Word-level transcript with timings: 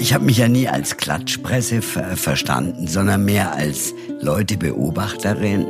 Ich 0.00 0.12
habe 0.12 0.24
mich 0.24 0.38
ja 0.38 0.48
nie 0.48 0.68
als 0.68 0.96
Klatschpresse 0.96 1.82
ver 1.82 2.16
verstanden, 2.16 2.86
sondern 2.86 3.24
mehr 3.24 3.54
als 3.54 3.94
Leutebeobachterin. 4.20 5.66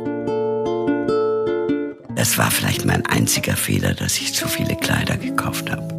Das 2.15 2.37
war 2.37 2.49
vielleicht 2.49 2.85
mein 2.85 3.05
einziger 3.05 3.55
Fehler, 3.55 3.93
dass 3.93 4.17
ich 4.17 4.33
zu 4.33 4.47
viele 4.47 4.75
Kleider 4.75 5.17
gekauft 5.17 5.69
habe. 5.69 5.95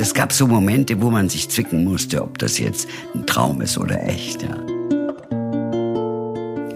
Es 0.00 0.14
gab 0.14 0.32
so 0.32 0.46
Momente, 0.46 1.02
wo 1.02 1.10
man 1.10 1.28
sich 1.28 1.50
zwicken 1.50 1.84
musste, 1.84 2.22
ob 2.22 2.38
das 2.38 2.58
jetzt 2.58 2.88
ein 3.14 3.26
Traum 3.26 3.60
ist 3.60 3.76
oder 3.76 4.02
echt. 4.04 4.42
Ja. 4.42 4.56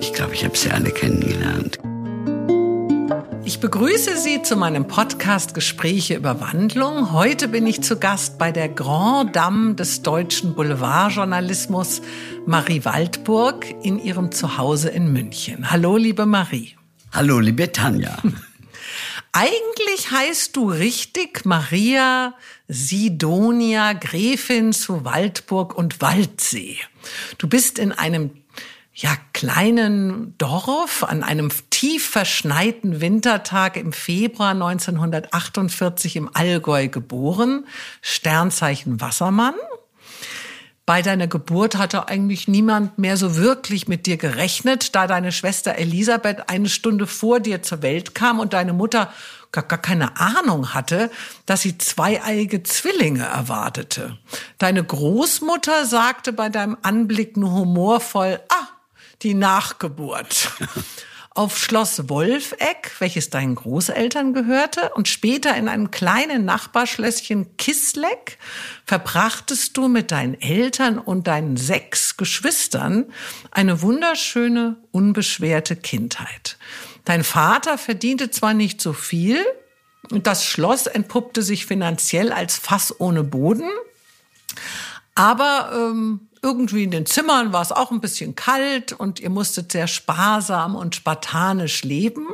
Ich 0.01 0.13
glaube, 0.13 0.35
ich 0.35 0.45
habe 0.45 0.57
sie 0.57 0.71
alle 0.71 0.91
kennengelernt. 0.91 1.79
Ich 3.45 3.59
begrüße 3.59 4.19
Sie 4.19 4.43
zu 4.43 4.55
meinem 4.55 4.87
Podcast 4.87 5.53
Gespräche 5.53 6.15
über 6.15 6.41
Wandlung. 6.41 7.11
Heute 7.11 7.49
bin 7.49 7.67
ich 7.67 7.83
zu 7.83 7.99
Gast 7.99 8.39
bei 8.39 8.53
der 8.53 8.69
Grand 8.69 9.35
Dame 9.35 9.75
des 9.75 10.03
deutschen 10.03 10.55
Boulevardjournalismus, 10.55 12.03
Marie 12.47 12.85
Waldburg, 12.85 13.67
in 13.83 13.99
ihrem 13.99 14.31
Zuhause 14.31 14.91
in 14.91 15.13
München. 15.13 15.73
Hallo, 15.73 15.97
liebe 15.97 16.25
Marie. 16.25 16.77
Hallo, 17.11 17.41
liebe 17.41 17.73
Tanja. 17.73 18.17
Eigentlich 19.33 20.11
heißt 20.13 20.55
du 20.55 20.71
richtig 20.71 21.45
Maria 21.45 22.35
Sidonia, 22.69 23.95
Gräfin 23.95 24.73
zu 24.73 25.05
Waldburg 25.05 25.77
und 25.77 26.01
Waldsee. 26.01 26.79
Du 27.39 27.49
bist 27.49 27.79
in 27.79 27.91
einem 27.91 28.42
ja, 28.95 29.17
kleinen 29.33 30.37
Dorf 30.37 31.03
an 31.03 31.23
einem 31.23 31.51
tief 31.71 32.09
verschneiten 32.09 33.01
Wintertag 33.01 33.77
im 33.77 33.93
Februar 33.93 34.51
1948 34.51 36.17
im 36.17 36.31
Allgäu 36.35 36.89
geboren, 36.89 37.67
Sternzeichen 38.03 39.01
Wassermann. 39.01 39.55
Bei 40.85 41.01
deiner 41.01 41.29
Geburt 41.29 41.77
hatte 41.77 42.09
eigentlich 42.09 42.49
niemand 42.49 42.99
mehr 42.99 43.17
so 43.17 43.37
wirklich 43.37 43.89
mit 43.89 44.05
dir 44.05 44.17
gerechnet, 44.17 44.95
da 44.95 45.07
deine 45.07 45.33
Schwester 45.33 45.77
Elisabeth 45.77 46.51
eine 46.51 46.69
Stunde 46.69 47.07
vor 47.07 47.41
dir 47.41 47.63
zur 47.63 47.83
Welt 47.83 48.15
kam 48.15 48.41
und 48.41 48.53
deine 48.53 48.73
Mutter 48.73 49.13
gar, 49.53 49.65
gar 49.65 49.81
keine 49.81 50.21
Ahnung 50.21 50.75
hatte, 50.75 51.11
dass 51.47 51.63
sie 51.63 51.79
zweieiige 51.79 52.65
Zwillinge 52.65 53.25
erwartete. 53.25 54.19
Deine 54.59 54.83
Großmutter 54.83 55.87
sagte 55.87 56.33
bei 56.33 56.49
deinem 56.49 56.77
Anblick 56.83 57.37
nur 57.37 57.53
humorvoll, 57.53 58.41
ah, 58.49 58.69
die 59.23 59.35
Nachgeburt. 59.35 60.51
auf 61.35 61.59
Schloss 61.59 62.11
Wolfegg, 62.11 62.91
welches 62.99 63.31
deinen 63.31 63.55
Großeltern 63.55 64.35
gehörte, 64.35 64.91
und 64.95 65.09
später 65.09 65.57
in 65.57 65.67
einem 65.69 65.91
kleinen 65.91 66.45
Nachbarschlösschen 66.45 67.57
Kisleck 67.57 68.39
verbrachtest 68.85 69.77
du 69.77 69.89
mit 69.89 70.11
deinen 70.11 70.39
Eltern 70.41 70.99
und 70.99 71.27
deinen 71.27 71.57
sechs 71.57 72.19
Geschwistern 72.19 73.07
eine 73.51 73.81
wunderschöne, 73.81 74.77
unbeschwerte 74.91 75.77
Kindheit. 75.77 76.59
Dein 77.05 77.25
Vater 77.25 77.79
verdiente 77.79 78.31
zwar 78.31 78.53
nicht 78.53 78.81
so 78.81 78.93
viel, 78.93 79.43
und 80.11 80.27
das 80.27 80.45
Schloss 80.45 80.87
entpuppte 80.87 81.43
sich 81.43 81.65
finanziell 81.65 82.33
als 82.33 82.59
Fass 82.59 83.01
ohne 83.01 83.25
Boden, 83.25 83.71
aber 85.15 85.73
ähm, 85.75 86.29
irgendwie 86.43 86.85
in 86.85 86.91
den 86.91 87.07
Zimmern 87.07 87.53
war 87.53 87.63
es 87.63 87.73
auch 87.73 87.91
ein 87.93 88.01
bisschen 88.01 88.35
kalt 88.35 88.93
und 88.93 89.21
ihr 89.21 89.31
musstet 89.31 89.73
sehr 89.73 89.87
sparsam 89.87 90.75
und 90.75 90.97
spartanisch 90.97 91.85
leben. 91.85 92.27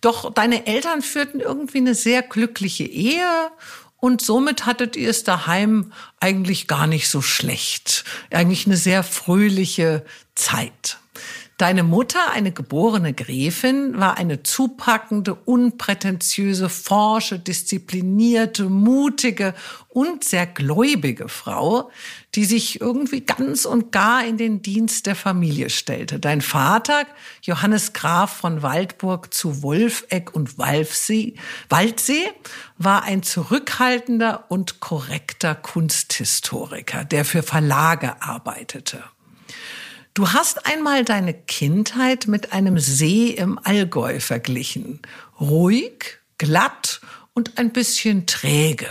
Doch 0.00 0.32
deine 0.32 0.66
Eltern 0.66 1.00
führten 1.00 1.40
irgendwie 1.40 1.78
eine 1.78 1.94
sehr 1.94 2.22
glückliche 2.22 2.84
Ehe 2.84 3.50
und 3.96 4.20
somit 4.20 4.66
hattet 4.66 4.96
ihr 4.96 5.10
es 5.10 5.24
daheim 5.24 5.92
eigentlich 6.20 6.66
gar 6.66 6.86
nicht 6.86 7.08
so 7.08 7.22
schlecht. 7.22 8.04
Eigentlich 8.30 8.66
eine 8.66 8.76
sehr 8.76 9.04
fröhliche 9.04 10.04
Zeit. 10.34 10.98
Deine 11.62 11.84
Mutter, 11.84 12.32
eine 12.32 12.50
geborene 12.50 13.12
Gräfin, 13.12 13.96
war 13.96 14.16
eine 14.16 14.42
zupackende, 14.42 15.36
unprätentiöse, 15.36 16.68
forsche, 16.68 17.38
disziplinierte, 17.38 18.64
mutige 18.64 19.54
und 19.88 20.24
sehr 20.24 20.48
gläubige 20.48 21.28
Frau, 21.28 21.92
die 22.34 22.46
sich 22.46 22.80
irgendwie 22.80 23.20
ganz 23.20 23.64
und 23.64 23.92
gar 23.92 24.24
in 24.24 24.38
den 24.38 24.62
Dienst 24.62 25.06
der 25.06 25.14
Familie 25.14 25.70
stellte. 25.70 26.18
Dein 26.18 26.40
Vater, 26.40 27.06
Johannes 27.42 27.92
Graf 27.92 28.32
von 28.38 28.62
Waldburg 28.62 29.32
zu 29.32 29.62
Wolfegg 29.62 30.34
und 30.34 30.58
Walfsee, 30.58 31.34
Waldsee, 31.68 32.28
war 32.76 33.04
ein 33.04 33.22
zurückhaltender 33.22 34.46
und 34.48 34.80
korrekter 34.80 35.54
Kunsthistoriker, 35.54 37.04
der 37.04 37.24
für 37.24 37.44
Verlage 37.44 38.20
arbeitete. 38.20 39.04
Du 40.14 40.30
hast 40.30 40.66
einmal 40.66 41.06
deine 41.06 41.32
Kindheit 41.32 42.26
mit 42.26 42.52
einem 42.52 42.78
See 42.78 43.30
im 43.30 43.58
Allgäu 43.62 44.20
verglichen. 44.20 45.00
Ruhig, 45.40 46.18
glatt 46.36 47.00
und 47.32 47.56
ein 47.56 47.72
bisschen 47.72 48.26
träge. 48.26 48.88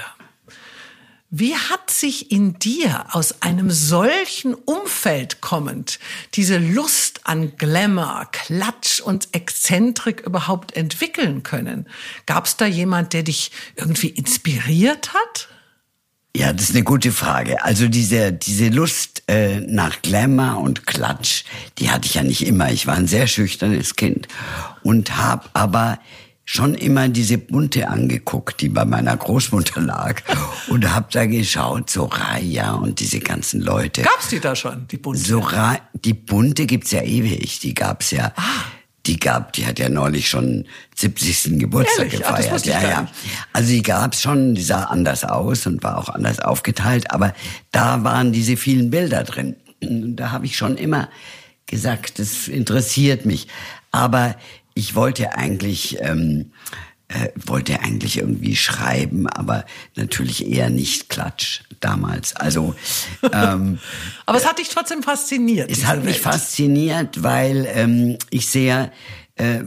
Wie 1.30 1.56
hat 1.56 1.92
sich 1.92 2.32
in 2.32 2.58
dir 2.58 3.06
aus 3.12 3.44
einem 3.44 3.70
solchen 3.70 4.56
Umfeld 4.56 5.42
kommend 5.42 6.00
diese 6.34 6.58
Lust 6.58 7.22
an 7.24 7.56
Glamour, 7.56 8.28
Klatsch 8.32 9.00
und 9.00 9.30
Exzentrik 9.32 10.22
überhaupt 10.22 10.76
entwickeln 10.76 11.44
können? 11.44 11.88
Gab 12.26 12.48
es 12.48 12.58
da 12.58 12.66
jemand, 12.66 13.14
der 13.14 13.22
dich 13.22 13.52
irgendwie 13.76 14.09
inspiriert 14.09 15.14
hat? 15.14 15.50
Ja, 16.36 16.53
das 16.53 16.69
ist 16.69 16.75
eine 16.75 16.84
gute 16.84 17.12
Frage. 17.12 17.64
Also 17.64 17.90
diese, 17.90 18.31
diese 18.31 18.69
Lust 18.69 19.24
äh, 19.28 19.59
nach 19.59 20.02
Glamour 20.02 20.62
und 20.62 20.88
Klatsch, 20.88 21.44
die 21.78 21.90
hatte 21.90 22.06
ich 22.06 22.14
ja 22.14 22.24
nicht 22.24 22.46
immer. 22.46 22.72
Ich 22.72 22.88
war 22.88 22.96
ein 22.96 23.08
sehr 23.08 23.28
schüchternes 23.28 23.97
Kind 23.97 24.30
und 24.81 25.18
habe 25.18 25.50
aber 25.53 26.00
schon 26.46 26.74
immer 26.74 27.09
diese 27.09 27.38
Bunte 27.38 27.90
angeguckt, 27.90 28.62
die 28.62 28.70
bei 28.70 28.86
meiner 28.86 29.16
Großmutter 29.16 29.81
lag 29.81 30.22
und 30.70 30.90
habe 30.94 31.08
da 31.12 31.25
geschaut, 31.25 31.90
Soraya 31.90 32.74
und 32.74 33.02
diese 33.02 33.20
ganzen 33.20 33.62
Leute. 33.62 34.02
Gab's 34.02 34.30
die 34.30 34.40
da 34.40 34.56
schon, 34.56 34.88
die 34.88 34.97
Bunte? 34.97 35.20
Soraya, 35.20 35.80
die 35.94 36.14
Bunte 36.14 36.66
gibt's 36.66 36.91
ja 36.91 37.02
ewig, 37.02 37.59
die 37.59 37.74
gab's 37.74 38.12
ja. 38.12 38.31
Ah 38.38 38.81
die 39.06 39.20
gab, 39.20 39.54
die 39.54 39.66
hat 39.66 39.80
ja 39.80 39.90
neulich 39.90 40.30
schon 40.30 40.66
70. 40.96 41.60
Geburtstag 41.60 42.06
Ehrlich? 42.06 42.20
gefeiert. 42.20 42.54
Ach, 42.54 42.66
ja, 42.66 42.82
ja. 42.82 43.08
Also 43.54 43.72
die 43.72 43.82
gab's 43.82 44.22
schon, 44.22 44.54
die 44.54 44.62
sah 44.62 44.84
anders 44.86 45.24
aus 45.24 45.66
und 45.66 45.84
war 45.84 45.98
auch 45.98 46.10
anders 46.10 46.40
aufgeteilt, 46.40 47.12
aber 47.12 47.34
da 47.72 48.04
waren 48.04 48.32
diese 48.32 48.58
vielen 48.58 48.92
Bilder 48.92 49.24
drin. 49.24 49.56
Und 49.82 50.18
da 50.18 50.32
habe 50.32 50.46
ich 50.46 50.56
schon 50.56 50.78
immer 50.78 51.10
gesagt, 51.66 52.20
das 52.20 52.48
interessiert 52.48 53.26
mich. 53.26 53.48
Aber 53.92 54.36
ich 54.76 54.96
wollte 54.96 55.36
eigentlich 55.36 55.98
ähm, 56.02 56.52
äh, 57.12 57.30
wollte 57.36 57.82
eigentlich 57.82 58.18
irgendwie 58.18 58.56
schreiben, 58.56 59.28
aber 59.28 59.66
natürlich 59.96 60.48
eher 60.48 60.70
nicht 60.70 61.10
Klatsch 61.10 61.62
damals. 61.80 62.36
Also, 62.36 62.76
ähm, 63.34 63.80
aber 64.26 64.38
es 64.38 64.48
hat 64.48 64.60
dich 64.60 64.70
trotzdem 64.70 65.04
fasziniert. 65.04 65.70
Es 65.70 65.86
hat 65.86 66.04
mich 66.04 66.22
fasziniert, 66.22 67.24
weil 67.24 67.68
ähm, 67.74 68.18
ich 68.30 68.48
sehr, 68.48 68.92
äh, 69.36 69.62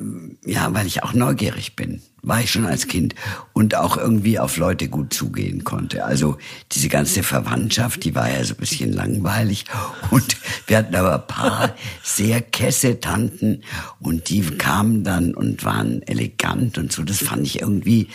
ja, 0.45 0.73
weil 0.73 0.87
ich 0.87 1.03
auch 1.03 1.13
neugierig 1.13 1.77
bin 1.77 2.03
war 2.27 2.41
ich 2.41 2.51
schon 2.51 2.67
als 2.67 2.87
Kind 2.87 3.15
und 3.53 3.75
auch 3.75 3.97
irgendwie 3.97 4.39
auf 4.39 4.57
Leute 4.57 4.89
gut 4.89 5.13
zugehen 5.13 5.65
konnte. 5.65 6.05
Also 6.05 6.39
diese 6.73 6.89
ganze 6.89 7.23
Verwandtschaft, 7.23 8.05
die 8.05 8.15
war 8.15 8.29
ja 8.29 8.43
so 8.45 8.55
ein 8.55 8.59
bisschen 8.59 8.93
langweilig 8.93 9.65
und 10.11 10.37
wir 10.67 10.79
hatten 10.79 10.95
aber 10.95 11.15
ein 11.15 11.27
paar 11.27 11.75
sehr 12.03 12.41
kesse 12.41 13.01
Tanten 13.01 13.63
und 14.01 14.29
die 14.31 14.43
kamen 14.43 15.05
dann 15.05 15.35
und 15.35 15.65
waren 15.65 16.03
elegant 16.03 16.79
und 16.79 16.93
so. 16.93 17.03
Das 17.03 17.19
fand 17.19 17.47
ich 17.47 17.61
irgendwie 17.61 18.09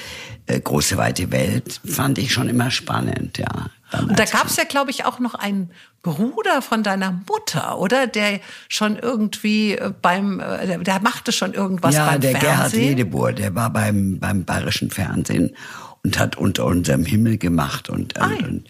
äh, 0.49 0.59
große 0.59 0.97
weite 0.97 1.31
Welt 1.31 1.79
fand 1.85 2.17
ich 2.17 2.33
schon 2.33 2.49
immer 2.49 2.71
spannend, 2.71 3.37
ja. 3.37 3.69
Und 3.91 4.19
da 4.19 4.25
gab 4.25 4.47
es 4.47 4.55
ja, 4.55 4.65
glaube 4.65 4.91
ich, 4.91 5.05
auch 5.05 5.19
noch 5.19 5.33
einen 5.33 5.71
Bruder 6.01 6.61
von 6.61 6.83
deiner 6.83 7.11
Mutter, 7.27 7.79
oder? 7.79 8.07
Der 8.07 8.39
schon 8.67 8.97
irgendwie 8.97 9.73
äh, 9.73 9.91
beim, 10.01 10.39
äh, 10.39 10.77
der 10.79 11.01
machte 11.01 11.31
schon 11.31 11.53
irgendwas 11.53 11.95
ja, 11.95 12.05
beim 12.05 12.21
der 12.21 12.31
Fernsehen. 12.31 12.47
Gerhard 12.55 12.73
Ledebohr, 12.73 13.33
der 13.33 13.55
war 13.55 13.69
beim, 13.71 14.19
beim 14.19 14.45
bayerischen 14.45 14.91
Fernsehen 14.91 15.55
und 16.03 16.17
hat 16.19 16.37
unter 16.37 16.65
unserem 16.65 17.05
Himmel 17.05 17.37
gemacht 17.37 17.89
und, 17.89 18.17
und, 18.17 18.47
und 18.47 18.69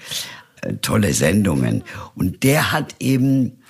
äh, 0.62 0.74
tolle 0.82 1.14
Sendungen. 1.14 1.84
Und 2.16 2.44
der 2.44 2.72
hat 2.72 2.96
eben 3.00 3.62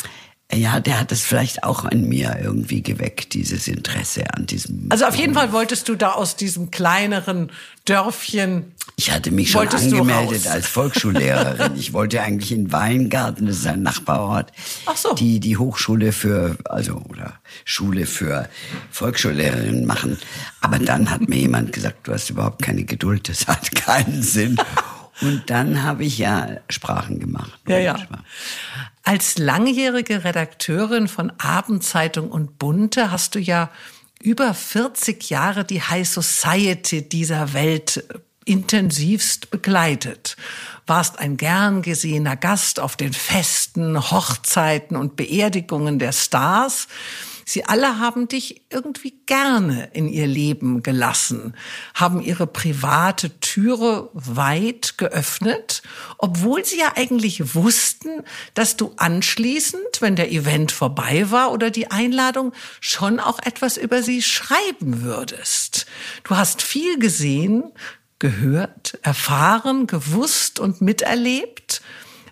ja, 0.51 0.79
der 0.79 0.99
hat 0.99 1.11
es 1.11 1.21
vielleicht 1.21 1.63
auch 1.63 1.85
an 1.85 2.09
mir 2.09 2.39
irgendwie 2.41 2.81
geweckt, 2.81 3.35
dieses 3.35 3.67
Interesse 3.67 4.23
an 4.33 4.47
diesem. 4.47 4.87
Also 4.89 5.05
auf 5.05 5.15
jeden 5.15 5.35
Fall 5.35 5.51
wolltest 5.53 5.87
du 5.89 5.95
da 5.95 6.13
aus 6.13 6.37
diesem 6.37 6.71
kleineren 6.71 7.51
Dörfchen. 7.85 8.73
Ich 8.95 9.11
hatte 9.11 9.29
mich 9.29 9.51
schon 9.51 9.67
angemeldet 9.67 10.47
als 10.47 10.67
Volksschullehrerin. 10.67 11.75
ich 11.75 11.93
wollte 11.93 12.21
eigentlich 12.21 12.51
in 12.51 12.71
Weingarten, 12.71 13.45
das 13.45 13.57
ist 13.57 13.67
ein 13.67 13.83
Nachbarort, 13.83 14.51
Ach 14.87 14.97
so. 14.97 15.13
die 15.13 15.39
die 15.39 15.57
Hochschule 15.57 16.11
für, 16.11 16.57
also 16.65 16.95
oder 17.07 17.35
Schule 17.63 18.07
für 18.07 18.49
Volksschullehrerinnen 18.89 19.85
machen. 19.85 20.17
Aber 20.61 20.79
dann 20.79 21.11
hat 21.11 21.29
mir 21.29 21.37
jemand 21.37 21.73
gesagt, 21.73 22.07
du 22.07 22.13
hast 22.13 22.31
überhaupt 22.31 22.63
keine 22.63 22.85
Geduld, 22.85 23.29
das 23.29 23.47
hat 23.47 23.69
keinen 23.75 24.23
Sinn. 24.23 24.57
Und 25.21 25.49
dann 25.49 25.83
habe 25.83 26.03
ich 26.03 26.17
ja 26.17 26.57
Sprachen 26.69 27.19
gemacht. 27.19 27.59
Ja, 27.67 27.77
ja. 27.77 27.97
Als 29.03 29.37
langjährige 29.37 30.23
Redakteurin 30.23 31.07
von 31.07 31.31
Abendzeitung 31.37 32.31
und 32.31 32.59
Bunte 32.59 33.11
hast 33.11 33.35
du 33.35 33.39
ja 33.39 33.69
über 34.21 34.53
40 34.53 35.29
Jahre 35.29 35.65
die 35.65 35.81
High 35.81 36.07
Society 36.07 37.07
dieser 37.07 37.53
Welt 37.53 38.03
intensivst 38.45 39.51
begleitet. 39.51 40.35
Warst 40.87 41.19
ein 41.19 41.37
gern 41.37 41.81
gesehener 41.81 42.35
Gast 42.35 42.79
auf 42.79 42.95
den 42.95 43.13
Festen, 43.13 44.11
Hochzeiten 44.11 44.97
und 44.97 45.15
Beerdigungen 45.15 45.99
der 45.99 46.11
Stars. 46.11 46.87
Sie 47.49 47.65
alle 47.65 47.97
haben 47.97 48.27
dich 48.27 48.61
irgendwie 48.69 49.15
gerne 49.25 49.89
in 49.93 50.07
ihr 50.07 50.27
Leben 50.27 50.83
gelassen, 50.83 51.55
haben 51.95 52.21
ihre 52.21 52.45
private 52.45 53.39
Türe 53.39 54.11
weit 54.13 54.99
geöffnet, 54.99 55.81
obwohl 56.19 56.63
sie 56.63 56.77
ja 56.77 56.93
eigentlich 56.95 57.55
wussten, 57.55 58.21
dass 58.53 58.77
du 58.77 58.93
anschließend, 58.97 59.81
wenn 59.99 60.15
der 60.15 60.31
Event 60.31 60.71
vorbei 60.71 61.31
war 61.31 61.51
oder 61.51 61.71
die 61.71 61.89
Einladung, 61.89 62.53
schon 62.81 63.19
auch 63.19 63.39
etwas 63.39 63.77
über 63.77 64.03
sie 64.03 64.21
schreiben 64.21 65.01
würdest. 65.01 65.87
Du 66.25 66.37
hast 66.37 66.61
viel 66.61 66.99
gesehen, 66.99 67.63
gehört, 68.19 68.99
erfahren, 69.01 69.87
gewusst 69.87 70.59
und 70.59 70.81
miterlebt 70.81 71.81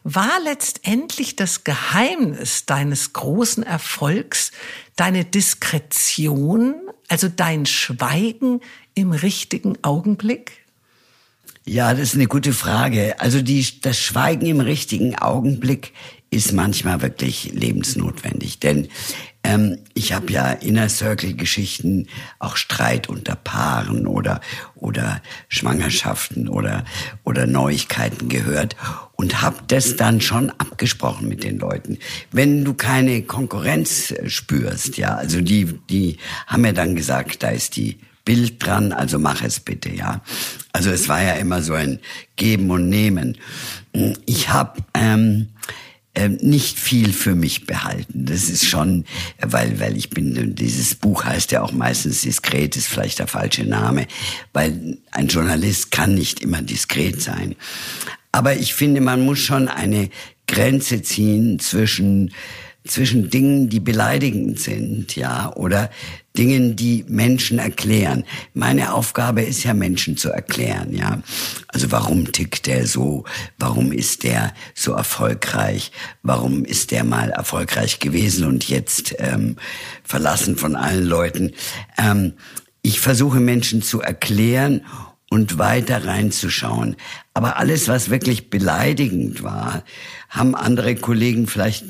war 0.10 0.40
letztendlich 0.42 1.36
das 1.36 1.66
Geheimnis 1.66 2.66
deines 2.66 3.12
großen 3.12 3.64
Erfolgs 3.64 4.54
deine 4.98 5.24
Diskretion, 5.24 6.76
also 7.08 7.30
dein 7.30 7.66
Schweigen 7.66 8.60
im 8.94 9.12
richtigen 9.14 9.82
Augenblick? 9.84 10.52
Ja, 11.66 11.92
das 11.94 12.02
ist 12.02 12.16
eine 12.16 12.28
gute 12.28 12.54
Frage. 12.54 13.20
Also 13.20 13.42
die, 13.42 13.66
das 13.82 14.00
Schweigen 14.00 14.46
im 14.46 14.60
richtigen 14.60 15.16
Augenblick 15.16 15.94
ist 16.30 16.52
manchmal 16.52 17.02
wirklich 17.02 17.52
lebensnotwendig. 17.54 18.60
Denn 18.60 18.88
ähm, 19.44 19.78
ich 19.94 20.14
habe 20.14 20.32
ja 20.32 20.52
Inner 20.52 20.90
Circle 20.90 21.34
Geschichten, 21.36 22.08
auch 22.40 22.58
Streit 22.58 23.08
unter 23.08 23.36
Paaren 23.36 24.08
oder 24.08 24.42
oder 24.76 25.22
Schwangerschaften 25.48 26.50
oder 26.50 26.86
oder 27.24 27.48
Neuigkeiten 27.48 28.30
gehört 28.30 28.76
und 29.18 29.42
habe 29.42 29.58
das 29.68 29.96
dann 29.98 30.22
schon 30.22 30.52
abgesprochen 30.52 31.28
mit 31.28 31.44
den 31.44 31.58
Leuten. 31.58 31.98
Wenn 32.32 32.64
du 32.64 32.74
keine 32.74 33.24
Konkurrenz 33.24 34.12
äh, 34.12 34.30
spürst, 34.30 34.98
ja, 34.98 35.16
also 35.16 35.42
die 35.42 35.66
die 35.90 36.18
haben 36.46 36.62
mir 36.62 36.74
dann 36.74 36.96
gesagt, 36.96 37.44
da 37.44 37.50
ist 37.50 37.76
die 37.76 37.98
Bild 38.24 38.64
dran, 38.66 38.92
also 38.92 39.20
mach 39.20 39.42
es 39.42 39.60
bitte, 39.60 39.90
ja. 39.90 40.22
Also 40.72 40.92
es 40.92 41.10
war 41.10 41.22
ja 41.22 41.34
immer 41.34 41.62
so 41.62 41.74
ein 41.74 42.00
Geben 42.36 42.70
und 42.70 42.90
Nehmen. 42.90 43.38
Ich 44.26 44.50
habe 44.50 44.82
ähm, 44.94 45.48
nicht 46.30 46.80
viel 46.80 47.14
für 47.14 47.36
mich 47.36 47.66
behalten. 47.66 48.26
Das 48.26 48.50
ist 48.50 48.66
schon, 48.66 49.06
weil, 49.40 49.80
weil 49.80 49.96
ich 49.98 50.10
bin, 50.10 50.56
dieses 50.56 50.96
Buch 50.96 51.24
heißt 51.26 51.52
ja 51.52 51.62
auch 51.62 51.72
meistens 51.72 52.22
diskret, 52.22 52.76
ist 52.76 52.88
vielleicht 52.88 53.20
der 53.20 53.28
falsche 53.28 53.64
Name, 53.64 54.08
weil 54.54 54.98
ein 55.12 55.28
Journalist 55.28 55.92
kann 55.92 56.16
nicht 56.16 56.42
immer 56.42 56.62
diskret 56.62 57.22
sein. 57.22 57.56
Aber 58.32 58.56
ich 58.56 58.74
finde, 58.74 59.02
man 59.02 59.26
muss 59.26 59.40
schon 59.40 59.68
eine 59.68 60.10
Grenze 60.48 61.02
ziehen 61.02 61.60
zwischen 61.60 62.32
zwischen 62.88 63.30
Dingen, 63.30 63.70
die 63.70 63.80
beleidigend 63.80 64.60
sind, 64.60 65.16
ja, 65.16 65.54
oder 65.56 65.90
Dingen, 66.38 66.76
die 66.76 67.04
Menschen 67.08 67.60
erklären. 67.60 68.24
Meine 68.54 68.94
Aufgabe 68.94 69.42
ist 69.42 69.64
ja, 69.64 69.74
Menschen 69.74 70.18
zu 70.18 70.30
erklären, 70.30 70.94
ja. 70.94 71.22
Also 71.68 71.92
warum 71.92 72.32
tickt 72.32 72.68
der 72.68 72.86
so? 72.88 73.26
Warum 73.58 73.92
ist 73.92 74.24
der 74.24 74.54
so 74.76 74.94
erfolgreich? 74.94 75.92
Warum 76.24 76.64
ist 76.64 76.92
der 76.92 77.04
mal 77.04 77.32
erfolgreich 77.32 78.00
gewesen 78.00 78.46
und 78.46 78.70
jetzt 78.70 79.16
ähm, 79.20 79.56
verlassen 80.04 80.58
von 80.58 80.76
allen 80.76 81.06
Leuten? 81.06 81.54
Ähm, 81.98 82.34
ich 82.82 83.00
versuche 83.00 83.40
Menschen 83.40 83.82
zu 83.82 84.02
erklären 84.02 84.82
und 85.30 85.58
weiter 85.58 86.06
reinzuschauen. 86.06 86.96
Aber 87.34 87.58
alles, 87.58 87.88
was 87.88 88.10
wirklich 88.10 88.50
beleidigend 88.50 89.44
war, 89.44 89.84
haben 90.30 90.56
andere 90.56 90.96
Kollegen 90.96 91.48
vielleicht 91.48 91.84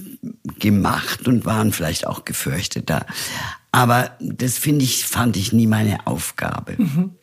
gemacht 0.59 1.27
und 1.27 1.45
waren 1.45 1.73
vielleicht 1.73 2.07
auch 2.07 2.25
gefürchteter. 2.25 3.05
Aber 3.71 4.11
das 4.19 4.57
finde 4.57 4.85
ich, 4.85 5.05
fand 5.05 5.37
ich 5.37 5.53
nie 5.53 5.67
meine 5.67 6.07
Aufgabe. 6.07 6.75
Mhm. 6.77 7.15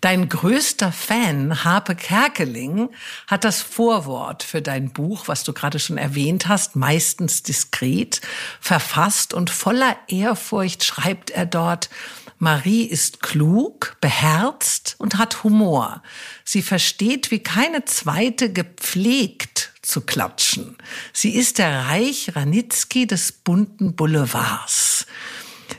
Dein 0.00 0.28
größter 0.28 0.92
Fan, 0.92 1.64
Harpe 1.64 1.96
Kerkeling, 1.96 2.90
hat 3.26 3.44
das 3.44 3.60
Vorwort 3.60 4.42
für 4.42 4.62
dein 4.62 4.92
Buch, 4.92 5.26
was 5.26 5.44
du 5.44 5.52
gerade 5.52 5.78
schon 5.78 5.98
erwähnt 5.98 6.48
hast, 6.48 6.76
meistens 6.76 7.42
diskret, 7.42 8.20
verfasst 8.60 9.34
und 9.34 9.50
voller 9.50 9.96
Ehrfurcht 10.06 10.84
schreibt 10.84 11.30
er 11.30 11.46
dort, 11.46 11.90
Marie 12.38 12.84
ist 12.84 13.20
klug, 13.20 13.96
beherzt 14.00 14.94
und 14.98 15.18
hat 15.18 15.42
Humor. 15.42 16.02
Sie 16.44 16.62
versteht 16.62 17.30
wie 17.30 17.40
keine 17.40 17.84
zweite 17.84 18.52
gepflegt 18.52 19.72
zu 19.82 20.02
klatschen. 20.02 20.76
Sie 21.12 21.34
ist 21.34 21.58
der 21.58 21.86
Reich 21.86 22.36
Ranitzky 22.36 23.06
des 23.06 23.32
bunten 23.32 23.96
Boulevards. 23.96 25.06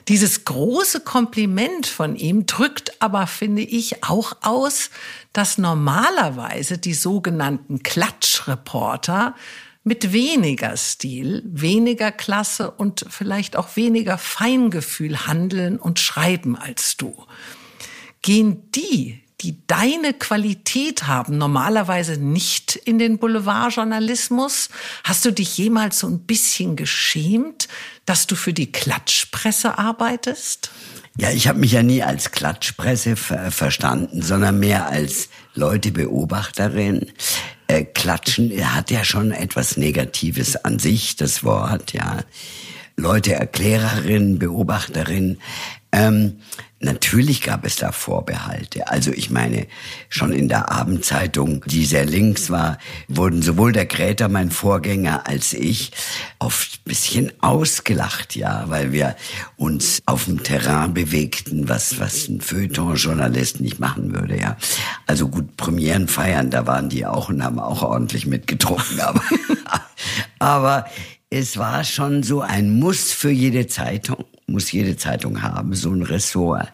Dieses 0.08 0.46
große 0.46 1.02
Kompliment 1.02 1.88
von 1.88 2.16
ihm 2.16 2.46
drückt 2.46 3.02
aber, 3.02 3.26
finde 3.28 3.62
ich, 3.62 4.04
auch 4.04 4.38
aus, 4.42 4.90
dass 5.34 5.58
normalerweise 5.58 6.78
die 6.78 6.94
sogenannten 6.94 7.84
Klatschreporter 7.84 9.36
mit 9.90 10.14
weniger 10.14 10.78
Stil, 10.78 11.42
weniger 11.44 12.12
Klasse 12.12 12.70
und 12.70 13.08
vielleicht 13.10 13.56
auch 13.56 13.76
weniger 13.76 14.20
Feingefühl 14.20 15.26
handeln 15.26 15.80
und 15.80 15.98
schreiben 15.98 16.56
als 16.56 16.96
du. 16.96 17.26
Gehen 18.22 18.70
die, 18.76 19.24
die 19.42 19.66
deine 19.66 20.14
Qualität 20.14 21.08
haben, 21.08 21.40
normalerweise 21.40 22.18
nicht 22.18 22.76
in 22.76 23.00
den 23.00 23.18
Boulevardjournalismus? 23.18 24.70
Hast 25.04 25.26
du 25.26 25.32
dich 25.32 25.58
jemals 25.58 25.98
so 25.98 26.08
ein 26.08 26.20
bisschen 26.20 26.76
geschämt, 26.76 27.68
dass 28.06 28.28
du 28.28 28.36
für 28.36 28.54
die 28.54 28.72
Klatschpresse 28.72 29.80
arbeitest? 29.80 30.70
Ja, 31.18 31.32
ich 31.32 31.48
habe 31.48 31.58
mich 31.58 31.72
ja 31.72 31.82
nie 31.82 32.04
als 32.04 32.30
Klatschpresse 32.30 33.16
ver 33.16 33.52
verstanden, 33.52 34.22
sondern 34.22 34.60
mehr 34.60 34.86
als 34.88 35.30
Leutebeobachterin. 35.60 37.12
Äh, 37.68 37.84
Klatschen 37.84 38.52
hat 38.74 38.90
ja 38.90 39.04
schon 39.04 39.32
etwas 39.32 39.78
Negatives 39.78 40.56
an 40.56 40.80
sich, 40.80 41.16
das 41.16 41.44
Wort, 41.44 41.94
ja. 41.94 42.24
Leute, 42.96 43.34
Erklärerin, 43.34 44.40
Beobachterin. 44.40 45.38
Ähm, 45.92 46.42
Natürlich 46.82 47.42
gab 47.42 47.66
es 47.66 47.76
da 47.76 47.92
Vorbehalte. 47.92 48.88
Also 48.88 49.12
ich 49.12 49.30
meine, 49.30 49.68
schon 50.08 50.32
in 50.32 50.48
der 50.48 50.72
Abendzeitung, 50.72 51.62
die 51.66 51.84
sehr 51.84 52.06
links 52.06 52.50
war, 52.50 52.78
wurden 53.10 53.42
sowohl 53.42 53.74
der 53.74 53.86
Gräter, 53.86 54.30
mein 54.30 54.50
Vorgänger, 54.50 55.28
als 55.28 55.52
ich 55.54 55.92
oft 56.40 56.86
bisschen 56.86 57.34
ausgelacht, 57.42 58.38
ja, 58.38 58.64
weil 58.68 58.94
wir 58.94 59.18
uns 59.58 60.02
auf 60.06 60.24
dem 60.24 60.42
Terrain 60.42 60.94
bewegten, 60.94 61.68
was, 61.68 62.00
was 62.00 62.30
ein 62.30 62.40
Feuilleton-Journalist 62.40 63.60
nicht 63.60 63.80
machen 63.80 64.16
würde, 64.16 64.40
ja. 64.40 64.56
Also 65.06 65.28
gut, 65.28 65.58
Premieren 65.58 66.08
feiern, 66.08 66.50
da 66.50 66.66
waren 66.66 66.88
die 66.88 67.06
auch 67.06 67.28
und 67.28 67.44
haben 67.44 67.60
auch 67.60 67.82
ordentlich 67.82 68.26
mitgetrunken, 68.26 69.00
aber, 69.02 69.22
aber 70.40 70.86
es 71.30 71.58
war 71.58 71.84
schon 71.84 72.24
so 72.24 72.40
ein 72.40 72.80
Muss 72.80 73.12
für 73.12 73.32
jede 73.32 73.68
Zeitung 73.68 74.24
muss 74.52 74.72
jede 74.72 74.98
Zeitung 74.98 75.42
haben, 75.42 75.74
so 75.76 75.92
ein 75.92 76.02
Ressort. 76.02 76.72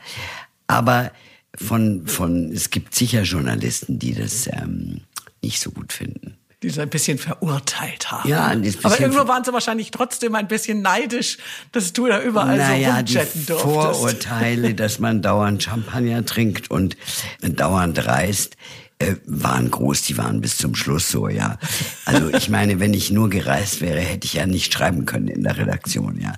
Aber 0.67 1.11
von, 1.57 2.07
von, 2.07 2.51
es 2.51 2.69
gibt 2.69 2.95
sicher 2.95 3.21
Journalisten, 3.21 3.99
die 3.99 4.13
das 4.13 4.47
ähm, 4.47 5.01
nicht 5.41 5.61
so 5.61 5.71
gut 5.71 5.93
finden. 5.93 6.37
Die 6.63 6.69
so 6.69 6.81
ein 6.81 6.89
bisschen 6.89 7.17
verurteilt 7.17 8.11
haben. 8.11 8.27
Ja, 8.27 8.47
ein 8.47 8.61
bisschen 8.61 8.85
Aber 8.85 8.99
irgendwo 8.99 9.27
waren 9.27 9.43
sie 9.43 9.53
wahrscheinlich 9.53 9.91
trotzdem 9.91 10.35
ein 10.35 10.47
bisschen 10.47 10.81
neidisch, 10.81 11.37
dass 11.71 11.93
du 11.93 12.07
da 12.07 12.21
überall 12.21 12.57
naja, 12.57 12.91
so 12.91 12.97
rumchatten 12.97 13.45
durftest. 13.45 13.61
Vorurteile, 13.61 14.73
dass 14.73 14.99
man 14.99 15.21
dauernd 15.21 15.61
Champagner 15.61 16.25
trinkt 16.25 16.71
und 16.71 16.97
dauernd 17.41 18.05
reist 18.05 18.57
äh, 18.97 19.15
waren 19.25 19.69
groß, 19.69 20.03
die 20.03 20.17
waren 20.17 20.39
bis 20.39 20.55
zum 20.57 20.73
Schluss 20.73 21.11
so, 21.11 21.27
ja. 21.27 21.57
Also 22.05 22.29
ich 22.29 22.49
meine, 22.49 22.79
wenn 22.79 22.93
ich 22.93 23.11
nur 23.11 23.29
gereist 23.29 23.81
wäre, 23.81 23.99
hätte 23.99 24.25
ich 24.25 24.35
ja 24.35 24.45
nicht 24.45 24.73
schreiben 24.73 25.05
können 25.05 25.27
in 25.27 25.43
der 25.43 25.57
Redaktion, 25.57 26.19
ja. 26.21 26.33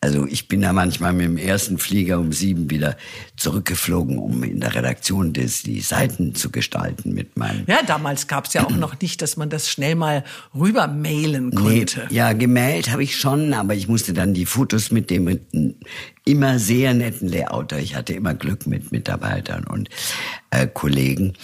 Also 0.00 0.26
ich 0.26 0.48
bin 0.48 0.62
da 0.62 0.72
manchmal 0.72 1.12
mit 1.12 1.26
dem 1.26 1.36
ersten 1.36 1.78
Flieger 1.78 2.18
um 2.18 2.32
sieben 2.32 2.70
wieder 2.70 2.96
zurückgeflogen, 3.36 4.18
um 4.18 4.42
in 4.42 4.58
der 4.58 4.74
Redaktion 4.74 5.32
des, 5.32 5.62
die 5.62 5.80
Seiten 5.80 6.34
zu 6.34 6.50
gestalten 6.50 7.14
mit 7.14 7.36
meinem. 7.36 7.62
Ja, 7.68 7.82
damals 7.86 8.26
gab 8.26 8.46
es 8.46 8.54
ja 8.54 8.66
auch 8.66 8.70
noch 8.70 9.00
nicht, 9.00 9.22
dass 9.22 9.36
man 9.36 9.48
das 9.48 9.70
schnell 9.70 9.94
mal 9.94 10.24
rüber 10.56 10.88
mailen 10.88 11.52
konnte. 11.54 12.06
Nee, 12.10 12.16
ja, 12.16 12.32
gemailt 12.32 12.90
habe 12.90 13.04
ich 13.04 13.16
schon, 13.16 13.54
aber 13.54 13.74
ich 13.74 13.86
musste 13.86 14.12
dann 14.12 14.34
die 14.34 14.46
Fotos 14.46 14.90
mit 14.90 15.08
dem 15.08 15.38
immer 16.24 16.58
sehr 16.58 16.94
netten 16.94 17.28
Layouter. 17.28 17.78
Ich 17.78 17.94
hatte 17.94 18.12
immer 18.12 18.34
Glück 18.34 18.66
mit 18.66 18.90
Mitarbeitern 18.90 19.64
und 19.64 19.88
äh, 20.50 20.66
Kollegen. 20.66 21.34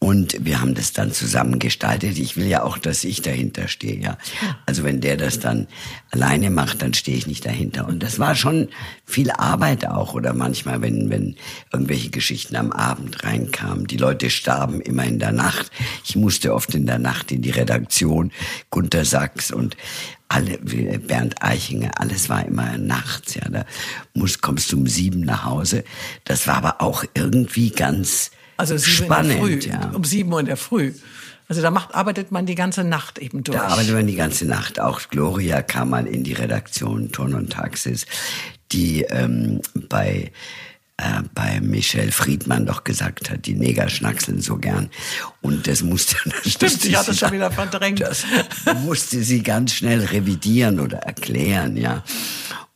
Und 0.00 0.44
wir 0.44 0.60
haben 0.60 0.74
das 0.76 0.92
dann 0.92 1.10
zusammen 1.10 1.58
gestaltet. 1.58 2.18
Ich 2.18 2.36
will 2.36 2.46
ja 2.46 2.62
auch, 2.62 2.78
dass 2.78 3.02
ich 3.02 3.20
dahinter 3.20 3.66
stehe, 3.66 3.98
ja. 3.98 4.16
Also 4.64 4.84
wenn 4.84 5.00
der 5.00 5.16
das 5.16 5.40
dann 5.40 5.66
alleine 6.12 6.50
macht, 6.50 6.82
dann 6.82 6.94
stehe 6.94 7.16
ich 7.16 7.26
nicht 7.26 7.44
dahinter. 7.44 7.88
Und 7.88 8.00
das 8.04 8.20
war 8.20 8.36
schon 8.36 8.68
viel 9.04 9.32
Arbeit 9.32 9.88
auch. 9.88 10.14
Oder 10.14 10.34
manchmal, 10.34 10.82
wenn, 10.82 11.10
wenn 11.10 11.34
irgendwelche 11.72 12.10
Geschichten 12.10 12.54
am 12.54 12.70
Abend 12.70 13.24
reinkamen. 13.24 13.88
Die 13.88 13.96
Leute 13.96 14.30
starben 14.30 14.80
immer 14.80 15.04
in 15.04 15.18
der 15.18 15.32
Nacht. 15.32 15.72
Ich 16.04 16.14
musste 16.14 16.54
oft 16.54 16.72
in 16.76 16.86
der 16.86 17.00
Nacht 17.00 17.32
in 17.32 17.42
die 17.42 17.50
Redaktion. 17.50 18.30
Gunter 18.70 19.04
Sachs 19.04 19.50
und 19.50 19.76
alle, 20.28 20.58
Bernd 20.58 21.42
Eichinger, 21.42 21.90
alles 21.98 22.28
war 22.28 22.46
immer 22.46 22.78
nachts, 22.78 23.34
ja. 23.34 23.48
Da 23.48 23.64
musst, 24.14 24.42
kommst 24.42 24.70
du 24.70 24.76
um 24.76 24.86
sieben 24.86 25.20
nach 25.20 25.44
Hause. 25.44 25.82
Das 26.24 26.46
war 26.46 26.56
aber 26.56 26.82
auch 26.82 27.04
irgendwie 27.14 27.70
ganz, 27.70 28.30
also 28.58 28.76
sieben 28.76 29.06
Spannend, 29.06 29.32
in 29.32 29.38
der 29.38 29.46
Früh, 29.46 29.70
ja. 29.70 29.90
um 29.94 30.04
sieben 30.04 30.32
Uhr 30.32 30.40
in 30.40 30.46
der 30.46 30.56
Früh. 30.56 30.92
Also 31.48 31.62
da 31.62 31.70
macht, 31.70 31.94
arbeitet 31.94 32.30
man 32.30 32.44
die 32.44 32.54
ganze 32.54 32.84
Nacht 32.84 33.18
eben 33.18 33.42
durch. 33.42 33.56
Da 33.56 33.68
arbeitet 33.68 33.94
man 33.94 34.06
die 34.06 34.16
ganze 34.16 34.44
Nacht. 34.44 34.78
Auch 34.78 35.00
Gloria 35.08 35.62
kam 35.62 35.90
mal 35.90 36.06
in 36.06 36.22
die 36.22 36.34
Redaktion 36.34 37.10
Ton 37.10 37.32
und 37.32 37.50
Taxis, 37.50 38.04
die 38.70 39.02
ähm, 39.04 39.62
bei 39.88 40.30
äh, 40.98 41.22
bei 41.32 41.60
Michel 41.60 42.10
Friedmann 42.10 42.66
doch 42.66 42.82
gesagt 42.82 43.30
hat, 43.30 43.46
die 43.46 43.54
Neger 43.54 43.88
schnackseln 43.88 44.40
so 44.40 44.56
gern. 44.56 44.90
Und 45.40 45.66
das 45.66 45.82
musste... 45.82 46.16
Das 46.42 46.52
Stimmt, 46.52 46.84
ich 46.84 46.96
hatte 46.96 47.14
schon 47.14 47.32
wieder 47.32 47.50
verdrängt. 47.52 48.00
Das 48.00 48.24
musste 48.82 49.22
sie 49.22 49.42
ganz 49.42 49.74
schnell 49.74 50.04
revidieren 50.04 50.80
oder 50.80 50.98
erklären, 50.98 51.76
ja. 51.76 52.02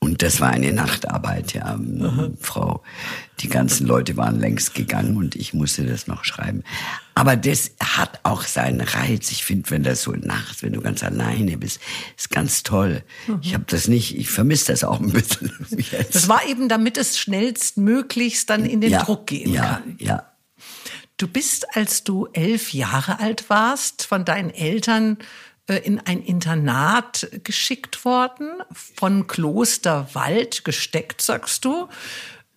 Und 0.03 0.21
das 0.21 0.41
war 0.41 0.51
eine 0.51 0.73
Nachtarbeit, 0.73 1.55
ja. 1.55 1.77
Mhm. 1.77 2.37
Frau, 2.41 2.83
die 3.39 3.49
ganzen 3.49 3.87
Leute 3.87 4.17
waren 4.17 4.41
längst 4.41 4.75
gegangen 4.75 5.17
und 5.17 5.37
ich 5.37 5.55
musste 5.55 5.87
das 5.87 6.09
noch 6.09 6.25
schreiben. 6.25 6.65
Aber 7.15 7.37
das 7.37 7.71
hat 7.79 8.19
auch 8.25 8.43
seinen 8.43 8.81
Reiz. 8.81 9.31
Ich 9.31 9.45
finde, 9.45 9.71
wenn 9.71 9.85
das 9.85 10.03
so 10.03 10.11
nachts, 10.11 10.65
wenn 10.65 10.73
du 10.73 10.81
ganz 10.81 11.05
alleine 11.05 11.57
bist, 11.57 11.81
ist 12.17 12.31
ganz 12.31 12.65
toll. 12.65 13.05
Mhm. 13.29 13.39
Ich 13.43 13.55
habe 13.55 13.63
das 13.69 13.87
nicht, 13.87 14.19
ich 14.19 14.29
vermisse 14.29 14.73
das 14.73 14.83
auch 14.83 14.99
ein 14.99 15.13
bisschen. 15.13 15.53
Jetzt. 15.71 16.17
Das 16.17 16.29
war 16.29 16.49
eben, 16.49 16.69
damit 16.69 16.99
es 16.99 17.17
schnellstmöglichst 17.17 18.51
dann 18.51 18.65
in 18.65 18.81
den 18.81 18.91
ja, 18.91 19.05
Druck 19.05 19.29
gehen 19.29 19.53
ja, 19.53 19.63
kann. 19.63 19.97
Ja. 20.01 20.27
Du 21.17 21.29
bist, 21.29 21.77
als 21.77 22.03
du 22.03 22.27
elf 22.33 22.73
Jahre 22.73 23.21
alt 23.21 23.49
warst, 23.49 24.05
von 24.05 24.25
deinen 24.25 24.51
Eltern 24.51 25.19
in 25.69 26.01
ein 26.01 26.23
Internat 26.23 27.29
geschickt 27.45 28.05
worden, 28.05 28.51
von 28.73 29.27
Kloster 29.27 30.09
Wald 30.13 30.65
gesteckt, 30.65 31.23
sagst 31.23 31.65
du. 31.65 31.89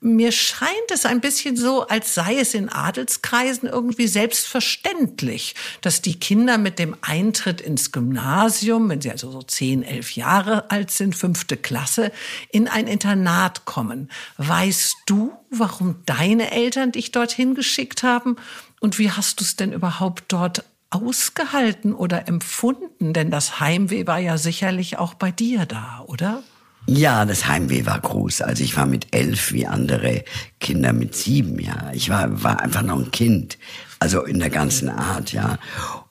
Mir 0.01 0.31
scheint 0.31 0.91
es 0.91 1.05
ein 1.05 1.19
bisschen 1.19 1.57
so, 1.57 1.87
als 1.87 2.13
sei 2.13 2.37
es 2.37 2.53
in 2.53 2.69
Adelskreisen 2.69 3.67
irgendwie 3.67 4.07
selbstverständlich, 4.07 5.55
dass 5.81 6.01
die 6.01 6.19
Kinder 6.19 6.59
mit 6.59 6.77
dem 6.77 6.95
Eintritt 7.01 7.59
ins 7.59 7.91
Gymnasium, 7.91 8.87
wenn 8.89 9.01
sie 9.01 9.09
also 9.09 9.31
so 9.31 9.41
zehn, 9.41 9.81
elf 9.81 10.11
Jahre 10.11 10.69
alt 10.69 10.91
sind, 10.91 11.15
fünfte 11.15 11.57
Klasse, 11.57 12.11
in 12.51 12.67
ein 12.67 12.87
Internat 12.87 13.65
kommen. 13.65 14.11
Weißt 14.37 14.95
du, 15.07 15.33
warum 15.49 15.95
deine 16.05 16.51
Eltern 16.51 16.91
dich 16.91 17.11
dorthin 17.11 17.55
geschickt 17.55 18.03
haben? 18.03 18.35
Und 18.81 18.99
wie 18.99 19.09
hast 19.09 19.39
du 19.39 19.43
es 19.43 19.55
denn 19.55 19.73
überhaupt 19.73 20.25
dort 20.27 20.63
ausgehalten 20.89 21.93
oder 21.93 22.27
empfunden? 22.27 23.13
Denn 23.13 23.31
das 23.31 23.59
Heimweh 23.59 24.07
war 24.07 24.19
ja 24.19 24.37
sicherlich 24.37 24.97
auch 24.97 25.13
bei 25.13 25.31
dir 25.31 25.65
da, 25.65 26.03
oder? 26.07 26.43
Ja, 26.87 27.25
das 27.25 27.47
Heimweh 27.47 27.85
war 27.85 27.99
groß. 27.99 28.41
Also 28.41 28.63
ich 28.63 28.77
war 28.77 28.85
mit 28.85 29.07
elf 29.15 29.51
wie 29.51 29.65
andere 29.65 30.23
Kinder 30.59 30.93
mit 30.93 31.15
sieben, 31.15 31.59
ja. 31.59 31.91
Ich 31.93 32.09
war, 32.09 32.43
war 32.43 32.59
einfach 32.61 32.83
noch 32.83 32.99
ein 32.99 33.09
Kind. 33.09 33.57
Also 33.97 34.23
in 34.23 34.37
der 34.39 34.51
ganzen 34.51 34.89
Art, 34.89 35.33
ja. 35.33 35.57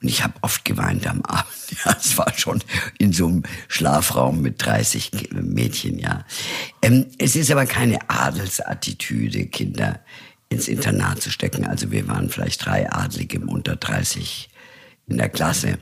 Und 0.01 0.09
ich 0.09 0.21
habe 0.21 0.33
oft 0.41 0.65
geweint 0.65 1.07
am 1.07 1.21
Abend. 1.23 1.47
Ja, 1.85 1.95
es 1.97 2.17
war 2.17 2.31
schon 2.35 2.61
in 2.97 3.13
so 3.13 3.27
einem 3.27 3.43
Schlafraum 3.69 4.41
mit 4.41 4.65
30 4.65 5.29
Mädchen, 5.31 5.97
ja. 5.97 6.25
Ähm, 6.81 7.05
es 7.19 7.37
ist 7.37 7.51
aber 7.51 7.65
keine 7.65 7.99
Adelsattitüde, 8.09 9.45
Kinder 9.45 10.01
ins 10.49 10.67
Internat 10.67 11.21
zu 11.21 11.31
stecken. 11.31 11.65
Also 11.65 11.91
wir 11.91 12.07
waren 12.09 12.29
vielleicht 12.29 12.65
drei 12.65 12.91
Adlige 12.91 13.39
unter 13.39 13.77
30 13.77 14.49
in 15.07 15.17
der 15.17 15.29
Klasse. 15.29 15.77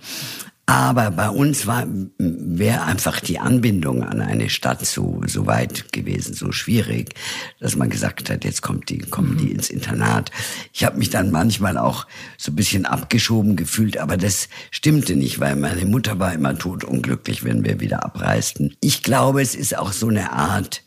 Aber 0.66 1.12
bei 1.12 1.30
uns 1.30 1.68
war, 1.68 1.86
wäre 2.18 2.84
einfach 2.84 3.20
die 3.20 3.38
Anbindung 3.38 4.02
an 4.02 4.22
eine 4.22 4.50
Stadt 4.50 4.86
so, 4.86 5.22
so 5.28 5.46
weit 5.46 5.92
gewesen, 5.92 6.34
so 6.34 6.54
schwierig, 6.54 7.16
dass 7.60 7.76
man 7.76 7.90
gesagt 7.90 8.30
hat, 8.30 8.46
jetzt 8.46 8.62
kommt 8.62 8.90
die, 8.90 9.00
kommen 9.00 9.38
die 9.38 9.52
ins 9.52 9.70
Internat. 9.70 10.32
Ich 10.72 10.86
habe 10.86 10.98
mich 10.98 11.10
dann 11.10 11.32
manchmal 11.32 11.78
auch 11.78 12.08
so 12.38 12.54
ein 12.54 12.56
bisschen 12.56 12.86
abgeschoben 12.86 13.58
gefühlt, 13.58 13.98
aber 13.98 14.16
das 14.16 14.48
stimmte 14.72 15.18
nicht, 15.18 15.42
weil 15.42 15.58
meine 15.58 15.86
Mutter 15.86 16.18
war 16.18 16.34
immer 16.34 16.58
totunglücklich, 16.58 17.44
wenn 17.44 17.66
wir 17.66 17.82
wieder 17.82 18.06
abreisten. 18.06 18.78
Ich 18.80 19.04
glaube, 19.04 19.42
es 19.42 19.56
ist 19.56 19.78
auch 19.78 19.92
so 19.92 20.08
eine 20.08 20.32
Art, 20.32 20.82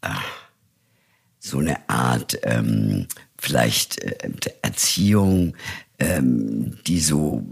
äh, 0.00 0.08
so 1.38 1.58
eine 1.58 1.86
Art, 1.90 2.38
ähm, 2.44 3.08
vielleicht 3.36 4.00
äh, 4.00 4.30
Erziehung, 4.62 5.54
ähm, 6.02 6.78
die 6.86 7.00
so 7.00 7.44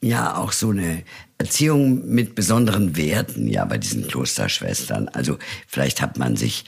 ja 0.00 0.36
auch 0.36 0.52
so 0.52 0.70
eine 0.70 1.02
Erziehung 1.38 2.06
mit 2.06 2.34
besonderen 2.34 2.96
Werten, 2.96 3.48
ja, 3.48 3.64
bei 3.64 3.78
diesen 3.78 4.06
Klosterschwestern. 4.06 5.08
Also 5.08 5.38
vielleicht 5.66 6.00
hat 6.00 6.18
man 6.18 6.36
sich 6.36 6.64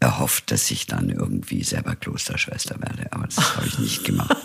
erhofft, 0.00 0.50
dass 0.50 0.70
ich 0.70 0.86
dann 0.86 1.10
irgendwie 1.10 1.62
selber 1.62 1.94
Klosterschwester 1.96 2.80
werde, 2.80 3.12
aber 3.12 3.26
das 3.26 3.56
habe 3.56 3.66
ich 3.66 3.78
nicht 3.78 4.04
gemacht. 4.04 4.36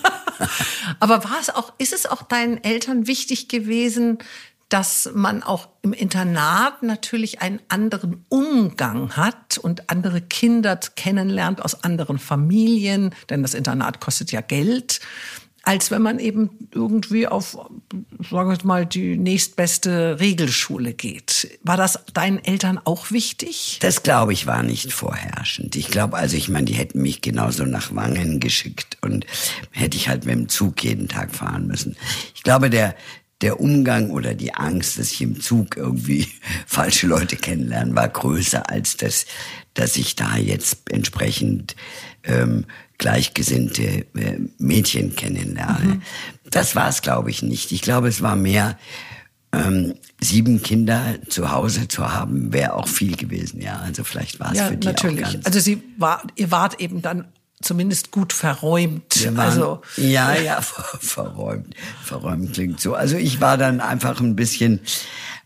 aber 1.00 1.24
war 1.24 1.40
es 1.40 1.50
auch, 1.50 1.74
ist 1.78 1.94
es 1.94 2.06
auch 2.06 2.24
deinen 2.24 2.64
Eltern 2.64 3.08
wichtig 3.08 3.48
gewesen, 3.48 4.20
dass 4.70 5.12
man 5.14 5.44
auch 5.44 5.70
im 5.84 5.94
Internat 5.94 6.82
natürlich 6.82 7.42
einen 7.42 7.60
anderen 7.68 8.26
Umgang 8.30 9.16
hat 9.16 9.60
und 9.60 9.92
andere 9.92 10.20
Kinder 10.20 10.80
kennenlernt 10.96 11.62
aus 11.62 11.84
anderen 11.84 12.18
Familien, 12.18 13.14
denn 13.30 13.44
das 13.44 13.54
Internat 13.54 14.02
kostet 14.02 14.32
ja 14.32 14.42
Geld 14.42 15.00
als 15.64 15.92
wenn 15.92 16.02
man 16.02 16.20
eben 16.20 16.68
irgendwie 16.74 17.26
auf, 17.26 17.58
sagen 18.30 18.50
wir 18.50 18.58
mal, 18.64 18.86
die 18.86 19.18
nächstbeste 19.18 20.20
Regelschule 20.20 20.94
geht. 20.94 21.58
War 21.64 21.78
das 21.78 22.00
deinen 22.14 22.44
Eltern 22.44 22.80
auch 22.84 23.12
wichtig? 23.12 23.80
Das 23.82 24.04
glaube 24.04 24.34
ich 24.34 24.46
war 24.46 24.62
nicht 24.62 24.92
vorherrschend. 24.92 25.78
Ich 25.78 25.88
glaube, 25.88 26.18
also 26.18 26.36
ich 26.36 26.50
meine, 26.50 26.66
die 26.66 26.74
hätten 26.74 27.02
mich 27.02 27.22
genauso 27.22 27.64
nach 27.64 27.96
Wangen 27.96 28.42
geschickt 28.42 28.98
und 29.02 29.26
hätte 29.72 29.96
ich 29.96 30.10
halt 30.10 30.26
mit 30.26 30.36
dem 30.36 30.50
Zug 30.50 30.84
jeden 30.84 31.08
Tag 31.08 31.34
fahren 31.34 31.66
müssen. 31.68 31.96
Ich 32.36 32.44
glaube, 32.44 32.70
der 32.70 32.94
der 33.42 33.60
Umgang 33.60 34.10
oder 34.10 34.36
die 34.36 34.54
Angst, 34.54 34.98
dass 34.98 35.12
ich 35.12 35.22
im 35.22 35.42
Zug 35.42 35.76
irgendwie 35.76 36.28
falsche 36.66 37.08
Leute 37.08 37.36
kennenlernen, 37.36 37.96
war 37.96 38.08
größer 38.08 38.70
als 38.70 38.96
das, 38.96 39.26
dass 39.74 39.98
ich 39.98 40.16
da 40.16 40.38
jetzt 40.38 40.90
entsprechend 40.90 41.76
ähm, 42.24 42.66
gleichgesinnte 42.98 44.06
äh, 44.16 44.40
Mädchen 44.58 45.16
kennenlerne. 45.16 45.96
Mhm. 45.96 46.02
Das 46.50 46.76
war 46.76 46.90
es, 46.90 47.02
glaube 47.02 47.30
ich, 47.30 47.42
nicht. 47.42 47.72
Ich 47.72 47.82
glaube, 47.82 48.08
es 48.08 48.22
war 48.22 48.36
mehr, 48.36 48.78
ähm, 49.54 49.96
sieben 50.20 50.64
Kinder 50.64 51.16
zu 51.30 51.52
Hause 51.52 51.88
zu 51.88 52.12
haben, 52.12 52.52
wäre 52.54 52.74
auch 52.74 52.88
viel 52.88 53.16
gewesen. 53.16 53.62
Ja, 53.62 53.80
also 53.80 54.04
vielleicht 54.04 54.40
war 54.40 54.52
es 54.52 54.58
ja, 54.58 54.68
für 54.68 54.78
die 54.78 54.88
natürlich. 54.88 55.26
auch 55.26 55.32
ganz. 55.34 55.46
Also 55.46 55.60
sie 55.60 55.84
war, 55.98 56.24
ihr 56.36 56.52
wart 56.52 56.80
eben 56.80 57.02
dann 57.02 57.26
zumindest 57.62 58.12
gut 58.12 58.34
verräumt. 58.34 59.26
Waren, 59.26 59.40
also 59.40 59.82
ja, 59.98 60.36
ja, 60.36 60.62
ver 60.62 60.98
verräumt. 61.00 61.76
Verräumt 62.04 62.54
klingt 62.54 62.82
so. 62.82 62.96
Also 62.96 63.16
ich 63.16 63.42
war 63.42 63.58
dann 63.58 63.80
einfach 63.80 64.20
ein 64.20 64.36
bisschen, 64.36 64.82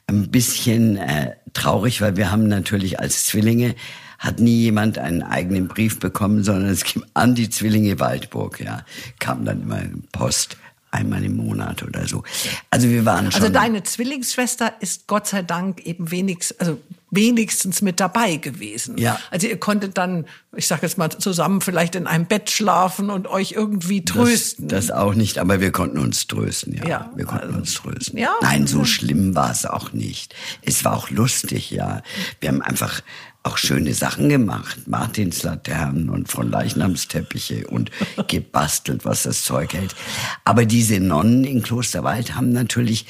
ein 0.07 0.29
bisschen 0.29 0.97
äh, 0.97 1.35
traurig, 1.53 2.01
weil 2.01 2.15
wir 2.17 2.31
haben 2.31 2.47
natürlich 2.47 2.99
als 2.99 3.25
Zwillinge 3.25 3.75
hat 4.19 4.39
nie 4.39 4.61
jemand 4.61 4.97
einen 4.97 5.23
eigenen 5.23 5.67
Brief 5.67 5.99
bekommen, 5.99 6.43
sondern 6.43 6.69
es 6.69 6.83
ging 6.83 7.03
an 7.13 7.35
die 7.35 7.49
Zwillinge 7.49 7.99
Waldburg, 7.99 8.59
ja. 8.59 8.83
Kam 9.19 9.45
dann 9.45 9.63
immer 9.63 9.81
Post 10.11 10.57
einmal 10.91 11.23
im 11.23 11.35
Monat 11.35 11.83
oder 11.83 12.07
so. 12.07 12.23
Also 12.69 12.89
wir 12.89 13.05
waren 13.05 13.25
also 13.25 13.37
schon. 13.37 13.41
Also 13.43 13.53
deine 13.53 13.83
Zwillingsschwester 13.83 14.73
ist 14.79 15.07
Gott 15.07 15.27
sei 15.27 15.41
Dank 15.41 15.85
eben 15.85 16.11
wenigstens, 16.11 16.59
also 16.59 16.79
wenigstens 17.11 17.81
mit 17.81 17.99
dabei 17.99 18.37
gewesen. 18.37 18.97
Ja. 18.97 19.19
Also 19.31 19.47
ihr 19.47 19.59
konntet 19.59 19.97
dann, 19.97 20.25
ich 20.55 20.67
sage 20.67 20.83
jetzt 20.83 20.97
mal 20.97 21.09
zusammen 21.09 21.61
vielleicht 21.61 21.95
in 21.95 22.07
einem 22.07 22.25
Bett 22.25 22.49
schlafen 22.49 23.09
und 23.09 23.27
euch 23.27 23.53
irgendwie 23.53 24.03
trösten. 24.03 24.67
Das, 24.67 24.87
das 24.87 24.97
auch 24.97 25.13
nicht, 25.13 25.37
aber 25.39 25.61
wir 25.61 25.71
konnten 25.71 25.99
uns 25.99 26.27
trösten, 26.27 26.73
ja. 26.73 26.85
ja 26.85 27.11
wir 27.15 27.25
konnten 27.25 27.47
also, 27.47 27.59
uns 27.59 27.73
trösten. 27.75 28.17
Ja. 28.17 28.33
Nein, 28.41 28.67
so 28.67 28.83
schlimm 28.83 29.35
war 29.35 29.51
es 29.51 29.65
auch 29.65 29.93
nicht. 29.93 30.35
Es 30.61 30.83
war 30.83 30.97
auch 30.97 31.09
lustig, 31.09 31.71
ja. 31.71 32.01
Wir 32.39 32.49
haben 32.49 32.61
einfach 32.61 33.01
auch 33.47 33.57
schöne 33.57 33.93
Sachen 33.93 34.29
gemacht. 34.29 34.87
Martinslaternen 34.87 36.09
und 36.09 36.29
von 36.29 36.49
Leichnamsteppiche 36.51 37.67
und 37.67 37.91
gebastelt, 38.27 39.05
was 39.05 39.23
das 39.23 39.43
Zeug 39.43 39.73
hält. 39.73 39.95
Aber 40.43 40.65
diese 40.65 40.99
Nonnen 40.99 41.45
in 41.45 41.63
Klosterwald 41.63 42.35
haben 42.35 42.51
natürlich 42.51 43.05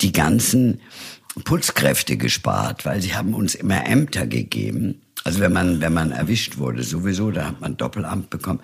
die 0.00 0.12
ganzen 0.12 0.80
Putzkräfte 1.42 2.16
gespart, 2.16 2.86
weil 2.86 3.02
sie 3.02 3.14
haben 3.14 3.34
uns 3.34 3.54
immer 3.54 3.84
Ämter 3.86 4.26
gegeben. 4.26 5.02
Also 5.24 5.40
wenn 5.40 5.52
man, 5.52 5.80
wenn 5.80 5.92
man 5.92 6.12
erwischt 6.12 6.58
wurde, 6.58 6.84
sowieso, 6.84 7.30
da 7.30 7.46
hat 7.46 7.60
man 7.60 7.76
Doppelamt 7.76 8.30
bekommen. 8.30 8.60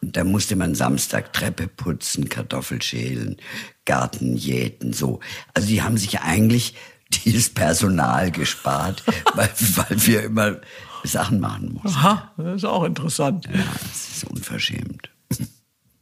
Da 0.00 0.24
musste 0.24 0.56
man 0.56 0.74
Samstag 0.74 1.32
Treppe 1.32 1.68
putzen, 1.68 2.28
Kartoffel 2.28 2.80
schälen, 2.80 3.36
Garten 3.84 4.36
jäten, 4.36 4.92
so. 4.92 5.20
Also 5.52 5.68
die 5.68 5.82
haben 5.82 5.98
sich 5.98 6.20
eigentlich 6.20 6.74
dieses 7.10 7.50
Personal 7.50 8.30
gespart, 8.30 9.02
weil, 9.34 9.50
weil 9.76 10.06
wir 10.06 10.22
immer 10.24 10.56
Sachen 11.04 11.40
machen 11.40 11.74
mussten. 11.74 11.98
Aha, 11.98 12.32
das 12.36 12.56
ist 12.56 12.64
auch 12.64 12.84
interessant. 12.84 13.46
Ja, 13.46 13.64
das 13.82 14.08
ist 14.08 14.24
unverschämt. 14.24 15.10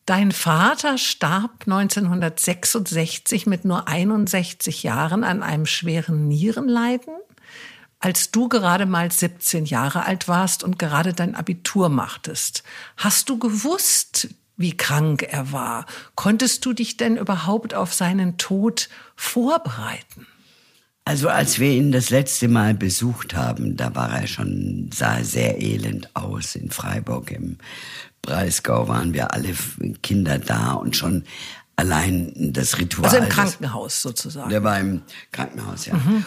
Dein 0.07 0.33
Vater 0.33 0.99
starb 0.99 1.63
1966 1.67 3.47
mit 3.47 3.65
nur 3.65 3.89
61 3.89 4.83
Jahren 4.83 5.25
an 5.25 5.43
einem 5.43 5.65
schweren 5.65 6.29
Nierenleiden, 6.29 7.15
als 8.01 8.31
du 8.31 8.51
gerade 8.51 8.85
mal 8.85 9.11
17 9.11 9.65
Jahre 9.65 10.05
alt 10.05 10.29
warst 10.29 10.63
und 10.63 10.79
gerade 10.79 11.15
dein 11.15 11.35
Abitur 11.35 11.89
machtest. 11.89 12.65
Hast 12.99 13.31
du 13.31 13.39
gewusst, 13.39 14.29
wie 14.59 14.77
krank 14.77 15.23
er 15.23 15.53
war? 15.53 15.87
Konntest 16.17 16.67
du 16.67 16.75
dich 16.75 16.99
denn 16.99 17.17
überhaupt 17.17 17.73
auf 17.73 17.95
seinen 17.95 18.37
Tod 18.37 18.91
vorbereiten? 19.17 20.27
Also 21.07 21.29
als 21.29 21.59
wir 21.59 21.71
ihn 21.71 21.93
das 21.93 22.09
letzte 22.09 22.49
Mal 22.49 22.75
besucht 22.75 23.35
haben, 23.35 23.77
da 23.77 23.95
war 23.95 24.21
er 24.21 24.27
schon, 24.27 24.89
sah 24.93 25.23
sehr 25.23 25.61
elend 25.61 26.15
aus 26.17 26.55
in 26.55 26.71
Freiburg 26.71 27.31
im 27.31 27.59
Breisgau 28.23 28.89
waren 28.89 29.13
wir 29.13 29.35
alle 29.35 29.55
Kinder 30.03 30.39
da 30.39 30.73
und 30.73 30.97
schon 30.97 31.25
allein 31.77 32.33
das 32.35 32.79
Ritual. 32.79 33.05
Also 33.05 33.19
im 33.19 33.29
Krankenhaus 33.29 34.01
sozusagen. 34.01 34.49
Der 34.49 34.65
war 34.65 34.81
im 34.81 35.03
Krankenhaus, 35.31 35.87
ja. 35.87 35.95
Mhm. 35.95 36.25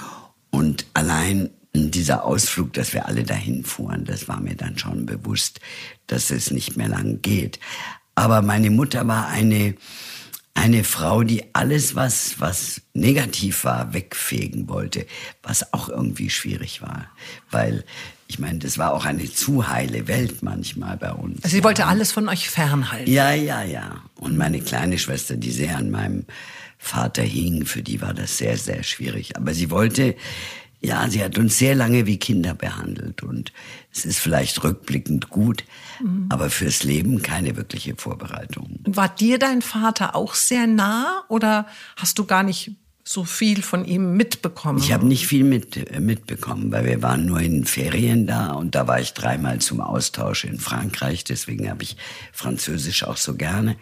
Und 0.52 0.86
allein 0.94 1.50
dieser 1.74 2.24
Ausflug, 2.24 2.74
dass 2.74 2.94
wir 2.94 3.08
alle 3.08 3.24
dahin 3.24 3.64
fuhren, 3.64 4.06
das 4.06 4.28
war 4.28 4.40
mir 4.40 4.56
dann 4.56 4.78
schon 4.78 5.06
bewusst, 5.06 5.60
dass 6.08 6.30
es 6.30 6.52
nicht 6.52 6.78
mehr 6.78 6.88
lang 6.88 7.22
geht. 7.22 7.60
Aber 8.16 8.42
meine 8.42 8.70
Mutter 8.70 9.08
war 9.08 9.28
eine, 9.28 9.76
eine 10.58 10.84
Frau, 10.84 11.24
die 11.24 11.44
alles, 11.54 11.96
was, 11.96 12.40
was 12.40 12.82
negativ 12.94 13.64
war, 13.64 13.94
wegfegen 13.94 14.68
wollte, 14.68 15.06
was 15.44 15.72
auch 15.72 15.88
irgendwie 15.88 16.32
schwierig 16.32 16.82
war. 16.82 17.10
Weil, 17.52 17.86
ich 18.28 18.40
meine, 18.40 18.58
das 18.58 18.80
war 18.80 18.94
auch 18.94 19.06
eine 19.06 19.32
zu 19.32 19.70
heile 19.70 20.08
Welt 20.08 20.42
manchmal 20.42 20.98
bei 20.98 21.12
uns. 21.12 21.44
Also 21.44 21.56
sie 21.56 21.64
wollte 21.64 21.86
alles 21.86 22.12
von 22.12 22.28
euch 22.28 22.50
fernhalten. 22.50 23.12
Ja, 23.12 23.34
ja, 23.34 23.64
ja. 23.64 24.02
Und 24.16 24.36
meine 24.36 24.60
kleine 24.60 24.98
Schwester, 24.98 25.38
die 25.38 25.52
sehr 25.52 25.78
an 25.78 25.92
meinem 25.92 26.26
Vater 26.80 27.22
hing, 27.22 27.68
für 27.68 27.84
die 27.84 28.02
war 28.02 28.16
das 28.16 28.40
sehr, 28.40 28.58
sehr 28.58 28.82
schwierig. 28.82 29.38
Aber 29.38 29.54
sie 29.54 29.70
wollte, 29.70 30.16
ja, 30.80 31.10
sie 31.10 31.24
hat 31.24 31.38
uns 31.38 31.58
sehr 31.58 31.76
lange 31.76 32.06
wie 32.06 32.18
Kinder 32.18 32.54
behandelt 32.54 33.24
und 33.24 33.52
es 33.92 34.06
ist 34.06 34.20
vielleicht 34.20 34.64
rückblickend 34.64 35.30
gut, 35.30 35.64
mhm. 36.00 36.28
aber 36.30 36.50
fürs 36.50 36.84
Leben 36.84 37.22
keine 37.22 37.56
wirkliche 37.58 37.96
Vorbereitung. 37.96 38.80
War 38.86 39.10
dir 39.10 39.40
dein 39.40 39.62
Vater 39.62 40.16
auch 40.16 40.36
sehr 40.36 40.68
nah 40.68 41.24
oder 41.30 41.68
hast 41.96 42.20
du 42.20 42.26
gar 42.26 42.44
nicht 42.44 42.72
so 43.04 43.24
viel 43.24 43.62
von 43.64 43.86
ihm 43.86 44.16
mitbekommen? 44.18 44.80
Ich 44.80 44.92
habe 44.92 45.08
nicht 45.08 45.28
viel 45.28 45.44
mit, 45.44 45.78
äh, 45.78 46.00
mitbekommen, 46.00 46.72
weil 46.72 46.86
wir 46.86 47.02
waren 47.02 47.26
nur 47.26 47.40
in 47.40 47.66
Ferien 47.66 48.28
da 48.28 48.52
und 48.52 48.76
da 48.76 48.88
war 48.88 49.00
ich 49.00 49.14
dreimal 49.14 49.60
zum 49.60 49.82
Austausch 49.82 50.44
in 50.44 50.60
Frankreich, 50.60 51.24
deswegen 51.24 51.70
habe 51.70 51.84
ich 51.84 51.98
Französisch 52.34 53.04
auch 53.04 53.18
so 53.18 53.36
gerne. 53.36 53.78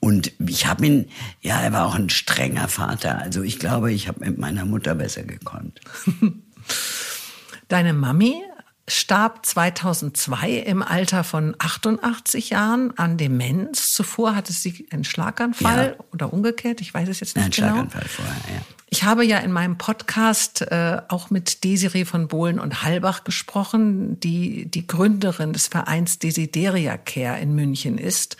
Und 0.00 0.32
ich 0.38 0.66
habe 0.66 0.86
ihn, 0.86 1.10
ja, 1.40 1.60
er 1.60 1.72
war 1.72 1.86
auch 1.86 1.96
ein 1.96 2.08
strenger 2.08 2.68
Vater. 2.68 3.18
Also 3.18 3.42
ich 3.42 3.58
glaube, 3.58 3.92
ich 3.92 4.08
habe 4.08 4.20
mit 4.20 4.38
meiner 4.38 4.64
Mutter 4.64 4.94
besser 4.94 5.24
gekonnt. 5.24 5.80
Deine 7.68 7.92
Mami 7.92 8.42
starb 8.88 9.44
2002 9.44 10.50
im 10.52 10.82
Alter 10.82 11.22
von 11.22 11.54
88 11.58 12.50
Jahren 12.50 12.96
an 12.96 13.18
Demenz. 13.18 13.92
Zuvor 13.92 14.34
hatte 14.34 14.52
sie 14.52 14.86
einen 14.90 15.04
Schlaganfall 15.04 15.96
ja. 15.98 16.04
oder 16.12 16.32
umgekehrt, 16.32 16.80
ich 16.80 16.92
weiß 16.92 17.08
es 17.08 17.20
jetzt 17.20 17.36
nicht 17.36 17.44
Ein 17.44 17.50
genau. 17.50 17.68
Schlaganfall 17.68 18.08
vorher, 18.08 18.34
ja. 18.54 18.62
Ich 18.90 19.04
habe 19.04 19.22
ja 19.22 19.36
in 19.38 19.52
meinem 19.52 19.76
Podcast 19.76 20.62
äh, 20.62 21.02
auch 21.08 21.28
mit 21.28 21.62
Desiree 21.62 22.06
von 22.06 22.26
Bohlen 22.26 22.58
und 22.58 22.82
Halbach 22.82 23.22
gesprochen, 23.22 24.18
die 24.20 24.64
die 24.70 24.86
Gründerin 24.86 25.52
des 25.52 25.68
Vereins 25.68 26.18
Desideria 26.18 26.96
Care 26.96 27.38
in 27.38 27.54
München 27.54 27.98
ist 27.98 28.38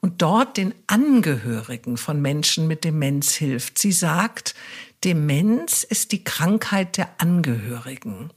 und 0.00 0.22
dort 0.22 0.56
den 0.56 0.74
Angehörigen 0.86 1.96
von 1.96 2.22
Menschen 2.22 2.66
mit 2.66 2.84
Demenz 2.84 3.34
hilft. 3.34 3.78
Sie 3.78 3.92
sagt, 3.92 4.54
Demenz 5.04 5.84
ist 5.84 6.12
die 6.12 6.24
Krankheit 6.24 6.96
der 6.96 7.08
Angehörigen. 7.18 8.30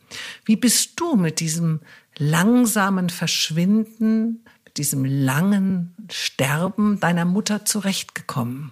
Wie 0.45 0.55
bist 0.55 0.99
du 0.99 1.15
mit 1.15 1.39
diesem 1.39 1.79
langsamen 2.17 3.09
Verschwinden, 3.09 4.43
mit 4.65 4.77
diesem 4.77 5.05
langen 5.05 5.95
Sterben 6.11 6.99
deiner 6.99 7.25
Mutter 7.25 7.65
zurechtgekommen? 7.65 8.71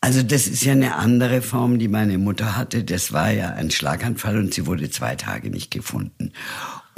Also 0.00 0.22
das 0.22 0.46
ist 0.46 0.62
ja 0.62 0.72
eine 0.72 0.94
andere 0.94 1.42
Form, 1.42 1.78
die 1.78 1.88
meine 1.88 2.18
Mutter 2.18 2.56
hatte. 2.56 2.84
Das 2.84 3.12
war 3.12 3.30
ja 3.30 3.50
ein 3.50 3.70
Schlaganfall 3.70 4.38
und 4.38 4.54
sie 4.54 4.66
wurde 4.66 4.90
zwei 4.90 5.16
Tage 5.16 5.50
nicht 5.50 5.70
gefunden. 5.70 6.32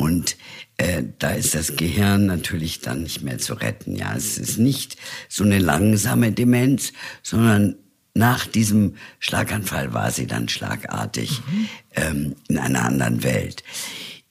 Und 0.00 0.38
äh, 0.78 1.02
da 1.18 1.32
ist 1.32 1.54
das 1.54 1.76
Gehirn 1.76 2.24
natürlich 2.24 2.80
dann 2.80 3.02
nicht 3.02 3.20
mehr 3.20 3.36
zu 3.36 3.52
retten. 3.52 3.96
Ja, 3.96 4.14
es 4.16 4.38
ist 4.38 4.56
nicht 4.56 4.96
so 5.28 5.44
eine 5.44 5.58
langsame 5.58 6.32
Demenz, 6.32 6.94
sondern 7.22 7.76
nach 8.14 8.46
diesem 8.46 8.94
Schlaganfall 9.18 9.92
war 9.92 10.10
sie 10.10 10.26
dann 10.26 10.48
schlagartig 10.48 11.42
mhm. 11.46 11.68
ähm, 11.96 12.36
in 12.48 12.56
einer 12.56 12.82
anderen 12.86 13.22
Welt. 13.22 13.62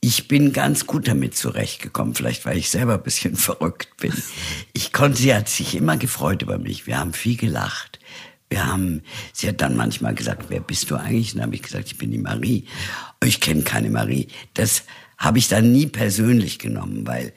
Ich 0.01 0.27
bin 0.27 0.53
ganz 0.53 0.87
gut 0.87 1.07
damit 1.07 1.37
zurechtgekommen, 1.37 2.15
vielleicht 2.15 2.47
weil 2.47 2.57
ich 2.57 2.71
selber 2.71 2.95
ein 2.95 3.03
bisschen 3.03 3.35
verrückt 3.35 3.95
bin. 3.97 4.13
Ich 4.73 4.91
konnte, 4.91 5.19
sie 5.21 5.35
hat 5.35 5.49
sich 5.49 5.75
immer 5.75 5.97
gefreut 5.97 6.41
über 6.41 6.57
mich. 6.57 6.87
Wir 6.87 6.97
haben 6.97 7.13
viel 7.13 7.37
gelacht. 7.37 7.99
Wir 8.49 8.65
haben, 8.65 9.03
sie 9.33 9.47
hat 9.47 9.61
dann 9.61 9.75
manchmal 9.75 10.15
gesagt, 10.15 10.45
wer 10.49 10.61
bist 10.61 10.89
du 10.89 10.95
eigentlich? 10.95 11.33
Und 11.33 11.37
dann 11.37 11.45
habe 11.45 11.55
ich 11.55 11.61
gesagt, 11.61 11.85
ich 11.91 11.99
bin 11.99 12.09
die 12.09 12.17
Marie. 12.17 12.65
Ich 13.23 13.39
kenne 13.39 13.61
keine 13.61 13.91
Marie. 13.91 14.29
Das 14.55 14.85
habe 15.19 15.37
ich 15.37 15.47
dann 15.47 15.71
nie 15.71 15.85
persönlich 15.85 16.57
genommen, 16.57 17.05
weil 17.05 17.33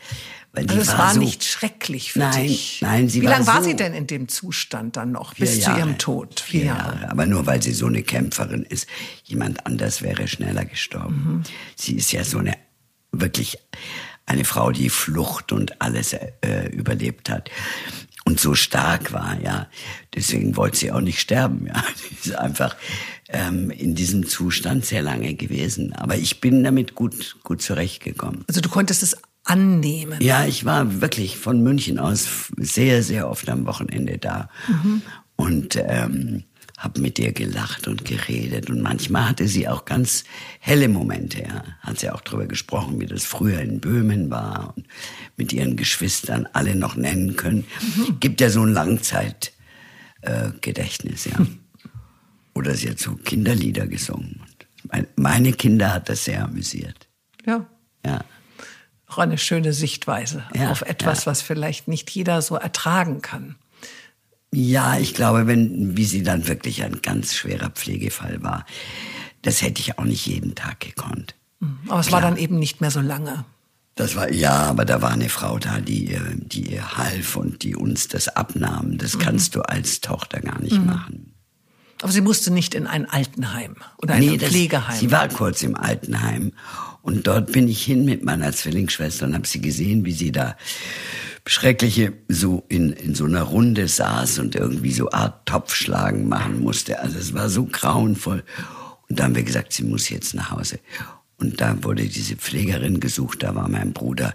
weil 0.55 0.69
also 0.69 0.83
es 0.83 0.89
war, 0.89 0.99
war 0.99 1.15
so, 1.15 1.21
nicht 1.21 1.45
schrecklich 1.45 2.13
für 2.13 2.19
nein, 2.19 2.47
dich. 2.47 2.81
Nein, 2.83 3.09
sie 3.09 3.23
Wie 3.23 3.25
war 3.25 3.33
lange 3.33 3.47
war 3.47 3.63
so, 3.63 3.71
sie 3.71 3.77
denn 3.77 3.95
in 3.95 4.07
dem 4.07 4.29
Zustand 4.29 4.99
dann 4.99 5.13
noch 5.13 5.35
bis 5.35 5.59
Jahre, 5.59 5.73
zu 5.73 5.81
ihrem 5.81 5.99
Tod? 5.99 6.41
Vier, 6.41 6.61
vier 6.61 6.67
Jahre. 6.67 6.95
Jahre. 6.97 7.11
Aber 7.11 7.25
nur 7.25 7.47
weil 7.47 7.63
sie 7.63 7.73
so 7.73 7.87
eine 7.87 8.03
Kämpferin 8.03 8.63
ist. 8.63 8.87
Jemand 9.25 9.65
anders 9.67 10.03
wäre 10.03 10.29
schneller 10.29 10.67
gestorben. 10.67 11.25
Mhm. 11.25 11.43
Sie 11.75 11.97
ist 11.97 12.13
ja 12.13 12.23
so 12.23 12.39
eine 12.39 12.55
wirklich 13.13 13.59
eine 14.27 14.45
Frau, 14.45 14.73
die 14.73 14.91
Flucht 14.91 15.53
und 15.53 15.81
alles 15.81 16.13
äh, 16.13 16.69
überlebt 16.71 17.31
hat 17.31 17.51
und 18.25 18.39
so 18.39 18.55
stark 18.55 19.13
war, 19.13 19.41
ja. 19.43 19.69
Deswegen 20.15 20.57
wollte 20.57 20.77
sie 20.77 20.93
auch 20.93 21.01
nicht 21.01 21.21
sterben, 21.21 21.67
ja. 21.67 21.83
Sie 21.97 22.31
ist 22.31 22.37
einfach 22.37 22.77
ähm, 23.33 23.71
in 23.71 23.95
diesem 23.95 24.27
Zustand 24.27 24.85
sehr 24.85 25.03
lange 25.03 25.35
gewesen. 25.35 25.93
Aber 25.95 26.17
ich 26.17 26.41
bin 26.41 26.63
damit 26.63 26.95
gut, 26.95 27.37
gut 27.43 27.63
zurechtgekommen. 27.63 28.45
Also 28.49 28.61
du 28.61 28.69
konntest 28.69 29.03
es 29.03 29.17
annehmen. 29.45 30.19
Ja, 30.21 30.47
ich 30.47 30.65
war 30.65 31.01
wirklich 31.01 31.39
von 31.39 31.63
München 31.63 31.99
aus 31.99 32.29
sehr, 32.57 33.03
sehr 33.03 33.29
oft 33.29 33.49
am 33.49 33.67
Wochenende 33.67 34.19
da. 34.19 34.49
Mhm. 34.69 35.03
Und 35.37 35.77
ähm, 35.77 36.45
habe 36.83 37.01
mit 37.01 37.19
ihr 37.19 37.33
gelacht 37.33 37.89
und 37.89 38.05
geredet. 38.05 38.69
Und 38.69 38.83
manchmal 38.83 39.29
hatte 39.29 39.49
sie 39.49 39.69
auch 39.69 39.85
ganz 39.85 40.25
helle 40.59 40.89
Momente. 40.89 41.43
Ja. 41.43 41.63
Hat 41.81 42.01
sie 42.01 42.11
auch 42.11 42.21
darüber 42.21 42.47
gesprochen, 42.47 43.01
wie 43.01 43.07
das 43.07 43.25
früher 43.25 43.61
in 43.61 43.81
Böhmen 43.81 44.31
war 44.31 44.75
und 44.77 44.87
mit 45.37 45.53
ihren 45.53 45.77
Geschwistern 45.77 46.49
alle 46.53 46.75
noch 46.75 46.97
nennen 46.97 47.37
können. 47.37 47.65
Mhm. 47.81 48.19
Gibt 48.21 48.41
ja 48.41 48.51
so 48.51 48.63
ein 48.63 48.73
Langzeitgedächtnis, 48.73 51.27
äh, 51.27 51.31
ja. 51.31 51.37
Oder 52.55 52.75
sie 52.75 52.91
hat 52.91 52.99
so 52.99 53.17
Kinderlieder 53.17 53.87
gesungen. 53.87 54.43
Meine 55.17 55.53
Kinder 55.53 55.93
hat 55.93 56.09
das 56.09 56.25
sehr 56.25 56.45
amüsiert. 56.45 57.09
Ja. 57.47 57.67
Ja. 58.05 58.25
Auch 59.07 59.19
eine 59.19 59.39
schöne 59.39 59.73
Sichtweise 59.73 60.45
ja, 60.55 60.71
auf 60.71 60.83
etwas, 60.83 61.25
ja. 61.25 61.31
was 61.31 61.43
vielleicht 61.43 61.89
nicht 61.89 62.11
jeder 62.11 62.43
so 62.43 62.57
ertragen 62.57 63.23
kann. 63.23 63.57
Ja, 64.55 64.99
ich 64.99 65.15
glaube, 65.15 65.47
wenn, 65.47 65.97
wie 65.97 66.05
sie 66.05 66.23
dann 66.23 66.47
wirklich 66.47 66.83
ein 66.83 67.01
ganz 67.01 67.35
schwerer 67.35 67.71
Pflegefall 67.71 68.43
war, 68.43 68.67
das 69.43 69.63
hätte 69.63 69.81
ich 69.81 69.99
auch 69.99 70.05
nicht 70.05 70.27
jeden 70.27 70.55
Tag 70.55 70.81
gekonnt. 70.81 71.35
Mhm. 71.61 71.79
Aber 71.89 72.01
es 72.01 72.09
Klar. 72.09 72.23
war 72.23 72.31
dann 72.31 72.39
eben 72.39 72.59
nicht 72.59 72.81
mehr 72.81 72.91
so 72.91 73.01
lange. 73.01 73.45
Das 73.95 74.17
war, 74.17 74.33
ja, 74.33 74.53
aber 74.53 74.85
da 74.85 75.03
war 75.03 75.11
eine 75.11 75.29
Frau 75.29 75.59
da, 75.59 75.79
die, 75.81 76.19
die 76.37 76.73
ihr 76.73 76.97
half 76.97 77.37
und 77.37 77.63
die 77.63 77.77
uns 77.77 78.09
das 78.09 78.29
abnahm. 78.29 78.97
Das 78.99 79.17
mhm. 79.17 79.21
kannst 79.21 79.55
du 79.55 79.63
als 79.63 80.01
Tochter 80.01 80.41
gar 80.41 80.61
nicht 80.61 80.79
mhm. 80.79 80.87
machen. 80.87 81.32
Aber 82.03 82.13
sie 82.13 82.21
musste 82.21 82.51
nicht 82.51 82.75
in 82.75 82.87
ein 82.87 83.09
Altenheim 83.09 83.77
oder 83.99 84.15
ein 84.15 84.21
nee, 84.21 84.39
Pflegeheim. 84.39 84.91
Das, 84.91 85.01
sie 85.01 85.11
war 85.11 85.29
kurz 85.29 85.63
im 85.63 85.77
Altenheim. 85.77 86.53
Und 87.01 87.27
dort 87.27 87.53
bin 87.53 87.69
ich 87.69 87.83
hin 87.83 88.05
mit 88.05 88.25
meiner 88.25 88.53
Zwillingsschwester 88.53 89.27
und 89.27 89.35
habe 89.35 89.47
sie 89.47 89.61
gesehen, 89.61 90.05
wie 90.05 90.13
sie 90.13 90.33
da 90.33 90.57
schreckliche 91.47 92.13
so 92.29 92.65
in, 92.69 92.93
in 92.93 93.15
so 93.15 93.25
einer 93.25 93.43
Runde 93.43 93.89
saß 93.89 94.41
und 94.41 94.55
irgendwie 94.55 94.93
so 94.93 95.11
Art 95.11 95.47
Topfschlagen 95.47 96.29
machen 96.29 96.61
musste. 96.61 97.01
Also 97.01 97.19
es 97.19 97.35
war 97.35 97.49
so 97.49 97.67
grauenvoll. 97.67 98.45
Und 99.09 99.19
da 99.19 99.25
haben 99.25 99.35
wir 99.35 99.43
gesagt, 99.43 99.73
sie 99.73 99.85
muss 99.85 100.09
jetzt 100.09 100.35
nach 100.35 100.51
Hause. 100.51 100.79
Und 101.39 101.61
da 101.61 101.83
wurde 101.83 102.05
diese 102.05 102.37
Pflegerin 102.37 103.01
gesucht, 103.01 103.43
da 103.43 103.55
war 103.55 103.69
mein 103.69 103.93
Bruder 103.93 104.35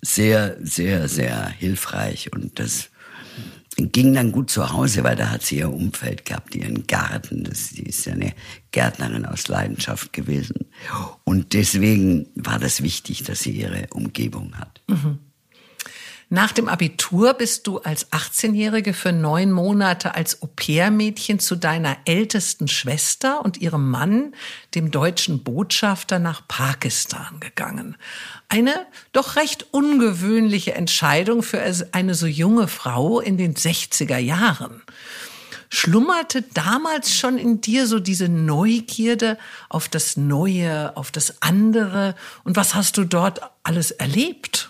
sehr, 0.00 0.56
sehr, 0.62 1.08
sehr 1.08 1.48
hilfreich 1.48 2.32
und 2.32 2.58
das 2.58 2.90
ging 3.86 4.14
dann 4.14 4.32
gut 4.32 4.50
zu 4.50 4.72
Hause, 4.72 5.04
weil 5.04 5.16
da 5.16 5.30
hat 5.30 5.42
sie 5.42 5.58
ihr 5.58 5.72
Umfeld 5.72 6.24
gehabt, 6.24 6.54
ihren 6.54 6.86
Garten. 6.86 7.44
Das, 7.44 7.70
die 7.70 7.84
ist 7.84 8.04
ja 8.06 8.12
eine 8.12 8.34
Gärtnerin 8.72 9.24
aus 9.24 9.48
Leidenschaft 9.48 10.12
gewesen. 10.12 10.66
Und 11.24 11.52
deswegen 11.52 12.26
war 12.34 12.58
das 12.58 12.82
wichtig, 12.82 13.22
dass 13.22 13.40
sie 13.40 13.52
ihre 13.52 13.86
Umgebung 13.90 14.58
hat. 14.58 14.80
Mhm. 14.88 15.20
Nach 16.30 16.52
dem 16.52 16.68
Abitur 16.68 17.32
bist 17.32 17.66
du 17.66 17.78
als 17.78 18.12
18-Jährige 18.12 18.92
für 18.92 19.12
neun 19.12 19.50
Monate 19.50 20.14
als 20.14 20.42
Au-pair-Mädchen 20.42 21.38
zu 21.38 21.56
deiner 21.56 21.96
ältesten 22.04 22.68
Schwester 22.68 23.42
und 23.42 23.56
ihrem 23.56 23.88
Mann, 23.88 24.34
dem 24.74 24.90
deutschen 24.90 25.42
Botschafter, 25.42 26.18
nach 26.18 26.46
Pakistan 26.46 27.40
gegangen. 27.40 27.96
Eine 28.48 28.86
doch 29.12 29.36
recht 29.36 29.66
ungewöhnliche 29.72 30.74
Entscheidung 30.74 31.42
für 31.42 31.62
eine 31.92 32.14
so 32.14 32.26
junge 32.26 32.66
Frau 32.66 33.20
in 33.20 33.36
den 33.36 33.54
60er 33.54 34.16
Jahren. 34.16 34.82
Schlummerte 35.70 36.42
damals 36.54 37.14
schon 37.14 37.36
in 37.36 37.60
dir 37.60 37.86
so 37.86 37.98
diese 37.98 38.28
Neugierde 38.28 39.36
auf 39.68 39.88
das 39.88 40.16
Neue, 40.16 40.96
auf 40.96 41.10
das 41.10 41.42
andere? 41.42 42.14
Und 42.44 42.56
was 42.56 42.74
hast 42.74 42.96
du 42.96 43.04
dort 43.04 43.40
alles 43.64 43.90
erlebt? 43.90 44.67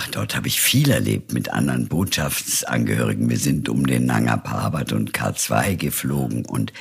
Ach, 0.00 0.06
dort 0.06 0.36
habe 0.36 0.46
ich 0.46 0.60
viel 0.60 0.90
erlebt 0.90 1.32
mit 1.32 1.50
anderen 1.50 1.88
Botschaftsangehörigen. 1.88 3.28
Wir 3.28 3.36
sind 3.36 3.68
um 3.68 3.84
den 3.84 4.06
Nanga 4.06 4.36
Parbat 4.36 4.92
und 4.92 5.10
K2 5.10 5.74
geflogen 5.74 6.44
und 6.44 6.72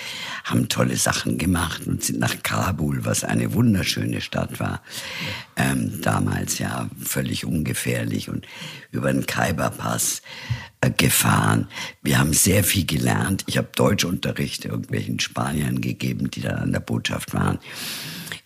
haben 0.43 0.69
tolle 0.69 0.97
Sachen 0.97 1.39
gemacht 1.39 1.87
und 1.87 2.03
sind 2.03 2.19
nach 2.19 2.43
Kabul, 2.43 3.05
was 3.05 3.23
eine 3.23 3.53
wunderschöne 3.53 4.21
Stadt 4.21 4.59
war. 4.59 4.83
Ähm, 5.55 5.99
damals 6.03 6.59
ja 6.59 6.91
völlig 7.03 7.43
ungefährlich 7.43 8.29
und 8.29 8.45
über 8.91 9.11
den 9.11 9.25
Khyberpass 9.25 10.21
äh, 10.81 10.91
gefahren. 10.91 11.69
Wir 12.03 12.19
haben 12.19 12.33
sehr 12.33 12.63
viel 12.63 12.85
gelernt. 12.85 13.45
Ich 13.47 13.57
habe 13.57 13.69
Deutschunterricht 13.75 14.65
irgendwelchen 14.65 15.19
Spaniern 15.19 15.81
gegeben, 15.81 16.29
die 16.29 16.41
da 16.41 16.57
an 16.57 16.71
der 16.71 16.81
Botschaft 16.81 17.33
waren. 17.33 17.57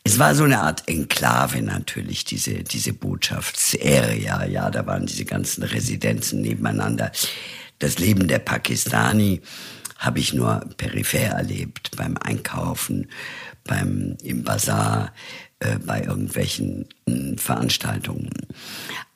Es 0.03 0.17
war 0.17 0.33
so 0.33 0.43
eine 0.43 0.61
Art 0.61 0.87
Enklave 0.87 1.61
natürlich, 1.61 2.25
diese, 2.25 2.63
diese 2.63 2.93
Botschaftsarea. 2.93 4.45
Ja, 4.45 4.71
da 4.71 4.85
waren 4.87 5.05
diese 5.05 5.25
ganzen 5.25 5.63
Residenzen 5.63 6.41
nebeneinander. 6.41 7.11
Das 7.79 7.99
Leben 7.99 8.27
der 8.27 8.39
Pakistani 8.39 9.41
habe 9.97 10.19
ich 10.19 10.33
nur 10.33 10.61
peripher 10.77 11.35
erlebt, 11.35 11.91
beim 11.95 12.17
Einkaufen, 12.17 13.07
beim, 13.63 14.17
im 14.23 14.43
Bazar, 14.43 15.13
äh, 15.59 15.77
bei 15.77 16.01
irgendwelchen 16.01 16.87
äh, 17.05 17.37
Veranstaltungen. 17.37 18.31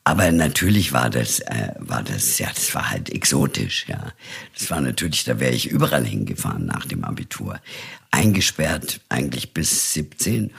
Aber 0.03 0.31
natürlich 0.31 0.93
war 0.93 1.09
das, 1.09 1.39
äh, 1.39 1.73
war 1.79 2.03
das, 2.03 2.37
ja, 2.37 2.47
das 2.53 2.75
war 2.75 2.91
halt 2.91 3.09
exotisch, 3.09 3.87
ja. 3.87 4.13
Das 4.53 4.69
war 4.69 4.79
natürlich, 4.79 5.23
da 5.23 5.39
wäre 5.39 5.53
ich 5.53 5.67
überall 5.67 6.05
hingefahren 6.05 6.67
nach 6.67 6.85
dem 6.85 7.03
Abitur. 7.03 7.59
Eingesperrt 8.15 9.01
eigentlich 9.09 9.53
bis 9.53 9.93
17 9.93 10.51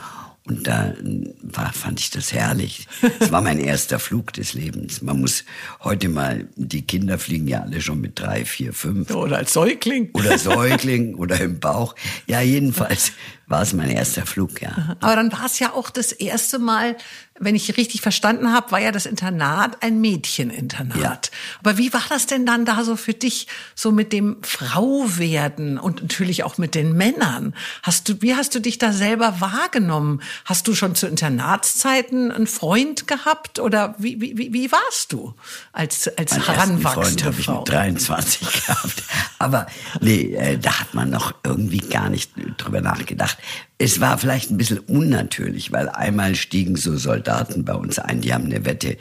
und 0.44 0.66
da 0.66 0.94
war, 1.42 1.72
fand 1.72 1.98
ich 1.98 2.10
das 2.10 2.32
herrlich. 2.32 2.86
Es 3.18 3.32
war 3.32 3.40
mein 3.40 3.58
erster 3.58 3.98
Flug 3.98 4.32
des 4.34 4.54
Lebens. 4.54 5.02
Man 5.02 5.20
muss 5.20 5.44
heute 5.82 6.08
mal, 6.08 6.46
die 6.54 6.82
Kinder 6.82 7.18
fliegen 7.18 7.48
ja 7.48 7.62
alle 7.62 7.80
schon 7.80 8.00
mit 8.00 8.20
drei, 8.20 8.44
vier, 8.44 8.72
fünf. 8.72 9.10
Oder 9.10 9.38
als 9.38 9.54
Säugling. 9.54 10.10
Oder 10.12 10.38
Säugling 10.38 11.16
oder 11.16 11.40
im 11.40 11.58
Bauch. 11.58 11.96
Ja, 12.28 12.42
jedenfalls 12.42 13.12
war 13.48 13.62
es 13.62 13.72
mein 13.72 13.90
erster 13.90 14.26
Flug, 14.26 14.60
ja. 14.60 14.96
Aber 15.00 15.16
dann 15.16 15.30
war 15.32 15.46
es 15.46 15.58
ja 15.60 15.72
auch 15.72 15.90
das 15.90 16.10
erste 16.10 16.58
Mal, 16.58 16.96
wenn 17.38 17.54
ich 17.54 17.76
richtig 17.76 18.00
verstanden 18.00 18.52
habe, 18.52 18.72
war 18.72 18.80
ja 18.80 18.92
das 18.92 19.06
Internat 19.06 19.82
ein 19.82 20.00
Mädcheninternat. 20.00 20.96
Ja. 21.00 21.20
Aber 21.60 21.78
wie 21.78 21.92
war 21.92 22.02
das 22.08 22.26
denn 22.26 22.46
dann 22.46 22.64
da 22.64 22.82
so 22.82 22.96
für 22.96 23.12
dich, 23.12 23.46
so 23.74 23.92
mit 23.92 24.12
dem 24.12 24.38
Frauwerden 24.42 25.78
und 25.78 26.02
natürlich 26.02 26.44
auch 26.44 26.58
mit 26.58 26.74
den 26.74 26.94
Männern? 26.94 27.54
Hast 27.82 28.08
du, 28.08 28.22
wie 28.22 28.34
hast 28.34 28.54
du 28.54 28.60
dich 28.60 28.78
da 28.78 28.92
selber 28.92 29.40
wahrgenommen? 29.40 30.22
Hast 30.44 30.66
du 30.66 30.74
schon 30.74 30.94
zu 30.94 31.06
Internatszeiten 31.06 32.32
einen 32.32 32.46
Freund 32.46 33.06
gehabt 33.06 33.58
oder 33.58 33.94
wie, 33.98 34.20
wie, 34.20 34.52
wie, 34.52 34.72
warst 34.72 35.12
du 35.12 35.34
als, 35.72 36.08
als 36.16 36.32
Mein 36.32 36.46
heranwachsende 36.46 36.90
Freund 36.90 37.24
habe 37.24 37.40
ich 37.40 37.48
mit 37.48 37.68
23 37.68 38.40
gehabt. 38.66 39.02
Aber 39.38 39.66
nee, 40.00 40.34
äh, 40.34 40.58
da 40.58 40.80
hat 40.80 40.94
man 40.94 41.10
noch 41.10 41.34
irgendwie 41.44 41.78
gar 41.78 42.08
nicht 42.08 42.32
drüber 42.56 42.80
nachgedacht. 42.80 43.35
Es 43.78 44.00
war 44.00 44.18
vielleicht 44.18 44.50
ein 44.50 44.56
bisschen 44.56 44.78
unnatürlich, 44.80 45.72
weil 45.72 45.88
einmal 45.88 46.34
stiegen 46.34 46.76
so 46.76 46.96
Soldaten 46.96 47.64
bei 47.64 47.74
uns 47.74 47.98
ein, 47.98 48.20
die 48.20 48.32
haben 48.32 48.46
eine 48.46 48.64
Wette 48.64 48.96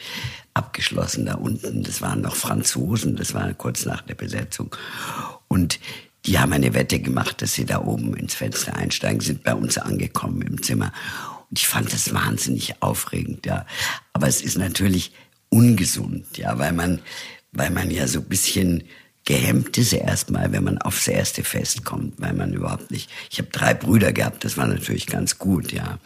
abgeschlossen 0.54 1.26
da 1.26 1.36
unten. 1.36 1.84
Das 1.84 2.02
waren 2.02 2.22
noch 2.22 2.36
Franzosen, 2.36 3.16
das 3.16 3.34
war 3.34 3.54
kurz 3.54 3.86
nach 3.86 4.02
der 4.02 4.16
Besetzung. 4.16 4.76
Und 5.48 5.80
die 6.26 6.40
haben 6.40 6.54
eine 6.54 6.74
Wette 6.74 7.00
gemacht, 7.00 7.42
dass 7.42 7.54
sie 7.54 7.66
da 7.66 7.82
oben 7.82 8.16
ins 8.16 8.34
Fenster 8.34 8.76
einsteigen, 8.76 9.20
sind 9.20 9.44
bei 9.44 9.54
uns 9.54 9.78
angekommen 9.78 10.42
im 10.42 10.64
Zimmer. 10.64 10.92
Und 11.50 11.60
ich 11.60 11.68
fand 11.68 11.94
das 11.94 12.14
wahnsinnig 12.14 12.82
aufregend, 12.82 13.46
ja. 13.46 13.66
Aber 14.14 14.28
es 14.28 14.42
ist 14.42 14.58
natürlich 14.58 15.12
ungesund, 15.50 16.38
ja, 16.38 16.58
weil 16.58 16.74
man, 16.74 17.00
weil 17.52 17.70
man 17.70 17.92
ja 17.92 18.08
so 18.08 18.20
ein 18.20 18.26
bisschen 18.26 18.84
gehemmt 19.26 19.78
ist 19.78 19.94
erstmal, 19.94 20.52
wenn 20.52 20.64
man 20.64 20.78
aufs 20.78 21.08
erste 21.08 21.44
Fest 21.44 21.84
kommt, 21.84 22.14
weil 22.20 22.34
man 22.34 22.54
überhaupt 22.54 22.92
nicht. 22.92 23.10
Ich 23.32 23.40
habe 23.40 23.50
drei 23.52 23.74
Brüder 23.74 24.14
gehabt, 24.14 24.46
das 24.46 24.58
war 24.58 24.68
natürlich 24.68 25.08
ganz 25.08 25.40
gut, 25.40 25.72
ja. 25.72 26.00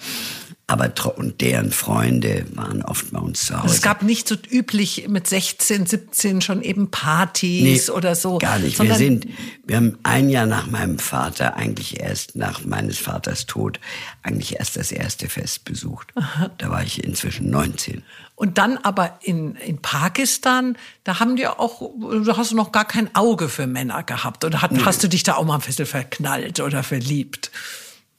Aber 0.70 0.92
und 1.18 1.42
deren 1.42 1.72
Freunde 1.72 2.46
waren 2.54 2.84
oft 2.84 3.12
bei 3.12 3.18
uns 3.18 3.48
zu 3.48 3.60
Hause. 3.60 3.74
Es 3.74 3.82
gab 3.82 4.04
nicht 4.04 4.28
so 4.28 4.36
üblich 4.52 5.08
mit 5.08 5.26
16, 5.26 5.88
17 5.88 6.42
schon 6.42 6.62
eben 6.62 6.92
Partys 6.92 7.88
nee, 7.88 7.92
oder 7.92 8.14
so. 8.14 8.38
Gar 8.38 8.60
nicht. 8.60 8.80
Wir 8.80 8.94
sind, 8.94 9.26
wir 9.66 9.78
haben 9.78 9.98
ein 10.04 10.30
Jahr 10.30 10.46
nach 10.46 10.68
meinem 10.68 11.00
Vater, 11.00 11.56
eigentlich 11.56 12.00
erst 12.00 12.36
nach 12.36 12.64
meines 12.66 13.00
Vaters 13.00 13.48
Tod, 13.48 13.80
eigentlich 14.22 14.60
erst 14.60 14.76
das 14.76 14.92
erste 14.92 15.28
Fest 15.28 15.66
besucht. 15.66 16.10
Aha. 16.14 16.52
Da 16.60 16.70
war 16.70 16.84
ich 16.84 17.04
inzwischen 17.04 17.50
19. 17.50 18.04
Und 18.36 18.60
dann 18.60 18.78
aber 18.78 19.18
in, 19.24 19.56
in 19.56 19.82
Pakistan, 19.82 20.78
da 21.04 21.20
haben 21.20 21.36
die 21.36 21.48
auch, 21.48 21.82
da 22.24 22.38
hast 22.38 22.52
du 22.52 22.56
noch 22.56 22.72
gar 22.72 22.86
kein 22.86 23.14
Auge 23.16 23.50
für 23.50 23.66
Männer 23.66 24.04
gehabt. 24.04 24.46
Oder 24.46 24.62
hat, 24.62 24.72
nee. 24.72 24.82
hast 24.86 25.04
du 25.04 25.10
dich 25.10 25.24
da 25.24 25.34
auch 25.34 25.46
mal 25.46 25.56
ein 25.56 25.62
bisschen 25.62 25.88
verknallt 25.88 26.60
oder 26.60 26.84
verliebt? 26.84 27.50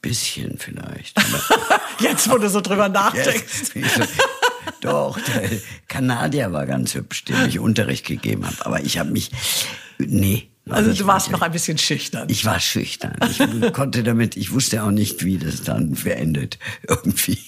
Bisschen 0.01 0.57
vielleicht. 0.57 1.15
Jetzt, 1.99 2.29
wo 2.29 2.37
du 2.37 2.49
so 2.49 2.61
drüber 2.61 2.89
nachdenkst. 2.89 3.71
Yes. 3.75 4.09
Doch, 4.81 5.19
der 5.19 5.49
Kanadier 5.87 6.51
war 6.51 6.65
ganz 6.65 6.95
hübsch, 6.95 7.25
dem 7.25 7.45
ich 7.47 7.59
Unterricht 7.59 8.05
gegeben 8.05 8.45
habe. 8.45 8.65
Aber 8.65 8.81
ich 8.81 8.97
habe 8.97 9.11
mich, 9.11 9.31
nee. 9.99 10.49
Also 10.69 10.93
du 10.93 11.07
warst 11.07 11.31
noch 11.31 11.41
ein 11.41 11.51
bisschen 11.51 11.77
schüchtern. 11.77 12.27
Ich 12.29 12.45
war 12.45 12.59
schüchtern. 12.59 13.15
Ich 13.29 13.73
konnte 13.73 14.03
damit, 14.03 14.37
ich 14.37 14.51
wusste 14.51 14.83
auch 14.83 14.91
nicht, 14.91 15.25
wie 15.25 15.37
das 15.37 15.63
dann 15.63 15.95
verendet 15.95 16.59
irgendwie. 16.87 17.39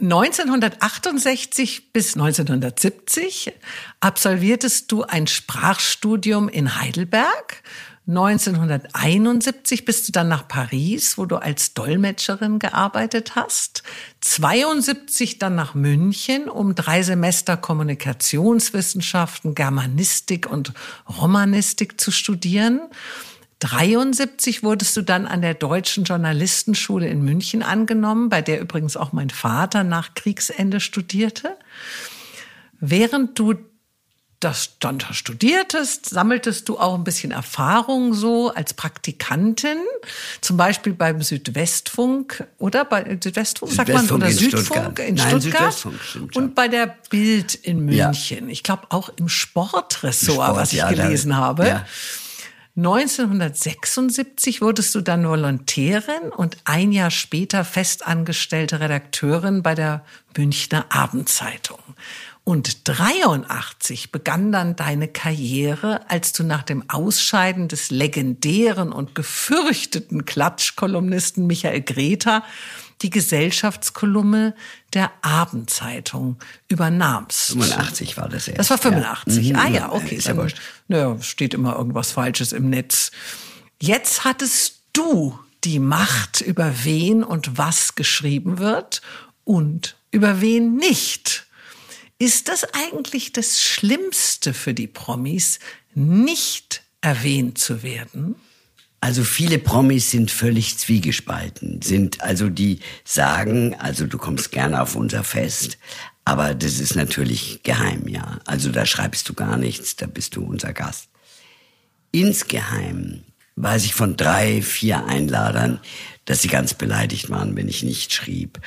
1968 0.00 1.92
bis 1.92 2.14
1970 2.14 3.52
absolviertest 4.00 4.90
du 4.90 5.04
ein 5.04 5.26
Sprachstudium 5.26 6.48
in 6.48 6.78
Heidelberg 6.80 7.62
1971 8.08 9.84
bist 9.84 10.08
du 10.08 10.12
dann 10.12 10.28
nach 10.28 10.48
Paris, 10.48 11.18
wo 11.18 11.26
du 11.26 11.36
als 11.36 11.74
Dolmetscherin 11.74 12.58
gearbeitet 12.58 13.36
hast. 13.36 13.82
72 14.22 15.38
dann 15.38 15.54
nach 15.54 15.74
München, 15.74 16.48
um 16.48 16.74
drei 16.74 17.02
Semester 17.02 17.58
Kommunikationswissenschaften, 17.58 19.54
Germanistik 19.54 20.50
und 20.50 20.72
Romanistik 21.20 22.00
zu 22.00 22.10
studieren. 22.10 22.80
73 23.58 24.62
wurdest 24.62 24.96
du 24.96 25.02
dann 25.02 25.26
an 25.26 25.42
der 25.42 25.52
Deutschen 25.52 26.04
Journalistenschule 26.04 27.06
in 27.08 27.22
München 27.22 27.62
angenommen, 27.62 28.30
bei 28.30 28.40
der 28.40 28.60
übrigens 28.62 28.96
auch 28.96 29.12
mein 29.12 29.28
Vater 29.28 29.84
nach 29.84 30.14
Kriegsende 30.14 30.80
studierte. 30.80 31.58
Während 32.80 33.38
du 33.38 33.54
das 34.40 34.78
dann 34.78 35.00
studiertest, 35.00 36.06
sammeltest 36.06 36.68
du 36.68 36.78
auch 36.78 36.94
ein 36.94 37.02
bisschen 37.02 37.32
Erfahrung 37.32 38.14
so 38.14 38.52
als 38.52 38.72
Praktikantin, 38.72 39.78
zum 40.40 40.56
Beispiel 40.56 40.92
beim 40.92 41.22
Südwestfunk 41.22 42.46
oder 42.58 42.84
bei 42.84 43.18
Südwestfunk, 43.20 43.72
sagt 43.72 43.88
man, 43.88 44.08
oder 44.10 44.28
in 44.28 44.36
Südfunk 44.36 44.66
Stuttgart. 44.66 44.98
in 45.00 45.14
Nein, 45.16 45.40
Stuttgart 45.40 45.86
stimmt, 46.02 46.36
und 46.36 46.54
bei 46.54 46.68
der 46.68 46.96
Bild 47.10 47.54
in 47.56 47.84
München. 47.84 48.46
Ja. 48.46 48.52
Ich 48.52 48.62
glaube 48.62 48.86
auch 48.90 49.08
im 49.16 49.28
Sportressort, 49.28 50.34
Sport, 50.34 50.56
was 50.56 50.72
ich 50.72 50.78
ja, 50.78 50.90
gelesen 50.90 51.30
da, 51.30 51.36
habe. 51.36 51.66
Ja. 51.66 51.86
1976 52.78 54.60
wurdest 54.60 54.94
du 54.94 55.00
dann 55.00 55.26
Volontärin 55.26 56.30
und 56.36 56.58
ein 56.62 56.92
Jahr 56.92 57.10
später 57.10 57.64
festangestellte 57.64 58.78
Redakteurin 58.78 59.64
bei 59.64 59.74
der 59.74 60.04
Münchner 60.36 60.86
Abendzeitung. 60.88 61.80
Und 62.48 62.88
83 62.88 64.10
begann 64.10 64.52
dann 64.52 64.74
deine 64.74 65.06
Karriere, 65.06 66.08
als 66.10 66.32
du 66.32 66.44
nach 66.44 66.62
dem 66.62 66.88
Ausscheiden 66.88 67.68
des 67.68 67.90
legendären 67.90 68.90
und 68.90 69.14
gefürchteten 69.14 70.24
Klatschkolumnisten 70.24 71.46
Michael 71.46 71.82
Greta 71.82 72.42
die 73.02 73.10
Gesellschaftskolumne 73.10 74.54
der 74.94 75.10
Abendzeitung 75.20 76.38
übernahmst. 76.68 77.48
85 77.48 78.16
war 78.16 78.30
das 78.30 78.48
erst. 78.48 78.60
Das 78.60 78.70
war 78.70 78.78
85. 78.78 79.48
Ja. 79.48 79.52
Mhm. 79.52 79.60
Ah 79.62 79.68
ja, 79.68 79.92
okay. 79.92 80.14
Ist 80.14 80.28
ja 80.28 80.46
naja, 80.88 81.20
steht 81.20 81.52
immer 81.52 81.76
irgendwas 81.76 82.12
Falsches 82.12 82.54
im 82.54 82.70
Netz. 82.70 83.10
Jetzt 83.78 84.24
hattest 84.24 84.80
du 84.94 85.38
die 85.64 85.80
Macht, 85.80 86.40
über 86.40 86.72
wen 86.84 87.24
und 87.24 87.58
was 87.58 87.94
geschrieben 87.94 88.56
wird 88.56 89.02
und 89.44 89.96
über 90.10 90.40
wen 90.40 90.76
nicht. 90.76 91.44
Ist 92.18 92.48
das 92.48 92.66
eigentlich 92.74 93.32
das 93.32 93.62
Schlimmste 93.62 94.52
für 94.52 94.74
die 94.74 94.88
Promis, 94.88 95.60
nicht 95.94 96.82
erwähnt 97.00 97.58
zu 97.58 97.82
werden? 97.84 98.34
Also 99.00 99.22
viele 99.22 99.60
Promis 99.60 100.10
sind 100.10 100.32
völlig 100.32 100.76
zwiegespalten, 100.78 101.80
sind 101.82 102.20
also 102.20 102.48
die 102.48 102.80
sagen, 103.04 103.76
also 103.76 104.06
du 104.06 104.18
kommst 104.18 104.50
gerne 104.50 104.82
auf 104.82 104.96
unser 104.96 105.22
Fest, 105.22 105.78
aber 106.24 106.54
das 106.54 106.80
ist 106.80 106.96
natürlich 106.96 107.62
geheim, 107.62 108.08
ja. 108.08 108.40
Also 108.44 108.72
da 108.72 108.84
schreibst 108.84 109.28
du 109.28 109.34
gar 109.34 109.56
nichts, 109.56 109.94
da 109.94 110.06
bist 110.06 110.34
du 110.34 110.44
unser 110.44 110.72
Gast. 110.72 111.08
Insgeheim 112.10 113.22
weiß 113.54 113.84
ich 113.84 113.94
von 113.94 114.16
drei, 114.16 114.60
vier 114.62 115.06
Einladern, 115.06 115.80
dass 116.24 116.42
sie 116.42 116.48
ganz 116.48 116.74
beleidigt 116.74 117.30
waren, 117.30 117.54
wenn 117.54 117.68
ich 117.68 117.84
nicht 117.84 118.12
schrieb. 118.12 118.60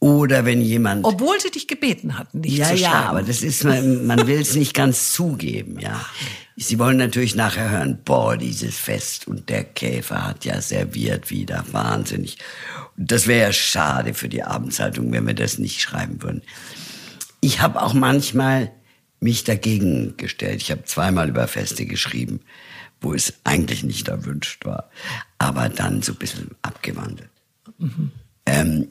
Oder 0.00 0.44
wenn 0.44 0.60
jemand 0.60 1.04
Obwohl 1.04 1.40
sie 1.40 1.50
dich 1.50 1.66
gebeten 1.66 2.18
hatten, 2.18 2.40
nicht 2.40 2.56
ja, 2.56 2.68
zu 2.68 2.76
ja, 2.76 2.90
schreiben. 2.90 3.06
aber 3.08 3.22
das 3.22 3.42
ist, 3.42 3.64
man, 3.64 4.06
man 4.06 4.28
will 4.28 4.40
es 4.40 4.54
nicht 4.54 4.72
ganz 4.72 5.12
zugeben, 5.12 5.80
ja. 5.80 6.04
Sie 6.56 6.78
wollen 6.78 6.96
natürlich 6.96 7.34
nachher 7.34 7.70
hören, 7.70 7.98
boah, 8.04 8.36
dieses 8.36 8.76
Fest 8.76 9.26
und 9.26 9.48
der 9.48 9.64
Käfer 9.64 10.24
hat 10.24 10.44
ja 10.44 10.60
serviert 10.60 11.30
wieder, 11.30 11.64
wahnsinnig. 11.72 12.38
Und 12.96 13.10
das 13.10 13.26
wäre 13.26 13.48
ja 13.48 13.52
schade 13.52 14.14
für 14.14 14.28
die 14.28 14.44
Abendzeitung, 14.44 15.12
wenn 15.12 15.26
wir 15.26 15.34
das 15.34 15.58
nicht 15.58 15.80
schreiben 15.80 16.22
würden. 16.22 16.42
Ich 17.40 17.60
habe 17.60 17.82
auch 17.82 17.94
manchmal 17.94 18.72
mich 19.20 19.44
dagegen 19.44 20.16
gestellt. 20.16 20.62
Ich 20.62 20.70
habe 20.70 20.84
zweimal 20.84 21.28
über 21.28 21.48
Feste 21.48 21.86
geschrieben, 21.86 22.40
wo 23.00 23.14
es 23.14 23.34
eigentlich 23.44 23.82
nicht 23.82 24.08
erwünscht 24.08 24.64
war, 24.64 24.90
aber 25.38 25.68
dann 25.68 26.02
so 26.02 26.12
ein 26.12 26.18
bisschen 26.18 26.50
abgewandelt. 26.62 27.30
Ähm, 28.46 28.88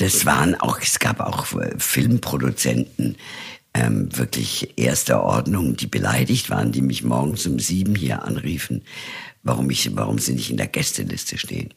das 0.00 0.24
waren 0.26 0.54
auch, 0.60 0.80
es 0.80 0.98
gab 0.98 1.20
auch 1.20 1.52
äh, 1.60 1.72
Filmproduzenten, 1.78 3.16
ähm, 3.72 4.08
wirklich 4.16 4.74
erster 4.76 5.22
Ordnung, 5.22 5.76
die 5.76 5.86
beleidigt 5.86 6.50
waren, 6.50 6.72
die 6.72 6.82
mich 6.82 7.04
morgens 7.04 7.46
um 7.46 7.60
sieben 7.60 7.94
hier 7.94 8.24
anriefen, 8.24 8.82
warum 9.44 9.70
ich, 9.70 9.94
warum 9.94 10.18
sie 10.18 10.32
nicht 10.32 10.50
in 10.50 10.56
der 10.56 10.66
Gästeliste 10.66 11.38
stehen. 11.38 11.72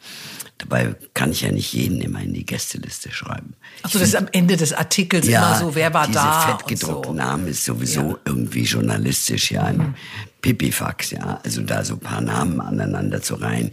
Dabei 0.57 0.95
kann 1.13 1.31
ich 1.31 1.41
ja 1.41 1.51
nicht 1.51 1.73
jeden 1.73 2.01
immer 2.01 2.21
in 2.21 2.33
die 2.33 2.45
Gästeliste 2.45 3.11
schreiben. 3.11 3.53
Also 3.83 3.99
das 3.99 4.09
ist 4.09 4.15
am 4.15 4.27
Ende 4.31 4.57
des 4.57 4.73
Artikels 4.73 5.27
immer 5.27 5.59
so, 5.59 5.75
wer 5.75 5.93
war 5.93 6.07
diese 6.07 6.19
da 6.19 6.57
fettgedruckten 6.57 7.11
so. 7.11 7.17
Namen 7.17 7.47
ist 7.47 7.65
sowieso 7.65 8.01
Ja. 8.01 8.07
Mhm. 8.07 8.17
irgendwie 8.25 8.63
journalistisch, 8.63 9.51
ja, 9.51 9.63
ein 9.63 9.95
Pipifax, 10.41 11.11
ja. 11.11 11.39
Also 11.43 11.61
da 11.61 11.83
so 11.85 11.93
ein 11.93 11.99
paar 11.99 12.21
Namen 12.21 12.59
aneinander 12.59 13.21
zu 13.21 13.35
reihen. 13.35 13.71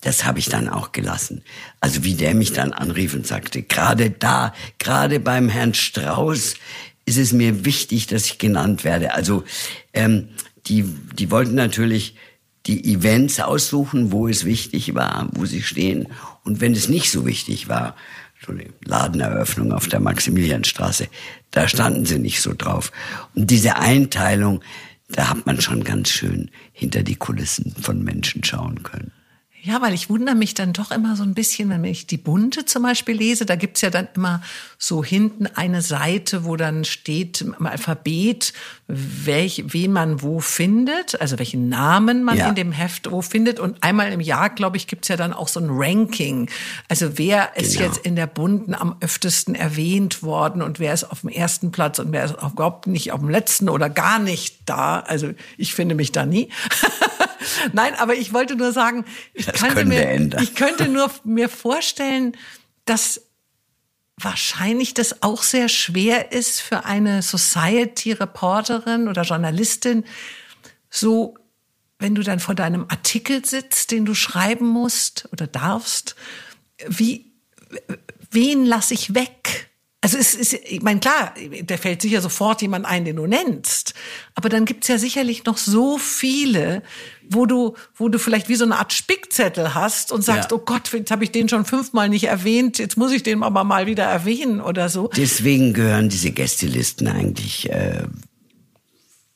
Das 0.00 0.24
habe 0.24 0.38
ich 0.38 0.46
dann 0.46 0.68
auch 0.68 0.92
gelassen. 0.92 1.42
Also 1.80 2.04
wie 2.04 2.14
der 2.14 2.34
mich 2.34 2.52
dann 2.52 2.72
anrief 2.72 3.14
und 3.14 3.26
sagte, 3.26 3.62
gerade 3.62 4.10
da, 4.10 4.54
gerade 4.78 5.20
beim 5.20 5.48
Herrn 5.48 5.74
Strauß 5.74 6.54
ist 7.04 7.18
es 7.18 7.32
mir 7.32 7.64
wichtig, 7.64 8.06
dass 8.06 8.26
ich 8.26 8.38
genannt 8.38 8.84
werde. 8.84 9.14
Also 9.14 9.44
ähm, 9.92 10.28
die, 10.66 10.84
die 10.84 11.30
wollten 11.30 11.54
natürlich 11.54 12.16
die 12.66 12.92
Events 12.92 13.40
aussuchen, 13.40 14.12
wo 14.12 14.28
es 14.28 14.44
wichtig 14.44 14.94
war, 14.94 15.28
wo 15.32 15.44
sie 15.44 15.62
stehen. 15.62 16.08
Und 16.44 16.60
wenn 16.60 16.72
es 16.72 16.88
nicht 16.88 17.10
so 17.10 17.26
wichtig 17.26 17.68
war, 17.68 17.96
so 18.44 18.52
eine 18.52 18.66
Ladeneröffnung 18.84 19.72
auf 19.72 19.88
der 19.88 20.00
Maximilianstraße, 20.00 21.08
da 21.50 21.68
standen 21.68 22.06
sie 22.06 22.18
nicht 22.18 22.40
so 22.40 22.54
drauf. 22.56 22.92
Und 23.34 23.50
diese 23.50 23.76
Einteilung, 23.76 24.62
da 25.08 25.30
hat 25.30 25.46
man 25.46 25.60
schon 25.60 25.84
ganz 25.84 26.10
schön 26.10 26.50
hinter 26.72 27.02
die 27.02 27.16
Kulissen 27.16 27.74
von 27.80 28.02
Menschen 28.02 28.44
schauen 28.44 28.82
können. 28.82 29.12
Ja, 29.62 29.82
weil 29.82 29.92
ich 29.92 30.08
wundere 30.08 30.34
mich 30.34 30.54
dann 30.54 30.72
doch 30.72 30.90
immer 30.90 31.16
so 31.16 31.22
ein 31.22 31.34
bisschen, 31.34 31.68
wenn 31.68 31.84
ich 31.84 32.06
die 32.06 32.16
Bunte 32.16 32.64
zum 32.64 32.82
Beispiel 32.82 33.14
lese, 33.16 33.44
da 33.44 33.56
gibt's 33.56 33.82
ja 33.82 33.90
dann 33.90 34.08
immer 34.14 34.40
so 34.78 35.04
hinten 35.04 35.46
eine 35.46 35.82
Seite, 35.82 36.44
wo 36.46 36.56
dann 36.56 36.86
steht 36.86 37.42
im 37.42 37.66
Alphabet, 37.66 38.54
welch, 38.88 39.62
wen 39.68 39.92
man 39.92 40.22
wo 40.22 40.40
findet, 40.40 41.20
also 41.20 41.38
welchen 41.38 41.68
Namen 41.68 42.24
man 42.24 42.38
Ja. 42.38 42.48
in 42.48 42.54
dem 42.54 42.72
Heft 42.72 43.10
wo 43.10 43.20
findet. 43.20 43.60
Und 43.60 43.82
einmal 43.82 44.10
im 44.12 44.20
Jahr, 44.20 44.48
glaube 44.48 44.78
ich, 44.78 44.86
gibt's 44.86 45.08
ja 45.08 45.16
dann 45.16 45.34
auch 45.34 45.48
so 45.48 45.60
ein 45.60 45.68
Ranking. 45.68 46.48
Also 46.88 47.18
wer 47.18 47.56
ist 47.56 47.74
Genau. 47.74 47.84
jetzt 47.86 47.98
in 48.06 48.16
der 48.16 48.26
Bunten 48.26 48.74
am 48.74 48.96
öftesten 49.00 49.54
erwähnt 49.54 50.22
worden 50.22 50.62
und 50.62 50.78
wer 50.80 50.94
ist 50.94 51.04
auf 51.04 51.20
dem 51.20 51.28
ersten 51.30 51.70
Platz 51.70 51.98
und 51.98 52.12
wer 52.12 52.24
ist 52.24 52.34
überhaupt 52.42 52.86
nicht 52.86 53.12
auf 53.12 53.20
dem 53.20 53.28
letzten 53.28 53.68
oder 53.68 53.90
gar 53.90 54.18
nicht 54.18 54.59
da. 54.70 55.00
Also 55.00 55.32
ich 55.56 55.74
finde 55.74 55.94
mich 55.94 56.12
da 56.12 56.24
nie. 56.24 56.48
Nein, 57.72 57.94
aber 57.96 58.14
ich 58.14 58.32
wollte 58.32 58.56
nur 58.56 58.72
sagen, 58.72 59.04
ich 59.34 59.46
Das 59.46 59.60
könnte 59.60 59.84
mir, 59.84 60.06
ändern. 60.06 60.42
ich 60.42 60.54
könnte 60.54 60.88
nur 60.88 61.10
mir 61.24 61.48
vorstellen, 61.48 62.36
dass 62.84 63.22
wahrscheinlich 64.16 64.94
das 64.94 65.22
auch 65.22 65.42
sehr 65.42 65.68
schwer 65.68 66.32
ist 66.32 66.60
für 66.60 66.84
eine 66.84 67.22
Society-Reporterin 67.22 69.08
oder 69.08 69.22
Journalistin, 69.22 70.04
so, 70.90 71.36
wenn 71.98 72.14
du 72.14 72.22
dann 72.22 72.40
vor 72.40 72.54
deinem 72.54 72.84
Artikel 72.88 73.44
sitzt, 73.44 73.90
den 73.90 74.04
du 74.04 74.14
schreiben 74.14 74.66
musst 74.66 75.28
oder 75.32 75.46
darfst, 75.46 76.16
wie, 76.86 77.32
wen 78.30 78.64
lasse 78.66 78.94
ich 78.94 79.14
weg? 79.14 79.69
Also 80.02 80.16
es 80.16 80.34
ist, 80.34 80.54
ich 80.54 80.80
meine, 80.80 80.98
klar, 80.98 81.34
da 81.64 81.76
fällt 81.76 82.00
sicher 82.00 82.22
sofort 82.22 82.62
jemand 82.62 82.86
ein, 82.86 83.04
den 83.04 83.16
du 83.16 83.26
nennst. 83.26 83.92
Aber 84.34 84.48
dann 84.48 84.64
gibt's 84.64 84.88
ja 84.88 84.96
sicherlich 84.96 85.44
noch 85.44 85.58
so 85.58 85.98
viele, 85.98 86.82
wo 87.28 87.44
du, 87.44 87.74
wo 87.96 88.08
du 88.08 88.18
vielleicht 88.18 88.48
wie 88.48 88.54
so 88.54 88.64
eine 88.64 88.78
Art 88.78 88.94
Spickzettel 88.94 89.74
hast 89.74 90.10
und 90.10 90.22
sagst, 90.22 90.50
Ja. 90.52 90.56
oh 90.56 90.60
Gott, 90.64 90.90
jetzt 90.94 91.10
habe 91.10 91.24
ich 91.24 91.32
den 91.32 91.50
schon 91.50 91.66
fünfmal 91.66 92.08
nicht 92.08 92.24
erwähnt, 92.24 92.78
jetzt 92.78 92.96
muss 92.96 93.12
ich 93.12 93.22
den 93.22 93.42
aber 93.42 93.62
mal 93.62 93.86
wieder 93.86 94.04
erwähnen 94.04 94.62
oder 94.62 94.88
so. 94.88 95.10
Deswegen 95.14 95.74
gehören 95.74 96.08
diese 96.08 96.30
Gästelisten 96.30 97.06
eigentlich 97.06 97.68
äh, 97.70 98.04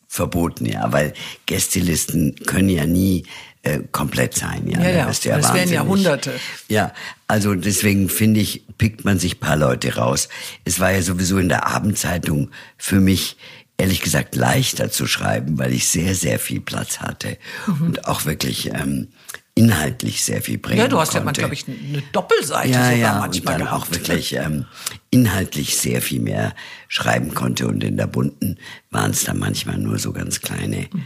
verboten, 0.08 0.64
ja, 0.64 0.90
weil 0.92 1.12
Gästelisten 1.44 2.36
können 2.46 2.70
ja 2.70 2.86
nie 2.86 3.26
äh, 3.64 3.80
komplett 3.92 4.34
sein, 4.34 4.68
ja. 4.68 4.78
Ja, 4.78 4.84
Da 4.84 4.90
ja, 4.90 5.10
du 5.10 5.28
ja 5.28 5.36
das 5.38 5.54
wären. 5.54 5.68
Jahrhunderte. 5.72 6.32
Ja, 6.68 6.92
also 7.26 7.54
deswegen 7.54 8.08
finde 8.08 8.40
ich, 8.40 8.64
pickt 8.78 9.04
man 9.04 9.18
sich 9.18 9.40
paar 9.40 9.56
Leute 9.56 9.94
raus. 9.96 10.28
Es 10.64 10.78
war 10.80 10.90
ja 10.92 11.02
sowieso 11.02 11.38
in 11.38 11.48
der 11.48 11.66
Abendzeitung 11.66 12.50
für 12.78 13.00
mich 13.00 13.36
ehrlich 13.76 14.00
gesagt 14.02 14.36
leichter 14.36 14.90
zu 14.90 15.06
schreiben, 15.06 15.58
weil 15.58 15.72
ich 15.72 15.88
sehr, 15.88 16.14
sehr 16.14 16.38
viel 16.38 16.60
Platz 16.60 17.00
hatte 17.00 17.38
Mhm. 17.66 17.86
und 17.86 18.06
auch 18.06 18.24
wirklich 18.24 18.72
ähm, 18.72 19.08
inhaltlich 19.56 20.22
sehr 20.24 20.42
viel 20.42 20.58
bringen 20.58 20.78
Ja, 20.80 20.88
du 20.88 20.98
hast 21.00 21.14
ja 21.14 21.20
konnte. 21.20 21.40
mal, 21.42 21.48
glaube 21.48 21.54
ich, 21.54 21.66
eine 21.66 22.02
Doppelseite 22.12 22.68
Ja, 22.70 22.84
sogar 22.84 22.96
ja, 22.98 23.18
manchmal 23.18 23.54
und 23.54 23.60
dann 23.60 23.68
gehabt. 23.68 23.82
auch 23.82 23.90
wirklich 23.90 24.34
ähm, 24.34 24.66
inhaltlich 25.10 25.76
sehr 25.76 26.02
viel 26.02 26.20
mehr 26.20 26.54
schreiben 26.88 27.34
konnte. 27.34 27.66
Und 27.66 27.82
in 27.82 27.96
der 27.96 28.06
Bunten 28.08 28.58
waren 28.90 29.10
es 29.12 29.24
dann 29.24 29.38
manchmal 29.38 29.78
nur 29.78 29.98
so 29.98 30.12
ganz 30.12 30.40
kleine, 30.40 30.88
Mhm. 30.92 31.02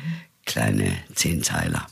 kleine 0.47 0.92
Zehnzeiler. 1.14 1.87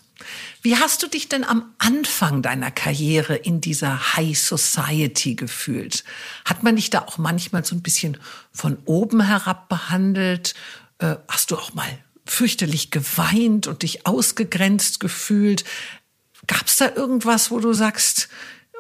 Wie 0.67 0.75
hast 0.75 1.01
du 1.05 1.07
dich 1.07 1.29
denn 1.29 1.45
am 1.45 1.73
Anfang 1.79 2.43
deiner 2.43 2.73
Karriere 2.73 3.37
in 3.37 3.61
dieser 3.61 4.17
High 4.17 4.37
Society 4.37 5.37
gefühlt? 5.37 6.03
Hat 6.45 6.65
man 6.65 6.75
dich 6.75 6.91
da 6.91 7.03
auch 7.03 7.19
manchmal 7.19 7.65
so 7.65 7.77
ein 7.77 7.83
bisschen 7.83 8.17
von 8.51 8.77
oben 8.85 9.21
herab 9.21 9.69
behandelt? 9.69 10.57
Äh, 10.99 11.19
hast 11.29 11.53
du 11.53 11.57
auch 11.57 11.75
mal 11.75 11.87
fürchterlich 12.27 12.91
geweint 12.91 13.69
und 13.69 13.85
dich 13.85 14.09
ausgegrenzt 14.09 14.99
gefühlt? 14.99 15.63
Gab 16.49 16.67
es 16.67 16.79
da 16.79 16.93
irgendwas, 16.93 17.53
wo 17.53 17.61
du 17.61 17.73
sagst, 17.73 18.29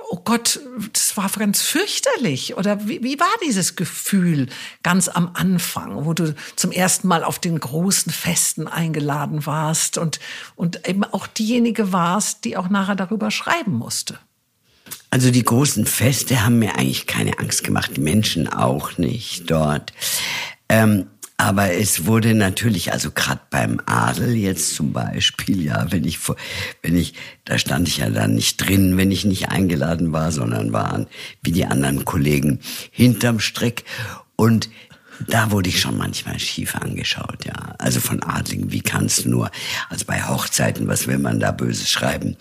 oh 0.08 0.20
Gott, 0.24 0.60
das 0.92 1.16
war 1.16 1.28
ganz 1.30 1.62
fürchterlich? 1.62 2.56
Oder 2.56 2.86
wie, 2.88 3.02
wie 3.02 3.18
war 3.18 3.26
dieses 3.44 3.76
Gefühl 3.76 4.48
ganz 4.82 5.08
am 5.08 5.30
Anfang, 5.34 6.04
wo 6.04 6.12
du 6.14 6.34
zum 6.56 6.72
ersten 6.72 7.08
Mal 7.08 7.24
auf 7.24 7.38
den 7.38 7.58
großen 7.58 8.12
Festen 8.12 8.68
eingeladen 8.68 9.46
warst 9.46 9.98
und, 9.98 10.20
und 10.54 10.88
eben 10.88 11.04
auch 11.04 11.26
diejenige 11.26 11.92
warst, 11.92 12.44
die 12.44 12.56
auch 12.56 12.68
nachher 12.68 12.96
darüber 12.96 13.30
schreiben 13.30 13.72
musste? 13.72 14.18
Also 15.10 15.30
die 15.30 15.44
großen 15.44 15.86
Feste 15.86 16.44
haben 16.44 16.58
mir 16.58 16.76
eigentlich 16.76 17.06
keine 17.06 17.38
Angst 17.38 17.64
gemacht, 17.64 17.92
die 17.96 18.00
Menschen 18.00 18.48
auch 18.48 18.98
nicht 18.98 19.50
dort. 19.50 19.92
Ähm, 20.68 21.06
aber 21.38 21.72
es 21.72 22.06
wurde 22.06 22.34
natürlich, 22.34 22.92
also 22.92 23.10
gerade 23.10 23.42
beim 23.50 23.80
Adel 23.84 24.34
jetzt 24.34 24.74
zum 24.74 24.92
Beispiel, 24.92 25.62
ja, 25.62 25.86
wenn 25.90 26.04
ich 26.04 26.18
wenn 26.82 26.96
ich, 26.96 27.12
da 27.44 27.58
stand 27.58 27.88
ich 27.88 27.98
ja 27.98 28.08
dann 28.08 28.34
nicht 28.34 28.56
drin, 28.56 28.96
wenn 28.96 29.10
ich 29.10 29.26
nicht 29.26 29.50
eingeladen 29.50 30.12
war, 30.12 30.32
sondern 30.32 30.72
waren 30.72 31.06
wie 31.42 31.52
die 31.52 31.66
anderen 31.66 32.06
Kollegen 32.06 32.60
hinterm 32.90 33.38
Strick. 33.40 33.84
Und 34.34 34.70
da 35.28 35.50
wurde 35.50 35.68
ich 35.68 35.80
schon 35.80 35.96
manchmal 35.96 36.38
schief 36.38 36.74
angeschaut, 36.74 37.44
ja. 37.44 37.74
Also 37.78 38.00
von 38.00 38.22
Adligen, 38.22 38.72
wie 38.72 38.80
kannst 38.80 39.24
du 39.24 39.30
nur? 39.30 39.50
Also 39.90 40.06
bei 40.06 40.22
Hochzeiten, 40.22 40.88
was 40.88 41.06
will 41.06 41.18
man 41.18 41.40
da 41.40 41.52
Böses 41.52 41.90
schreiben? 41.90 42.36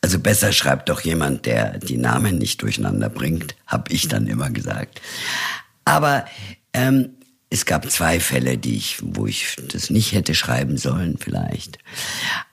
Also 0.00 0.18
besser 0.18 0.52
schreibt 0.52 0.88
doch 0.88 1.02
jemand, 1.02 1.46
der 1.46 1.78
die 1.78 1.98
Namen 1.98 2.38
nicht 2.38 2.62
durcheinander 2.62 3.08
bringt, 3.08 3.54
habe 3.66 3.92
ich 3.92 4.08
dann 4.08 4.26
immer 4.26 4.50
gesagt. 4.50 5.00
Aber 5.84 6.24
ähm, 6.72 7.10
es 7.50 7.66
gab 7.66 7.90
zwei 7.90 8.20
Fälle, 8.20 8.56
die 8.56 8.76
ich, 8.76 8.98
wo 9.02 9.26
ich 9.26 9.56
das 9.72 9.90
nicht 9.90 10.12
hätte 10.12 10.34
schreiben 10.34 10.78
sollen, 10.78 11.18
vielleicht. 11.18 11.78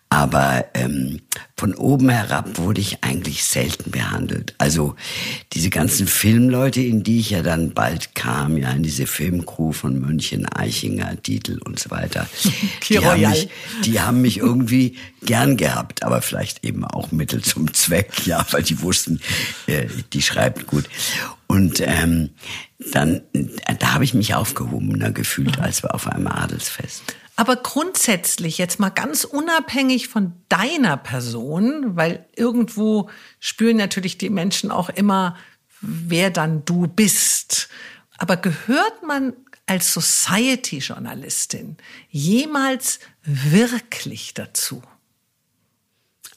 Aber 0.09 0.65
ähm, 0.73 1.19
von 1.57 1.73
oben 1.73 2.09
herab 2.09 2.57
wurde 2.57 2.79
ich 2.79 3.03
eigentlich 3.03 3.43
selten 3.43 3.91
behandelt. 3.91 4.55
Also 4.57 4.95
diese 5.51 5.69
ganzen 5.69 6.07
Filmleute, 6.07 6.79
in 6.79 7.03
die 7.03 7.19
ich 7.19 7.31
ja 7.31 7.41
dann 7.41 7.73
bald 7.73 8.15
kam, 8.15 8.57
ja, 8.57 8.71
in 8.71 8.83
diese 8.83 9.05
Filmcrew 9.05 9.73
von 9.73 9.99
München, 9.99 10.47
Eichinger, 10.47 11.21
Titel 11.21 11.59
und 11.65 11.77
so 11.77 11.89
weiter. 11.89 12.25
die, 12.89 12.99
haben 12.99 13.19
mich, 13.19 13.49
die 13.83 13.99
haben 13.99 14.21
mich 14.21 14.37
irgendwie 14.37 14.95
gern 15.23 15.57
gehabt, 15.57 16.03
aber 16.03 16.21
vielleicht 16.21 16.63
eben 16.63 16.85
auch 16.85 17.11
Mittel 17.11 17.41
zum 17.41 17.73
Zweck, 17.73 18.11
ja, 18.25 18.45
weil 18.51 18.63
die 18.63 18.81
wussten, 18.81 19.19
äh, 19.65 19.87
die 20.13 20.21
schreibt 20.21 20.67
gut. 20.67 20.85
Und 21.47 21.81
ähm, 21.81 22.29
dann, 22.91 23.21
da 23.79 23.93
habe 23.93 24.05
ich 24.05 24.13
mich 24.13 24.35
aufgehobener 24.35 25.11
gefühlt 25.11 25.59
als 25.59 25.83
auf 25.83 26.07
einem 26.07 26.27
Adelsfest. 26.27 27.03
Aber 27.39 27.55
grundsätzlich, 27.55 28.57
jetzt 28.57 28.79
mal 28.79 28.89
ganz 28.89 29.23
unabhängig 29.23 30.07
von 30.07 30.33
deiner 30.49 30.97
Person, 30.97 31.95
weil 31.95 32.25
irgendwo 32.35 33.11
spüren 33.39 33.77
natürlich 33.77 34.17
die 34.17 34.31
Menschen 34.31 34.71
auch 34.71 34.89
immer, 34.89 35.37
wer 35.79 36.31
dann 36.31 36.65
du 36.65 36.87
bist. 36.87 37.69
Aber 38.17 38.37
gehört 38.37 39.03
man 39.03 39.33
als 39.67 39.93
Society-Journalistin 39.93 41.77
jemals 42.09 42.99
wirklich 43.21 44.33
dazu? 44.33 44.81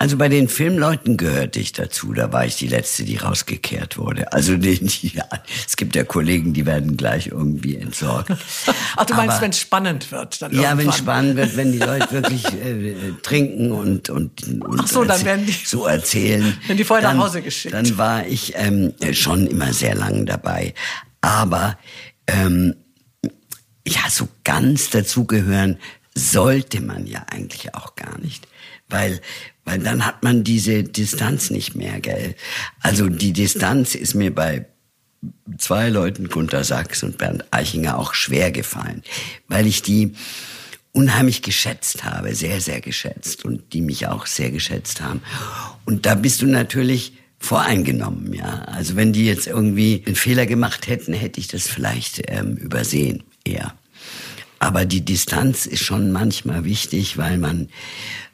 Also 0.00 0.16
bei 0.16 0.30
den 0.30 0.48
Filmleuten 0.48 1.18
gehörte 1.18 1.60
ich 1.60 1.74
dazu. 1.74 2.14
Da 2.14 2.32
war 2.32 2.46
ich 2.46 2.56
die 2.56 2.68
Letzte, 2.68 3.04
die 3.04 3.18
rausgekehrt 3.18 3.98
wurde. 3.98 4.32
Also 4.32 4.56
die, 4.56 4.78
die, 4.78 5.08
ja, 5.08 5.26
es 5.66 5.76
gibt 5.76 5.94
ja 5.94 6.04
Kollegen, 6.04 6.54
die 6.54 6.64
werden 6.64 6.96
gleich 6.96 7.26
irgendwie 7.26 7.76
entsorgt. 7.76 8.30
Ach, 8.96 9.04
du 9.04 9.12
meinst, 9.12 9.42
wenn 9.42 9.50
es 9.50 9.58
spannend 9.58 10.10
wird? 10.10 10.40
Dann 10.40 10.58
ja, 10.58 10.78
wenn 10.78 10.88
es 10.88 10.96
spannend 10.96 11.36
wird, 11.36 11.54
wenn 11.54 11.72
die 11.72 11.80
Leute 11.80 12.12
wirklich 12.12 12.46
äh, 12.46 13.12
trinken 13.22 13.72
und, 13.72 14.08
und, 14.08 14.42
und 14.48 14.80
Ach 14.80 14.86
so, 14.86 15.04
dann 15.04 15.22
werden 15.22 15.44
die, 15.44 15.52
so 15.52 15.84
erzählen. 15.84 16.56
Wenn 16.66 16.78
die 16.78 16.84
vorher 16.84 17.06
dann, 17.06 17.18
nach 17.18 17.26
Hause 17.26 17.42
geschickt. 17.42 17.74
Dann 17.74 17.98
war 17.98 18.26
ich 18.26 18.54
ähm, 18.56 18.94
schon 19.12 19.46
immer 19.46 19.74
sehr 19.74 19.94
lang 19.94 20.24
dabei. 20.24 20.72
Aber 21.20 21.76
ähm, 22.26 22.74
ja, 23.86 24.08
so 24.08 24.28
ganz 24.44 24.88
dazugehören 24.88 25.76
sollte 26.14 26.80
man 26.80 27.06
ja 27.06 27.26
eigentlich 27.30 27.74
auch 27.74 27.96
gar 27.96 28.18
nicht. 28.18 28.48
Weil 28.88 29.20
weil 29.70 29.78
dann 29.78 30.04
hat 30.04 30.24
man 30.24 30.42
diese 30.42 30.82
Distanz 30.82 31.50
nicht 31.50 31.76
mehr, 31.76 32.00
gell? 32.00 32.34
Also 32.80 33.08
die 33.08 33.32
Distanz 33.32 33.94
ist 33.94 34.14
mir 34.14 34.34
bei 34.34 34.66
zwei 35.58 35.90
Leuten, 35.90 36.28
Gunter 36.28 36.64
Sachs 36.64 37.04
und 37.04 37.18
Bernd 37.18 37.44
Eichinger, 37.52 37.96
auch 37.96 38.12
schwer 38.12 38.50
gefallen, 38.50 39.04
weil 39.46 39.68
ich 39.68 39.82
die 39.82 40.14
unheimlich 40.90 41.42
geschätzt 41.42 42.02
habe, 42.02 42.34
sehr, 42.34 42.60
sehr 42.60 42.80
geschätzt 42.80 43.44
und 43.44 43.72
die 43.72 43.80
mich 43.80 44.08
auch 44.08 44.26
sehr 44.26 44.50
geschätzt 44.50 45.00
haben. 45.00 45.22
Und 45.84 46.04
da 46.04 46.16
bist 46.16 46.42
du 46.42 46.46
natürlich 46.46 47.12
voreingenommen, 47.38 48.32
ja. 48.32 48.62
Also 48.64 48.96
wenn 48.96 49.12
die 49.12 49.24
jetzt 49.24 49.46
irgendwie 49.46 50.02
einen 50.04 50.16
Fehler 50.16 50.46
gemacht 50.46 50.88
hätten, 50.88 51.12
hätte 51.12 51.38
ich 51.38 51.46
das 51.46 51.68
vielleicht 51.68 52.22
ähm, 52.26 52.56
übersehen, 52.56 53.22
eher. 53.44 53.72
Aber 54.60 54.84
die 54.84 55.04
Distanz 55.04 55.66
ist 55.66 55.82
schon 55.82 56.12
manchmal 56.12 56.64
wichtig, 56.64 57.18
weil 57.18 57.38
man 57.38 57.68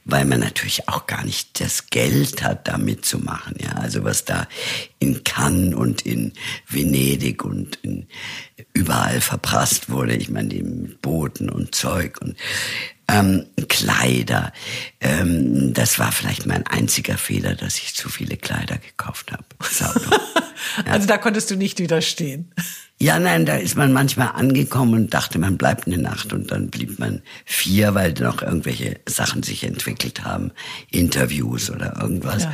weil 0.09 0.25
man 0.25 0.39
natürlich 0.39 0.89
auch 0.89 1.07
gar 1.09 1.25
nicht 1.25 1.61
das 1.61 1.89
Geld 1.89 2.43
hat, 2.43 2.69
da 2.69 2.79
mitzumachen. 2.79 3.57
Ja, 3.61 3.73
also 3.73 4.05
was 4.05 4.25
da 4.25 4.47
in 5.01 5.25
Cannes 5.25 5.75
und 5.75 6.03
in 6.03 6.33
Venedig 6.69 7.45
und 7.45 7.77
in 7.83 8.07
überall 8.73 9.21
verprasst 9.21 9.91
wurde. 9.91 10.15
Ich 10.15 10.31
meine, 10.31 10.49
die 10.49 10.63
mit 10.63 11.03
Booten 11.03 11.51
und 11.51 11.75
Zeug 11.75 12.21
und 12.21 12.37
ähm, 13.09 13.47
Kleider. 13.69 14.53
Ähm, 15.01 15.75
das 15.75 15.99
war 15.99 16.13
vielleicht 16.13 16.47
mein 16.47 16.67
einziger 16.67 17.19
Fehler, 17.19 17.57
dass 17.57 17.77
ich 17.79 17.95
zu 17.95 18.09
viele 18.09 18.37
Kleider 18.37 18.79
gekauft 18.79 19.33
habe. 19.33 19.45
ja. 20.87 20.93
Also 20.93 21.09
da 21.09 21.19
konntest 21.19 21.51
du 21.51 21.57
nicht 21.57 21.81
widerstehen. 21.81 22.53
Ja, 22.99 23.19
nein, 23.19 23.45
da 23.45 23.57
ist 23.57 23.77
man 23.77 23.93
manchmal 23.93 24.29
angekommen 24.29 24.95
und 24.95 25.15
dachte, 25.15 25.39
man 25.39 25.59
bleibt 25.59 25.87
eine 25.87 25.99
Nacht 25.99 26.33
und 26.33 26.51
dann 26.51 26.71
blieb 26.71 26.99
man 26.99 27.23
vier, 27.45 27.95
weil 27.95 28.13
noch 28.15 28.41
irgendwelche 28.41 29.01
Sachen 29.07 29.43
sich 29.43 29.65
entwickelt 29.65 30.25
haben, 30.25 30.51
Interviews 30.91 31.71
oder 31.71 32.01
irgendwas. 32.01 32.45
Ja. 32.45 32.53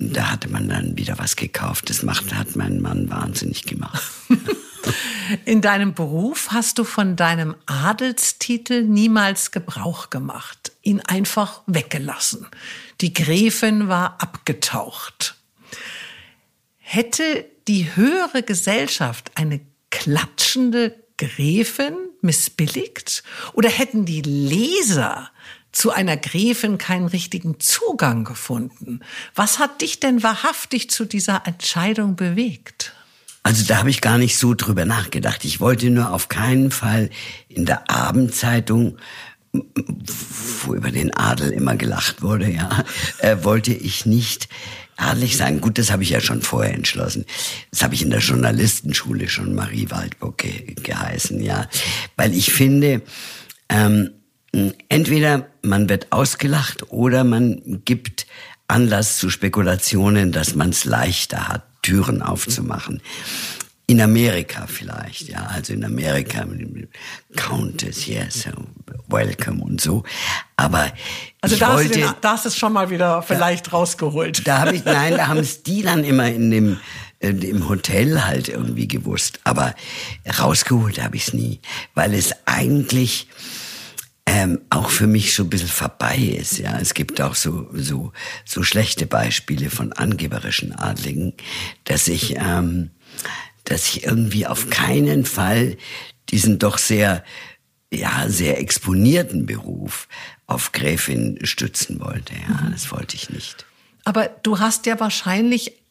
Und 0.00 0.16
da 0.16 0.32
hatte 0.32 0.48
man 0.48 0.68
dann 0.68 0.98
wieder 0.98 1.18
was 1.18 1.36
gekauft. 1.36 1.88
Das 1.88 2.02
macht, 2.02 2.34
hat 2.34 2.56
mein 2.56 2.80
Mann 2.80 3.08
wahnsinnig 3.08 3.62
gemacht. 3.62 4.02
In 5.44 5.60
deinem 5.60 5.94
Beruf 5.94 6.48
hast 6.50 6.78
du 6.78 6.84
von 6.84 7.14
deinem 7.14 7.54
Adelstitel 7.66 8.82
niemals 8.82 9.52
Gebrauch 9.52 10.10
gemacht, 10.10 10.72
ihn 10.82 11.00
einfach 11.00 11.62
weggelassen. 11.66 12.46
Die 13.00 13.14
Gräfin 13.14 13.88
war 13.88 14.20
abgetaucht. 14.20 15.36
Hätte 16.76 17.46
die 17.68 17.94
höhere 17.96 18.42
Gesellschaft 18.42 19.32
eine 19.34 19.60
klatschende 19.90 20.94
Gräfin 21.16 21.94
missbilligt? 22.20 23.22
Oder 23.52 23.68
hätten 23.68 24.04
die 24.04 24.22
Leser 24.22 25.30
zu 25.72 25.90
einer 25.90 26.16
Gräfin 26.16 26.78
keinen 26.78 27.06
richtigen 27.06 27.60
Zugang 27.60 28.24
gefunden? 28.24 29.00
Was 29.34 29.58
hat 29.58 29.80
dich 29.80 30.00
denn 30.00 30.22
wahrhaftig 30.22 30.90
zu 30.90 31.04
dieser 31.04 31.46
Entscheidung 31.46 32.16
bewegt? 32.16 32.92
Also 33.42 33.64
da 33.66 33.78
habe 33.78 33.90
ich 33.90 34.00
gar 34.00 34.16
nicht 34.16 34.38
so 34.38 34.54
drüber 34.54 34.86
nachgedacht. 34.86 35.44
Ich 35.44 35.60
wollte 35.60 35.90
nur 35.90 36.12
auf 36.12 36.28
keinen 36.28 36.70
Fall 36.70 37.10
in 37.48 37.66
der 37.66 37.90
Abendzeitung 37.90 38.98
wo 40.66 40.74
über 40.74 40.90
den 40.90 41.14
Adel 41.14 41.50
immer 41.52 41.76
gelacht 41.76 42.22
wurde, 42.22 42.50
ja, 42.50 42.84
äh, 43.18 43.36
wollte 43.42 43.72
ich 43.72 44.06
nicht 44.06 44.48
adelig 44.96 45.36
sein. 45.36 45.60
Gut, 45.60 45.78
das 45.78 45.90
habe 45.90 46.02
ich 46.02 46.10
ja 46.10 46.20
schon 46.20 46.42
vorher 46.42 46.74
entschlossen. 46.74 47.24
Das 47.70 47.82
habe 47.82 47.94
ich 47.94 48.02
in 48.02 48.10
der 48.10 48.20
Journalistenschule 48.20 49.28
schon 49.28 49.54
Marie 49.54 49.90
Waldburg 49.90 50.38
ge 50.38 50.74
geheißen, 50.74 51.40
ja. 51.40 51.68
Weil 52.16 52.34
ich 52.34 52.52
finde, 52.52 53.02
ähm, 53.68 54.10
entweder 54.88 55.48
man 55.62 55.88
wird 55.88 56.12
ausgelacht 56.12 56.90
oder 56.90 57.24
man 57.24 57.82
gibt 57.84 58.26
Anlass 58.68 59.18
zu 59.18 59.30
Spekulationen, 59.30 60.32
dass 60.32 60.54
man 60.54 60.70
es 60.70 60.84
leichter 60.84 61.48
hat, 61.48 61.64
Türen 61.82 62.22
aufzumachen. 62.22 63.02
In 63.86 64.00
Amerika 64.00 64.66
vielleicht, 64.66 65.28
ja, 65.28 65.44
also 65.46 65.74
in 65.74 65.84
Amerika, 65.84 66.46
Countess, 67.36 68.06
yes, 68.06 68.48
welcome 69.08 69.62
und 69.62 69.80
so. 69.80 70.04
Aber 70.56 70.90
also 71.42 71.56
da, 71.56 71.74
wollte, 71.74 71.88
hast 71.88 71.94
du 71.94 71.98
den, 72.00 72.14
da 72.22 72.32
hast 72.32 72.46
es 72.46 72.56
schon 72.56 72.72
mal 72.72 72.88
wieder 72.88 73.22
vielleicht 73.22 73.66
da, 73.66 73.72
rausgeholt. 73.72 74.46
Da 74.46 74.60
habe 74.60 74.76
ich, 74.76 74.84
nein, 74.84 75.16
da 75.16 75.26
haben 75.28 75.38
es 75.38 75.62
die 75.62 75.82
dann 75.82 76.02
immer 76.02 76.28
in 76.28 76.50
dem 76.50 76.78
im 77.24 77.68
Hotel 77.68 78.24
halt 78.24 78.48
irgendwie 78.48 78.88
gewusst. 78.88 79.40
Aber 79.44 79.74
rausgeholt 80.38 81.02
habe 81.02 81.16
ich 81.16 81.28
es 81.28 81.34
nie, 81.34 81.60
weil 81.94 82.14
es 82.14 82.34
eigentlich 82.44 83.28
ähm, 84.26 84.60
auch 84.70 84.90
für 84.90 85.06
mich 85.06 85.34
so 85.34 85.44
ein 85.44 85.50
bisschen 85.50 85.68
vorbei 85.68 86.16
ist. 86.16 86.58
Ja, 86.58 86.78
es 86.78 86.94
gibt 86.94 87.20
auch 87.20 87.34
so 87.34 87.68
so 87.72 88.12
so 88.44 88.62
schlechte 88.62 89.06
Beispiele 89.06 89.70
von 89.70 89.92
angeberischen 89.92 90.74
Adligen, 90.74 91.34
dass 91.84 92.08
ich 92.08 92.36
ähm, 92.36 92.90
dass 93.64 93.88
ich 93.88 94.04
irgendwie 94.04 94.46
auf 94.46 94.70
keinen 94.70 95.24
Fall 95.24 95.76
diesen 96.30 96.58
doch 96.58 96.78
sehr, 96.78 97.24
ja, 97.92 98.28
sehr 98.28 98.58
exponierten 98.60 99.46
Beruf 99.46 100.08
auf 100.46 100.72
Gräfin 100.72 101.38
stützen 101.42 102.00
wollte. 102.00 102.34
Ja, 102.34 102.62
mhm. 102.62 102.72
das 102.72 102.90
wollte 102.90 103.16
ich 103.16 103.30
nicht. 103.30 103.66
Aber 104.04 104.28
du 104.42 104.58
hast 104.58 104.86
ja 104.86 105.00
wahrscheinlich 105.00 105.83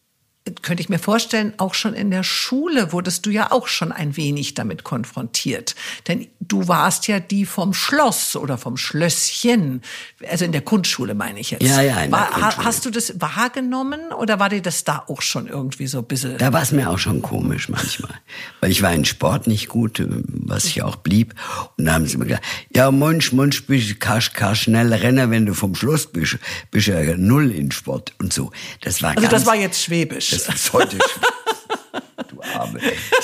könnte 0.62 0.82
ich 0.82 0.90
mir 0.90 1.00
vorstellen, 1.00 1.54
auch 1.58 1.74
schon 1.74 1.94
in 1.94 2.12
der 2.12 2.24
Schule 2.24 2.92
wurdest 2.92 3.26
du 3.26 3.30
ja 3.30 3.52
auch 3.52 3.68
schon 3.68 3.94
ein 3.94 4.18
wenig 4.18 4.54
damit 4.54 4.84
konfrontiert. 4.84 5.76
Denn 6.08 6.28
du 6.42 6.68
warst 6.68 7.08
ja 7.08 7.22
die 7.22 7.46
vom 7.46 7.74
Schloss 7.74 8.36
oder 8.36 8.58
vom 8.58 8.76
Schlösschen. 8.76 9.82
Also 10.30 10.44
in 10.44 10.52
der 10.52 10.62
Grundschule 10.62 11.16
meine 11.16 11.40
ich 11.40 11.52
jetzt. 11.52 11.64
Ja, 11.64 11.82
ja, 11.82 12.02
in 12.02 12.12
war, 12.12 12.30
der 12.30 12.40
Grundschule. 12.40 12.66
Hast 12.66 12.86
du 12.86 12.90
das 12.90 13.22
wahrgenommen 13.22 14.12
oder 14.18 14.40
war 14.40 14.50
dir 14.50 14.62
das 14.62 14.84
da 14.84 15.06
auch 15.08 15.22
schon 15.22 15.48
irgendwie 15.48 15.88
so 15.88 16.00
ein 16.00 16.06
bisschen? 16.06 16.38
Da 16.38 16.52
war 16.52 16.62
es 16.62 16.74
mir 16.74 16.90
auch 16.90 17.00
schon 17.00 17.22
komisch 17.22 17.70
manchmal. 17.70 18.12
Weil 18.60 18.72
ich 18.72 18.82
war 18.82 18.94
in 18.94 19.06
Sport 19.06 19.48
nicht 19.48 19.70
gut, 19.70 20.04
was 20.06 20.66
ich 20.66 20.82
auch 20.82 20.98
blieb. 20.98 21.36
Und 21.78 21.86
da 21.86 21.94
haben 21.94 22.06
sie 22.06 22.18
mir 22.18 22.26
gesagt, 22.26 22.46
ja, 22.76 22.92
Mensch, 22.92 23.32
Mensch, 23.32 23.66
bist, 23.66 23.98
kannst, 24.02 24.34
kannst 24.34 24.64
schnell 24.64 24.94
rennen, 24.94 25.32
wenn 25.32 25.46
du 25.46 25.54
vom 25.54 25.74
Schloss 25.74 26.08
bist. 26.08 26.38
Bist 26.70 26.88
ja 26.88 27.02
null 27.16 27.50
in 27.50 27.72
Sport 27.72 28.14
und 28.20 28.34
so. 28.34 28.52
Das 28.82 29.02
war 29.02 29.16
also 29.16 29.30
das 29.30 29.46
war 29.46 29.56
jetzt 29.56 29.82
Schwäbisch. 29.82 30.33
Das 30.38 30.74
heute. 30.74 30.98
du 32.30 32.42
Arme. 32.42 32.80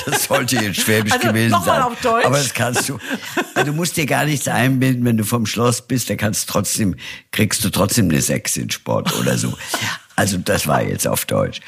Das 0.06 0.24
sollte 0.26 0.58
jetzt 0.58 0.82
Schwäbisch 0.82 1.14
also, 1.14 1.28
gewesen 1.28 1.52
noch 1.52 1.66
sein. 1.66 1.82
Auf 1.82 2.00
Deutsch. 2.02 2.26
Aber 2.26 2.38
das 2.38 2.54
kannst 2.54 2.90
du. 2.90 3.00
Also 3.54 3.72
du 3.72 3.76
musst 3.76 3.98
dir 3.98 4.06
gar 4.06 4.26
nichts 4.26 4.48
einbilden, 4.48 5.06
wenn 5.06 5.18
du 5.18 5.24
vom 5.24 5.46
Schloss 5.46 5.82
bist, 5.82 6.10
da 6.10 6.16
kannst 6.16 6.50
trotzdem, 6.50 6.96
kriegst 7.32 7.64
du 7.64 7.70
trotzdem 7.70 8.10
eine 8.10 8.22
Sechs 8.22 8.58
in 8.58 8.70
Sport 8.70 9.14
oder 9.20 9.38
so. 9.38 9.58
Also 10.16 10.38
das 10.38 10.68
war 10.68 10.82
jetzt 10.82 11.08
auf 11.08 11.26
Deutsch. 11.26 11.62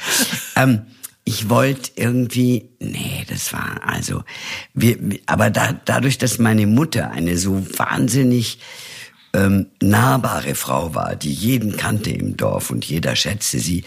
Ähm, 0.56 0.86
ich 1.24 1.50
wollte 1.50 1.92
irgendwie, 1.96 2.70
nee, 2.80 3.26
das 3.30 3.54
war 3.54 3.82
also, 3.86 4.24
wir, 4.74 4.98
aber 5.28 5.50
da, 5.50 5.74
dadurch, 5.86 6.18
dass 6.18 6.40
meine 6.40 6.66
Mutter 6.66 7.12
eine 7.12 7.38
so 7.38 7.64
wahnsinnig 7.78 8.60
ähm, 9.34 9.68
nahbare 9.82 10.56
Frau 10.56 10.96
war, 10.96 11.16
die 11.16 11.32
jeden 11.32 11.78
kannte 11.78 12.10
im 12.10 12.38
Dorf 12.38 12.70
und 12.70 12.84
jeder 12.86 13.16
schätzte 13.16 13.60
sie, 13.60 13.84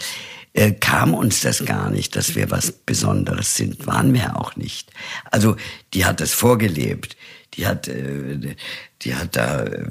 äh, 0.55 0.71
kam 0.71 1.13
uns 1.13 1.41
das 1.41 1.65
gar 1.65 1.89
nicht, 1.89 2.15
dass 2.15 2.35
wir 2.35 2.49
was 2.49 2.71
Besonderes 2.71 3.55
sind, 3.55 3.85
waren 3.87 4.13
wir 4.13 4.39
auch 4.39 4.55
nicht. 4.55 4.89
Also 5.29 5.57
die 5.93 6.05
hat 6.05 6.21
das 6.21 6.31
vorgelebt, 6.33 7.17
die 7.55 7.67
hat, 7.67 7.89
äh, 7.89 8.55
die 9.01 9.15
hat 9.15 9.35
da 9.35 9.65
äh, 9.65 9.83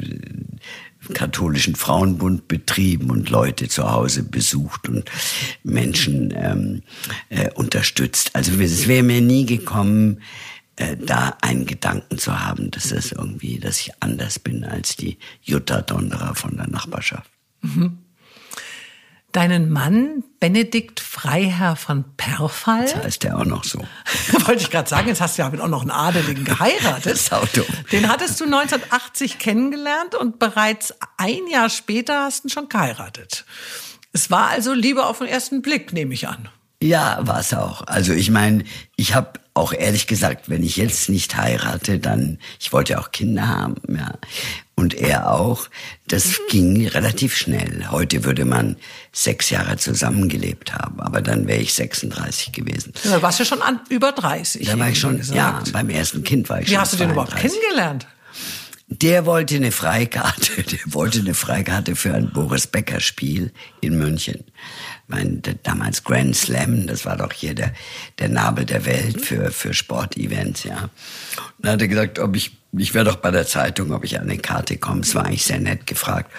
katholischen 1.13 1.77
Frauenbund 1.77 2.49
betrieben 2.49 3.11
und 3.11 3.29
Leute 3.29 3.69
zu 3.69 3.93
Hause 3.93 4.23
besucht 4.23 4.89
und 4.89 5.11
Menschen 5.65 6.33
ähm, 6.35 6.83
äh, 7.29 7.51
unterstützt. 7.53 8.35
Also 8.35 8.59
es 8.59 8.89
wäre 8.89 9.03
mir 9.03 9.21
nie 9.21 9.45
gekommen, 9.45 10.23
äh, 10.77 10.97
da 10.97 11.37
einen 11.43 11.67
Gedanken 11.67 12.17
zu 12.17 12.41
haben, 12.41 12.71
dass 12.71 12.89
das 12.89 13.13
irgendwie, 13.13 13.59
dass 13.59 13.81
ich 13.81 13.93
anders 14.01 14.39
bin 14.39 14.65
als 14.65 14.97
die 14.97 15.19
Jutta 15.43 15.83
Donderer 15.83 16.35
von 16.35 16.57
der 16.57 16.69
Nachbarschaft. 16.69 17.31
Mhm 17.61 18.04
deinen 19.35 19.71
Mann 19.71 20.23
Benedikt 20.41 21.01
Freiherr 21.01 21.77
von 21.77 22.05
Perfall. 22.17 22.85
Das 22.85 22.97
heißt 22.97 23.23
der 23.25 23.39
auch 23.39 23.45
noch 23.45 23.65
so. 23.65 23.81
Wollte 24.47 24.63
ich 24.63 24.71
gerade 24.71 24.89
sagen, 24.89 25.09
jetzt 25.09 25.21
hast 25.21 25.37
du 25.37 25.43
ja 25.43 25.49
auch 25.49 25.69
noch 25.69 25.83
einen 25.83 25.91
Adeligen 25.91 26.45
geheiratet. 26.45 27.07
das 27.31 27.53
dumm. 27.53 27.65
Den 27.93 28.09
hattest 28.09 28.41
du 28.41 28.45
1980 28.45 29.39
kennengelernt 29.39 30.15
und 30.15 30.39
bereits 30.39 30.95
ein 31.17 31.47
Jahr 31.51 31.69
später 31.69 32.25
hast 32.25 32.45
du 32.45 32.49
ihn 32.49 32.51
schon 32.51 32.69
geheiratet. 32.69 33.45
Es 34.13 34.31
war 34.31 34.49
also 34.49 34.73
Liebe 34.73 35.07
auf 35.07 35.19
den 35.19 35.27
ersten 35.27 35.61
Blick, 35.61 35.93
nehme 35.93 36.15
ich 36.15 36.29
an. 36.29 36.49
Ja, 36.85 37.19
war 37.23 37.41
es 37.41 37.55
auch. 37.55 37.83
Also 37.87 38.13
ich 38.13 38.31
meine, 38.31 38.65
ich 38.97 39.15
habe 39.15 39.41
auch 39.55 39.73
ehrlich 39.73 40.07
gesagt, 40.07 40.49
wenn 40.49 40.63
ich 40.63 40.77
jetzt 40.77 41.09
nicht 41.09 41.37
heirate, 41.37 41.99
dann, 41.99 42.39
ich 42.61 42.73
wollte 42.73 42.99
auch 42.99 43.13
Kinder 43.13 43.49
haben, 43.49 43.77
ja 43.89 44.19
und 44.77 44.95
er 44.95 45.31
auch. 45.31 45.69
Das 46.07 46.41
ging 46.51 46.87
relativ 46.89 47.37
schnell. 47.37 47.87
Heute 47.91 48.25
würde 48.25 48.45
man 48.45 48.77
sechs 49.13 49.51
Jahre 49.51 49.77
zusammengelebt 49.77 50.75
haben, 50.75 51.01
aber 51.01 51.23
dann 51.23 51.47
wäre 51.47 51.61
ich 51.61 51.75
36 51.75 52.53
gewesen. 52.53 52.93
Da 53.05 53.23
warst 53.23 53.41
du 53.41 53.45
schon 53.45 53.63
an, 53.63 53.81
über 53.89 54.13
30. 54.13 54.67
Da 54.67 54.79
war 54.79 54.91
ich 54.91 54.99
schon, 54.99 55.19
gesagt. 55.19 55.37
ja, 55.37 55.63
beim 55.73 55.91
ersten 55.91 56.25
Kind 56.25 56.49
war 56.49 56.61
ich 56.61 56.67
Wie 56.67 56.71
schon. 56.71 56.75
Wie 56.75 56.81
hast 56.81 56.93
du 56.93 56.97
den 56.97 57.11
überhaupt 57.11 57.37
kennengelernt? 57.37 58.07
Der 58.89 59.25
wollte 59.25 59.57
eine 59.57 59.73
Freikarte, 59.73 60.63
der 60.71 60.81
wollte 60.87 61.21
eine 61.21 61.35
Freikarte 61.35 61.97
für 61.97 62.13
ein 62.15 62.33
Boris 62.33 62.67
Becker 62.67 63.01
Spiel 63.01 63.53
in 63.81 63.97
München. 63.97 64.45
Mein, 65.07 65.43
damals 65.63 66.03
Grand 66.03 66.35
Slam, 66.35 66.87
das 66.87 67.05
war 67.05 67.17
doch 67.17 67.33
hier 67.33 67.55
der, 67.55 67.73
der 68.19 68.31
Nabel 68.31 68.65
der 68.65 68.87
Welt 68.87 69.21
für, 69.21 69.51
für 69.51 69.75
Sportevents, 69.75 70.65
ja. 70.65 70.85
Und 70.85 70.91
dann 71.59 71.73
hat 71.73 71.83
er 71.83 71.89
gesagt, 71.89 72.19
ob 72.19 72.35
ich 72.37 72.53
ich 72.79 72.95
wäre 72.95 73.05
doch 73.05 73.17
bei 73.17 73.31
der 73.31 73.47
Zeitung, 73.47 73.93
ob 73.93 74.05
ich 74.05 74.19
an 74.19 74.29
eine 74.29 74.39
Karte 74.39 74.77
komme. 74.77 75.03
Es 75.03 75.15
war 75.15 75.25
eigentlich 75.25 75.45
sehr 75.45 75.61
nett 75.61 75.87
gefragt. 75.87 76.31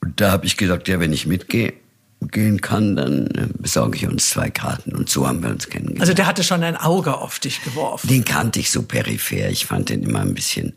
Und 0.00 0.20
da 0.20 0.30
habe 0.30 0.46
ich 0.46 0.56
gesagt, 0.56 0.88
ja, 0.88 1.00
wenn 1.00 1.12
ich 1.12 1.26
mitgehe, 1.26 1.74
gehen 2.20 2.60
kann, 2.60 2.96
dann 2.96 3.26
äh, 3.28 3.46
besorge 3.58 3.96
ich 3.96 4.06
uns 4.06 4.30
zwei 4.30 4.50
Karten. 4.50 4.94
Und 4.94 5.08
so 5.08 5.26
haben 5.26 5.42
wir 5.42 5.50
uns 5.50 5.68
kennengelernt. 5.68 6.00
Also 6.00 6.14
der 6.14 6.26
hatte 6.26 6.42
schon 6.42 6.62
ein 6.64 6.76
Auge 6.76 7.16
auf 7.16 7.38
dich 7.38 7.62
geworfen. 7.62 8.08
Den 8.08 8.24
kannte 8.24 8.58
ich 8.58 8.70
so 8.70 8.82
peripher. 8.82 9.48
Ich 9.50 9.66
fand 9.66 9.88
den 9.88 10.02
immer 10.02 10.20
ein 10.20 10.34
bisschen 10.34 10.74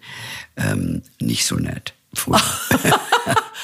ähm, 0.55 1.01
nicht 1.19 1.45
so 1.45 1.55
nett. 1.55 1.93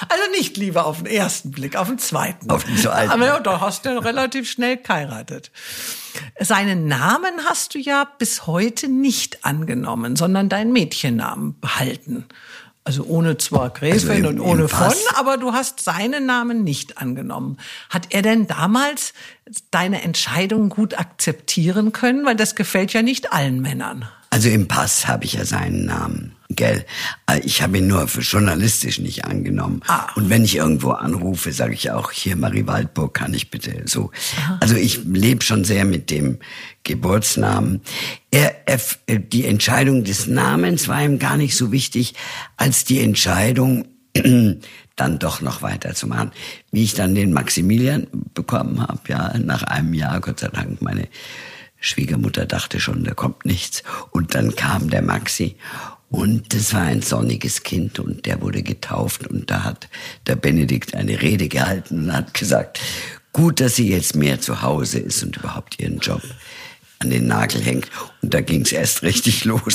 also 0.09 0.23
nicht 0.31 0.57
lieber 0.57 0.85
auf 0.85 0.97
den 0.97 1.07
ersten 1.07 1.51
Blick, 1.51 1.75
auf 1.75 1.87
den 1.87 1.99
zweiten. 1.99 2.49
Auf 2.49 2.63
den 2.63 2.77
zweiten. 2.77 3.11
Aber 3.11 3.39
da 3.39 3.61
hast 3.61 3.85
du 3.85 4.03
relativ 4.03 4.49
schnell 4.49 4.77
geheiratet. 4.77 5.51
Seinen 6.39 6.87
Namen 6.87 7.33
hast 7.47 7.75
du 7.75 7.79
ja 7.79 8.07
bis 8.17 8.47
heute 8.47 8.87
nicht 8.87 9.45
angenommen, 9.45 10.15
sondern 10.15 10.49
deinen 10.49 10.71
Mädchennamen 10.71 11.59
behalten. 11.59 12.25
Also 12.87 13.03
ohne 13.03 13.37
zwar 13.37 13.69
Gräfin 13.71 14.25
also 14.25 14.29
und 14.29 14.39
ohne 14.39 14.69
von, 14.69 14.93
aber 15.15 15.35
du 15.35 15.51
hast 15.51 15.81
seinen 15.81 16.25
Namen 16.25 16.63
nicht 16.63 16.97
angenommen. 16.97 17.57
Hat 17.89 18.07
er 18.11 18.21
denn 18.21 18.47
damals 18.47 19.13
deine 19.71 20.03
Entscheidung 20.03 20.69
gut 20.69 20.97
akzeptieren 20.97 21.91
können? 21.91 22.25
Weil 22.25 22.37
das 22.37 22.55
gefällt 22.55 22.93
ja 22.93 23.01
nicht 23.01 23.33
allen 23.33 23.61
Männern. 23.61 24.07
Also 24.29 24.47
im 24.47 24.69
Pass 24.69 25.05
habe 25.05 25.25
ich 25.25 25.33
ja 25.33 25.43
seinen 25.43 25.85
Namen. 25.85 26.36
Gell? 26.49 26.85
Äh, 27.29 27.39
ich 27.39 27.61
habe 27.61 27.79
ihn 27.79 27.87
nur 27.87 28.07
für 28.07 28.21
journalistisch 28.21 28.99
nicht 28.99 29.25
angenommen. 29.25 29.81
Ah. 29.87 30.07
Und 30.15 30.29
wenn 30.29 30.45
ich 30.45 30.55
irgendwo 30.55 30.91
anrufe, 30.91 31.51
sage 31.51 31.73
ich 31.73 31.91
auch, 31.91 32.11
hier 32.11 32.35
Marie 32.37 32.67
Waldburg, 32.67 33.13
kann 33.13 33.33
ich 33.33 33.51
bitte 33.51 33.83
so. 33.85 34.11
Aha. 34.37 34.57
Also 34.61 34.75
ich 34.75 35.03
lebe 35.03 35.43
schon 35.43 35.65
sehr 35.65 35.83
mit 35.83 36.09
dem 36.09 36.39
Geburtsnamen. 36.83 37.81
Er, 38.31 38.67
er, 38.67 38.79
die 39.19 39.45
Entscheidung 39.45 40.05
des 40.05 40.27
Namens 40.27 40.87
war 40.87 41.03
ihm 41.03 41.19
gar 41.19 41.35
nicht 41.35 41.57
so 41.57 41.71
wichtig, 41.71 42.13
als 42.55 42.85
die 42.85 43.01
Entscheidung, 43.01 43.85
dann 44.95 45.19
doch 45.19 45.41
noch 45.41 45.61
weiterzumachen. 45.61 46.31
Wie 46.71 46.83
ich 46.83 46.93
dann 46.93 47.13
den 47.13 47.33
Maximilian 47.33 48.07
bekommen 48.33 48.81
habe, 48.81 49.01
ja, 49.09 49.37
nach 49.37 49.63
einem 49.63 49.93
Jahr, 49.93 50.21
Gott 50.21 50.39
sei 50.39 50.47
Dank, 50.47 50.81
meine 50.81 51.07
Schwiegermutter 51.79 52.45
dachte 52.45 52.79
schon, 52.79 53.03
da 53.03 53.13
kommt 53.13 53.45
nichts. 53.45 53.83
Und 54.11 54.33
dann 54.33 54.55
kam 54.55 54.89
der 54.89 55.01
Maxi 55.01 55.57
und 56.09 56.53
das 56.53 56.73
war 56.73 56.83
ein 56.83 57.01
sonniges 57.01 57.63
Kind 57.63 57.99
und 57.99 58.25
der 58.25 58.41
wurde 58.41 58.63
getauft 58.63 59.27
und 59.27 59.51
da 59.51 59.63
hat 59.63 59.89
der 60.25 60.35
Benedikt 60.35 60.95
eine 60.95 61.21
Rede 61.21 61.49
gehalten 61.49 62.05
und 62.05 62.13
hat 62.13 62.33
gesagt, 62.33 62.79
gut, 63.33 63.59
dass 63.59 63.75
sie 63.75 63.89
jetzt 63.89 64.15
mehr 64.15 64.39
zu 64.39 64.61
Hause 64.61 64.99
ist 64.99 65.21
und 65.23 65.37
überhaupt 65.37 65.79
ihren 65.79 65.99
Job 65.99 66.21
an 66.99 67.09
den 67.09 67.27
Nagel 67.27 67.61
hängt. 67.61 67.89
Und 68.21 68.33
da 68.33 68.41
ging 68.41 68.61
es 68.61 68.71
erst 68.71 69.03
richtig 69.03 69.45
los. 69.45 69.73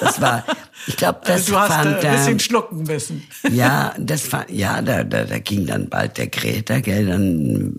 Das 0.00 0.20
war, 0.20 0.44
ich 0.86 0.96
glaube, 0.96 1.20
das 1.24 1.46
du 1.46 1.58
hast 1.58 1.72
fand, 1.72 2.04
ein 2.04 2.16
bisschen 2.16 2.40
schlucken 2.40 2.84
müssen. 2.84 3.26
Ja, 3.50 3.94
das 3.98 4.32
war, 4.32 4.48
ja, 4.50 4.80
da, 4.80 5.04
da, 5.04 5.24
da 5.24 5.38
ging 5.38 5.66
dann 5.66 5.88
bald 5.88 6.16
der 6.16 6.28
Greta, 6.28 6.80
gell, 6.80 7.06
dann 7.06 7.76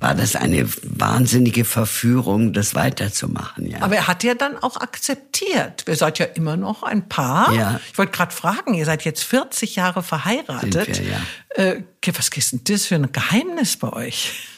war 0.00 0.14
das 0.14 0.36
eine 0.36 0.66
wahnsinnige 0.82 1.64
Verführung, 1.64 2.52
das 2.52 2.74
weiterzumachen, 2.74 3.70
ja. 3.70 3.82
Aber 3.82 3.96
er 3.96 4.08
hat 4.08 4.24
ja 4.24 4.34
dann 4.34 4.56
auch 4.58 4.76
akzeptiert. 4.76 5.86
Wir 5.86 5.96
seid 5.96 6.18
ja 6.18 6.26
immer 6.26 6.56
noch 6.56 6.82
ein 6.82 7.08
Paar. 7.08 7.52
Ja. 7.52 7.80
Ich 7.90 7.98
wollte 7.98 8.12
gerade 8.12 8.34
fragen, 8.34 8.74
ihr 8.74 8.84
seid 8.84 9.04
jetzt 9.04 9.22
40 9.22 9.76
Jahre 9.76 10.02
verheiratet. 10.02 10.96
Sind 10.96 11.06
wir, 11.06 11.12
ja. 11.12 11.72
Äh, 11.72 11.82
was 12.16 12.28
ist 12.28 12.52
denn 12.52 12.60
das 12.64 12.86
für 12.86 12.96
ein 12.96 13.12
Geheimnis 13.12 13.76
bei 13.76 13.92
euch? 13.92 14.48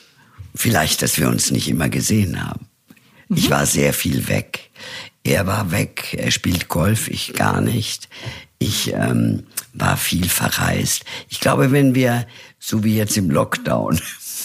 Vielleicht, 0.54 1.02
dass 1.02 1.18
wir 1.18 1.28
uns 1.28 1.50
nicht 1.50 1.68
immer 1.68 1.88
gesehen 1.88 2.44
haben. 2.46 2.66
Mhm. 3.32 3.38
Ich 3.38 3.50
war 3.50 3.66
sehr 3.66 3.94
viel 3.94 4.28
weg. 4.28 4.70
Er 5.24 5.46
war 5.46 5.70
weg, 5.70 6.14
er 6.18 6.30
spielt 6.30 6.68
Golf, 6.68 7.08
ich 7.08 7.32
gar 7.34 7.60
nicht. 7.60 8.08
Ich 8.58 8.92
ähm, 8.92 9.44
war 9.72 9.96
viel 9.96 10.28
verreist. 10.28 11.04
Ich 11.28 11.40
glaube, 11.40 11.72
wenn 11.72 11.94
wir, 11.94 12.26
so 12.58 12.84
wie 12.84 12.96
jetzt 12.96 13.16
im 13.16 13.30
Lockdown, 13.30 14.00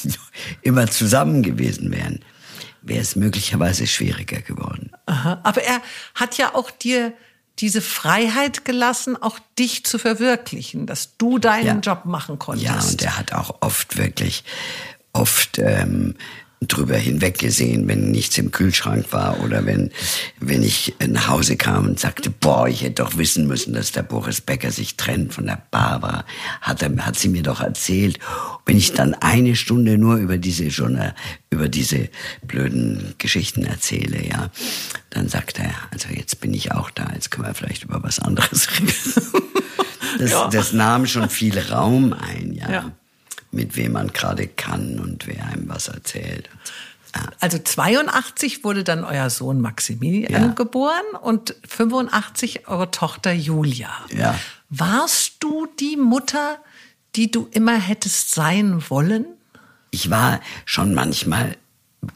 immer 0.61 0.87
zusammen 0.87 1.43
gewesen 1.43 1.91
wären, 1.91 2.19
wäre 2.81 3.01
es 3.01 3.15
möglicherweise 3.15 3.87
schwieriger 3.87 4.41
geworden. 4.41 4.91
Aha. 5.07 5.41
Aber 5.43 5.63
er 5.63 5.81
hat 6.15 6.37
ja 6.37 6.55
auch 6.55 6.71
dir 6.71 7.13
diese 7.59 7.81
Freiheit 7.81 8.65
gelassen, 8.65 9.21
auch 9.21 9.39
dich 9.57 9.83
zu 9.83 9.97
verwirklichen, 9.97 10.85
dass 10.85 11.17
du 11.17 11.39
deinen 11.39 11.65
ja. 11.65 11.79
Job 11.79 12.05
machen 12.05 12.39
konntest. 12.39 12.67
Ja, 12.67 12.79
und 12.79 13.01
er 13.01 13.17
hat 13.17 13.33
auch 13.33 13.57
oft 13.61 13.97
wirklich, 13.97 14.43
oft 15.11 15.57
ähm, 15.57 16.15
drüber 16.61 16.97
hinweggesehen, 16.97 17.87
wenn 17.87 18.09
nichts 18.09 18.37
im 18.39 18.49
Kühlschrank 18.51 19.13
war 19.13 19.43
oder 19.43 19.65
wenn, 19.65 19.91
wenn 20.39 20.63
ich 20.63 20.95
nach 21.07 21.27
Hause 21.27 21.55
kam 21.55 21.85
und 21.85 21.99
sagte, 21.99 22.31
boah, 22.31 22.67
ich 22.67 22.81
hätte 22.81 23.03
doch 23.03 23.17
wissen 23.17 23.47
müssen, 23.47 23.73
dass 23.73 23.91
der 23.91 24.01
Boris 24.01 24.41
Becker 24.41 24.71
sich 24.71 24.97
trennt 24.97 25.35
von 25.35 25.45
der 25.45 25.61
Barbara. 25.69 26.25
Hat, 26.61 26.81
er, 26.81 26.95
hat 27.05 27.17
sie 27.17 27.29
mir 27.29 27.43
doch 27.43 27.61
erzählt. 27.61 28.17
Wenn 28.65 28.77
ich 28.77 28.93
dann 28.93 29.13
eine 29.13 29.55
Stunde 29.55 29.99
nur 29.99 30.15
über 30.15 30.39
diese, 30.39 30.65
Journal, 30.65 31.13
über 31.51 31.69
diese 31.69 32.09
blöden 32.41 33.13
Geschichten 33.19 33.63
erzähle, 33.63 34.27
ja, 34.27 34.49
dann 35.11 35.29
sagt 35.29 35.59
er, 35.59 35.73
also 35.91 36.09
jetzt 36.09 36.41
bin 36.41 36.55
ich 36.55 36.71
auch 36.71 36.89
da, 36.89 37.11
jetzt 37.13 37.29
können 37.29 37.47
wir 37.47 37.53
vielleicht 37.53 37.83
über 37.83 38.01
was 38.01 38.19
anderes 38.19 38.67
reden. 38.79 38.93
Das, 40.19 40.31
ja. 40.31 40.47
das 40.47 40.73
nahm 40.73 41.05
schon 41.05 41.29
viel 41.29 41.59
Raum 41.59 42.13
ein, 42.13 42.53
ja. 42.53 42.71
ja 42.71 42.91
mit 43.57 43.75
wem 43.75 43.93
man 43.93 44.13
gerade 44.13 44.47
kann 44.47 44.99
und 44.99 45.27
wer 45.27 45.45
einem 45.47 45.67
was 45.67 45.87
erzählt. 45.87 46.49
Ja. 47.15 47.23
Also 47.39 47.57
82 47.57 48.63
wurde 48.63 48.83
dann 48.83 49.03
euer 49.03 49.29
Sohn 49.29 49.59
Maximilian 49.59 50.43
ja. 50.43 50.47
geboren 50.49 51.15
und 51.21 51.55
85 51.67 52.67
eure 52.67 52.91
Tochter 52.91 53.31
Julia. 53.31 53.89
Ja. 54.15 54.39
Warst 54.69 55.37
du 55.39 55.67
die 55.79 55.97
Mutter, 55.97 56.59
die 57.15 57.31
du 57.31 57.47
immer 57.51 57.75
hättest 57.75 58.31
sein 58.31 58.83
wollen? 58.89 59.25
Ich 59.89 60.11
war 60.11 60.39
schon 60.65 60.93
manchmal 60.93 61.57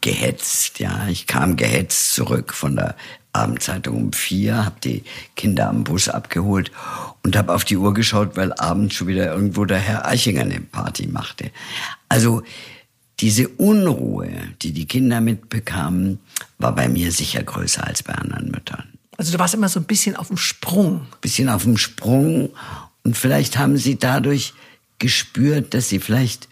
gehetzt, 0.02 0.80
ja. 0.80 1.08
Ich 1.08 1.26
kam 1.26 1.56
gehetzt 1.56 2.14
zurück 2.14 2.54
von 2.54 2.76
der 2.76 2.96
Abendzeitung 3.34 3.96
um 3.96 4.14
vier, 4.14 4.66
habe 4.66 4.76
die 4.84 5.04
Kinder 5.36 5.70
am 5.70 5.84
Bus 5.84 6.10
abgeholt 6.10 6.72
und 7.24 7.36
habe 7.36 7.54
auf 7.54 7.66
die 7.66 7.78
Uhr 7.78 7.94
geschaut, 7.94 8.36
weil 8.36 8.54
abends 8.54 8.96
schon 8.96 9.08
wieder 9.08 9.34
irgendwo 9.34 9.66
der 9.66 9.80
Herr 9.80 10.06
Eichinger 10.06 10.42
eine 10.42 10.60
Party 10.60 11.08
machte. 11.08 11.52
Also 12.10 12.44
diese 13.20 13.48
Unruhe, 13.48 14.32
die 14.62 14.72
die 14.72 14.86
Kinder 14.86 15.22
mitbekamen, 15.22 16.20
war 16.58 16.74
bei 16.74 16.90
mir 16.90 17.12
sicher 17.12 17.44
größer 17.44 17.86
als 17.86 18.04
bei 18.04 18.14
anderen 18.14 18.50
Müttern. 18.50 18.84
Also 19.18 19.32
du 19.32 19.40
warst 19.40 19.54
immer 19.54 19.70
so 19.70 19.80
ein 19.80 19.86
bisschen 19.86 20.16
auf 20.16 20.28
dem 20.28 20.38
Sprung. 20.38 21.08
Bisschen 21.22 21.48
auf 21.48 21.64
dem 21.64 21.78
Sprung 21.78 22.50
und 23.04 23.18
vielleicht 23.18 23.58
haben 23.58 23.78
sie 23.78 23.98
dadurch 23.98 24.54
gespürt, 25.00 25.74
dass 25.74 25.90
sie 25.90 26.00
vielleicht 26.00 26.48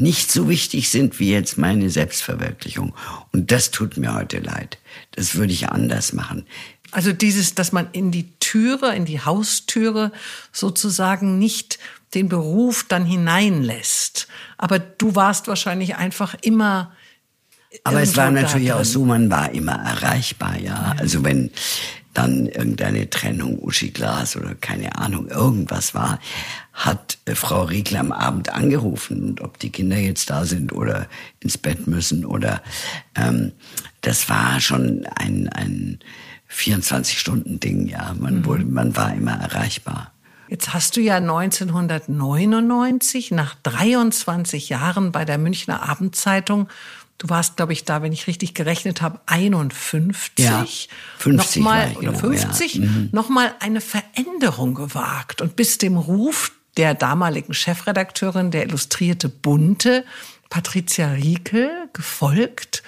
nicht 0.00 0.32
so 0.32 0.48
wichtig 0.48 0.90
sind 0.90 1.20
wie 1.20 1.30
jetzt 1.30 1.58
meine 1.58 1.90
Selbstverwirklichung. 1.90 2.94
Und 3.32 3.52
das 3.52 3.70
tut 3.70 3.96
mir 3.96 4.14
heute 4.14 4.38
leid. 4.38 4.78
Das 5.12 5.34
würde 5.34 5.52
ich 5.52 5.68
anders 5.68 6.12
machen. 6.12 6.46
Also 6.90 7.12
dieses, 7.12 7.54
dass 7.54 7.72
man 7.72 7.88
in 7.92 8.10
die 8.10 8.32
Türe, 8.40 8.94
in 8.96 9.04
die 9.04 9.20
Haustüre 9.20 10.10
sozusagen 10.52 11.38
nicht 11.38 11.78
den 12.14 12.28
Beruf 12.28 12.84
dann 12.88 13.04
hineinlässt. 13.04 14.26
Aber 14.58 14.78
du 14.78 15.14
warst 15.14 15.46
wahrscheinlich 15.46 15.96
einfach 15.96 16.34
immer. 16.40 16.92
Aber 17.84 18.00
es 18.00 18.16
war 18.16 18.30
natürlich 18.30 18.72
auch 18.72 18.84
so, 18.84 19.04
man 19.04 19.30
war 19.30 19.52
immer 19.52 19.74
erreichbar, 19.74 20.58
ja. 20.58 20.96
Also 20.98 21.22
wenn 21.22 21.50
dann 22.14 22.46
irgendeine 22.46 23.08
Trennung, 23.08 23.58
Uschi 23.60 23.90
Glas 23.90 24.34
oder 24.34 24.56
keine 24.56 24.96
Ahnung, 24.96 25.28
irgendwas 25.28 25.94
war, 25.94 26.18
hat 26.80 27.18
äh, 27.26 27.34
Frau 27.34 27.64
Riegler 27.64 28.00
am 28.00 28.12
Abend 28.12 28.50
angerufen 28.50 29.22
und 29.22 29.40
ob 29.40 29.58
die 29.58 29.70
Kinder 29.70 29.96
jetzt 29.98 30.28
da 30.30 30.44
sind 30.44 30.72
oder 30.72 31.06
ins 31.40 31.58
Bett 31.58 31.86
müssen 31.86 32.24
oder 32.24 32.62
ähm, 33.14 33.52
das 34.00 34.28
war 34.28 34.60
schon 34.60 35.06
ein, 35.16 35.48
ein 35.48 35.98
24-Stunden-Ding, 36.50 37.86
ja. 37.86 38.14
Man, 38.18 38.38
mhm. 38.38 38.46
wurde, 38.46 38.64
man 38.64 38.96
war 38.96 39.14
immer 39.14 39.34
erreichbar. 39.34 40.12
Jetzt 40.48 40.74
hast 40.74 40.96
du 40.96 41.00
ja 41.00 41.16
1999 41.16 43.30
nach 43.30 43.54
23 43.62 44.70
Jahren 44.70 45.12
bei 45.12 45.24
der 45.24 45.38
Münchner 45.38 45.88
Abendzeitung 45.88 46.68
Du 47.20 47.28
warst, 47.28 47.58
glaube 47.58 47.74
ich, 47.74 47.84
da, 47.84 48.00
wenn 48.00 48.14
ich 48.14 48.28
richtig 48.28 48.54
gerechnet 48.54 49.02
habe, 49.02 49.20
51. 49.26 50.30
Ja, 50.38 50.64
50 51.18 51.62
nochmal, 51.62 51.94
oder 51.98 52.14
50, 52.14 52.74
ja. 52.76 52.86
mhm. 52.86 53.10
nochmal 53.12 53.54
eine 53.60 53.82
Veränderung 53.82 54.72
gewagt 54.72 55.42
und 55.42 55.54
bis 55.54 55.76
dem 55.76 55.98
Ruf 55.98 56.50
der 56.76 56.94
damaligen 56.94 57.54
Chefredakteurin 57.54 58.50
der 58.50 58.64
Illustrierte 58.64 59.28
Bunte, 59.28 60.04
Patricia 60.48 61.12
Riekel, 61.12 61.70
gefolgt, 61.92 62.82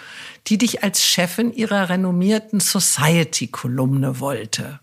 die 0.47 0.59
dich 0.59 0.83
als 0.83 1.05
Chefin 1.05 1.53
ihrer 1.53 1.89
renommierten 1.89 2.61
Society-Kolumne 2.61 4.21
wollte. 4.21 4.81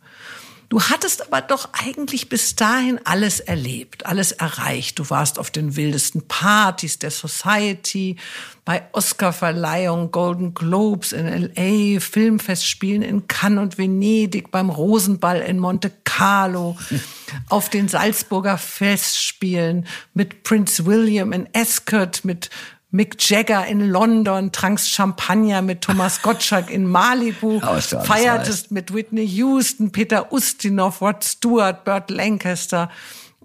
Du 0.70 0.80
hattest 0.80 1.26
aber 1.26 1.42
doch 1.42 1.70
eigentlich 1.74 2.30
bis 2.30 2.56
dahin 2.56 3.00
alles 3.04 3.40
erlebt, 3.40 4.06
alles 4.06 4.32
erreicht. 4.32 5.00
Du 5.00 5.10
warst 5.10 5.40
auf 5.40 5.50
den 5.50 5.76
wildesten 5.76 6.28
Partys 6.28 7.00
der 7.00 7.10
Society, 7.10 8.18
bei 8.66 8.84
Oscarverleihung, 8.92 10.12
Golden 10.12 10.54
Globes 10.54 11.12
in 11.12 11.26
LA, 11.28 12.00
Filmfestspielen 12.00 13.02
in 13.02 13.28
Cannes 13.28 13.64
und 13.64 13.78
Venedig, 13.80 14.52
beim 14.52 14.70
Rosenball 14.70 15.42
in 15.42 15.58
Monte 15.58 15.92
Carlo, 16.04 16.78
auf 17.50 17.70
den 17.70 17.88
Salzburger 17.88 18.60
Festspielen 18.60 19.88
mit 20.14 20.44
Prince 20.44 20.86
William 20.86 21.34
in 21.34 21.50
Ascot, 21.56 22.22
mit 22.24 22.52
Mick 22.92 23.18
Jagger 23.30 23.68
in 23.68 23.88
London, 23.88 24.52
trankst 24.52 24.90
Champagner 24.90 25.62
mit 25.62 25.82
Thomas 25.82 26.24
Gottschalk 26.24 26.72
in 26.72 26.88
Malibu, 26.88 27.60
feiertest 27.60 28.72
mit 28.72 28.94
Whitney 28.94 29.28
Houston, 29.28 29.92
Peter 29.92 30.32
Ustinov, 30.34 31.02
Rod 31.02 31.24
Stewart, 31.24 31.86
Burt 31.86 32.10
Lancaster, 32.10 32.90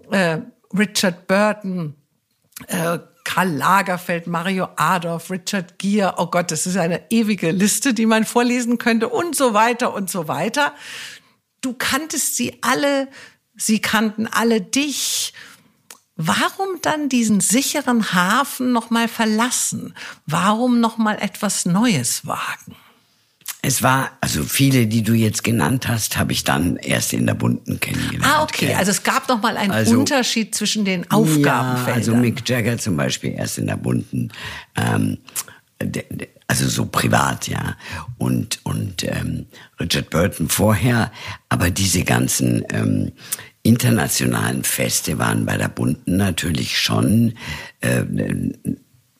äh, 0.09 0.39
Richard 0.75 1.27
Burton, 1.27 1.95
äh, 2.67 2.97
Karl 3.23 3.49
Lagerfeld, 3.49 4.27
Mario 4.27 4.69
Adolf, 4.77 5.29
Richard 5.29 5.77
Gere. 5.77 6.15
Oh 6.17 6.27
Gott, 6.27 6.51
das 6.51 6.65
ist 6.65 6.77
eine 6.77 7.03
ewige 7.09 7.51
Liste, 7.51 7.93
die 7.93 8.05
man 8.05 8.23
vorlesen 8.23 8.77
könnte 8.77 9.09
und 9.09 9.35
so 9.35 9.53
weiter 9.53 9.93
und 9.93 10.09
so 10.09 10.27
weiter. 10.27 10.73
Du 11.61 11.73
kanntest 11.73 12.35
sie 12.35 12.57
alle, 12.61 13.09
sie 13.55 13.79
kannten 13.79 14.27
alle 14.27 14.61
dich. 14.61 15.33
Warum 16.17 16.79
dann 16.81 17.09
diesen 17.09 17.41
sicheren 17.41 18.13
Hafen 18.13 18.71
noch 18.71 18.89
mal 18.89 19.07
verlassen? 19.07 19.93
Warum 20.25 20.79
noch 20.79 20.97
mal 20.97 21.17
etwas 21.19 21.65
Neues 21.65 22.25
wagen? 22.25 22.75
Es 23.61 23.81
war, 23.81 24.11
also 24.21 24.43
viele, 24.43 24.85
die 24.85 25.01
du 25.01 25.13
jetzt 25.13 25.43
genannt 25.43 25.87
hast, 25.87 26.17
habe 26.17 26.31
ich 26.31 26.43
dann 26.43 26.77
erst 26.77 27.13
in 27.13 27.25
der 27.25 27.33
Bunten 27.33 27.79
kennengelernt. 27.79 28.25
Ah, 28.25 28.43
okay. 28.43 28.75
Also 28.75 28.91
es 28.91 29.01
gab 29.01 29.27
noch 29.27 29.41
mal 29.41 29.57
einen 29.57 29.71
also, 29.71 29.99
Unterschied 29.99 30.53
zwischen 30.53 30.85
den 30.85 31.09
Aufgabenfeldern. 31.09 31.87
Ja, 31.87 31.93
also 31.93 32.15
Mick 32.15 32.47
Jagger 32.47 32.77
zum 32.77 32.95
Beispiel 32.95 33.31
erst 33.31 33.57
in 33.57 33.65
der 33.65 33.77
Bunten. 33.77 34.31
Ähm, 34.75 35.17
also 36.47 36.67
so 36.67 36.85
privat, 36.85 37.47
ja. 37.47 37.75
Und, 38.19 38.59
und 38.63 39.03
ähm, 39.03 39.47
Richard 39.79 40.11
Burton 40.11 40.47
vorher. 40.47 41.11
Aber 41.49 41.71
diese 41.71 42.03
ganzen 42.03 42.63
ähm, 42.69 43.13
internationalen 43.65 44.63
Feste 44.63 45.17
waren 45.17 45.45
bei 45.45 45.57
der 45.57 45.69
Bunten 45.69 46.17
natürlich 46.17 46.77
schon 46.77 47.33
äh, 47.81 48.03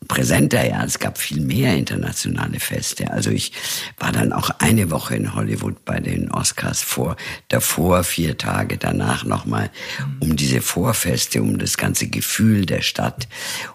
präsenter, 0.08 0.68
ja. 0.68 0.84
Es 0.84 1.00
gab 1.00 1.18
viel 1.18 1.42
mehr 1.42 1.76
internationale 1.76 2.60
Feste. 2.60 3.10
Also 3.12 3.32
ich 3.32 3.52
war 3.98 4.12
dann 4.12 4.34
auch 4.34 4.52
eine 4.60 4.92
Woche 4.92 5.16
in 5.16 5.34
Hollywood 5.34 5.84
bei 5.84 6.00
den 6.00 6.32
Oscars 6.32 6.82
vor, 6.82 7.16
davor 7.48 8.04
vier 8.04 8.38
Tage, 8.38 8.78
danach 8.78 9.26
nochmal, 9.26 9.72
um 10.20 10.36
diese 10.36 10.62
Vorfeste, 10.62 11.42
um 11.42 11.58
das 11.58 11.78
ganze 11.78 12.08
Gefühl 12.08 12.66
der 12.66 12.82
Stadt, 12.82 13.28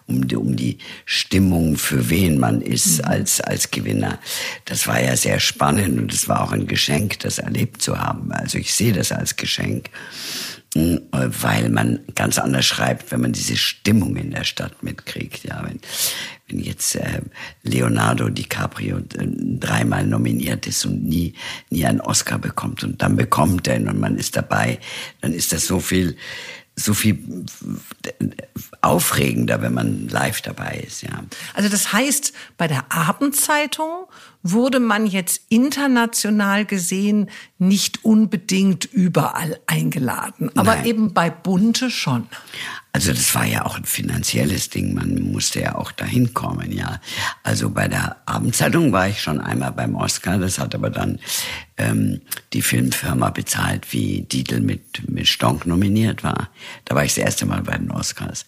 um 0.06 0.28
die, 0.28 0.36
um 0.36 0.56
die 0.56 0.78
Stimmung, 1.04 1.76
für 1.76 2.10
wen 2.10 2.38
man 2.38 2.60
ist 2.60 2.98
mhm. 2.98 3.04
als, 3.06 3.40
als 3.40 3.70
Gewinner. 3.70 4.18
Das 4.64 4.86
war 4.86 5.02
ja 5.02 5.16
sehr 5.16 5.40
spannend 5.40 5.98
und 5.98 6.12
es 6.12 6.28
war 6.28 6.42
auch 6.42 6.52
ein 6.52 6.66
Geschenk, 6.66 7.18
das 7.20 7.38
erlebt 7.38 7.82
zu 7.82 7.98
haben. 7.98 8.30
Also 8.32 8.58
ich 8.58 8.72
sehe 8.74 8.92
das 8.92 9.10
als 9.12 9.36
Geschenk 9.36 9.90
weil 10.74 11.68
man 11.68 12.00
ganz 12.14 12.38
anders 12.38 12.64
schreibt, 12.64 13.10
wenn 13.10 13.20
man 13.20 13.32
diese 13.32 13.56
Stimmung 13.56 14.14
in 14.14 14.30
der 14.30 14.44
Stadt 14.44 14.82
mitkriegt. 14.84 15.44
Ja, 15.44 15.64
wenn, 15.64 15.80
wenn 16.48 16.60
jetzt 16.60 16.94
äh, 16.94 17.22
Leonardo 17.64 18.28
DiCaprio 18.28 18.98
äh, 18.98 19.02
dreimal 19.58 20.06
nominiert 20.06 20.68
ist 20.68 20.84
und 20.86 21.04
nie 21.04 21.34
nie 21.70 21.86
einen 21.86 22.00
Oscar 22.00 22.38
bekommt 22.38 22.84
und 22.84 23.02
dann 23.02 23.16
bekommt 23.16 23.66
er 23.66 23.76
ihn 23.76 23.88
und 23.88 23.98
man 23.98 24.16
ist 24.16 24.36
dabei, 24.36 24.78
dann 25.20 25.32
ist 25.32 25.52
das 25.52 25.66
so 25.66 25.80
viel 25.80 26.16
so 26.76 26.94
viel 26.94 27.44
aufregender, 28.80 29.60
wenn 29.60 29.74
man 29.74 30.08
live 30.08 30.40
dabei 30.40 30.82
ist, 30.86 31.02
ja. 31.02 31.24
Also 31.54 31.68
das 31.68 31.92
heißt, 31.92 32.32
bei 32.56 32.68
der 32.68 32.90
Abendzeitung 32.90 34.06
wurde 34.42 34.80
man 34.80 35.06
jetzt 35.06 35.42
international 35.48 36.64
gesehen 36.64 37.28
nicht 37.58 38.04
unbedingt 38.04 38.86
überall 38.86 39.60
eingeladen, 39.66 40.50
aber 40.56 40.76
Nein. 40.76 40.86
eben 40.86 41.12
bei 41.12 41.28
Bunte 41.28 41.90
schon. 41.90 42.26
Also 42.92 43.12
das 43.12 43.34
war 43.36 43.44
ja 43.44 43.66
auch 43.66 43.76
ein 43.76 43.84
finanzielles 43.84 44.68
Ding, 44.70 44.94
man 44.94 45.30
musste 45.30 45.60
ja 45.60 45.76
auch 45.76 45.92
dahin 45.92 46.34
kommen, 46.34 46.72
ja. 46.72 47.00
Also 47.44 47.70
bei 47.70 47.86
der 47.86 48.16
Abendzeitung 48.26 48.90
war 48.90 49.08
ich 49.08 49.22
schon 49.22 49.40
einmal 49.40 49.70
beim 49.72 49.94
Oscar, 49.94 50.38
das 50.38 50.58
hat 50.58 50.74
aber 50.74 50.90
dann 50.90 51.20
ähm, 51.76 52.20
die 52.52 52.62
Filmfirma 52.62 53.30
bezahlt, 53.30 53.92
wie 53.92 54.22
Dietl 54.22 54.60
mit, 54.60 55.08
mit 55.08 55.28
Stonk 55.28 55.66
nominiert 55.66 56.24
war. 56.24 56.48
Da 56.84 56.96
war 56.96 57.04
ich 57.04 57.14
das 57.14 57.24
erste 57.24 57.46
Mal 57.46 57.62
bei 57.62 57.76
den 57.76 57.92
Oscars 57.92 58.46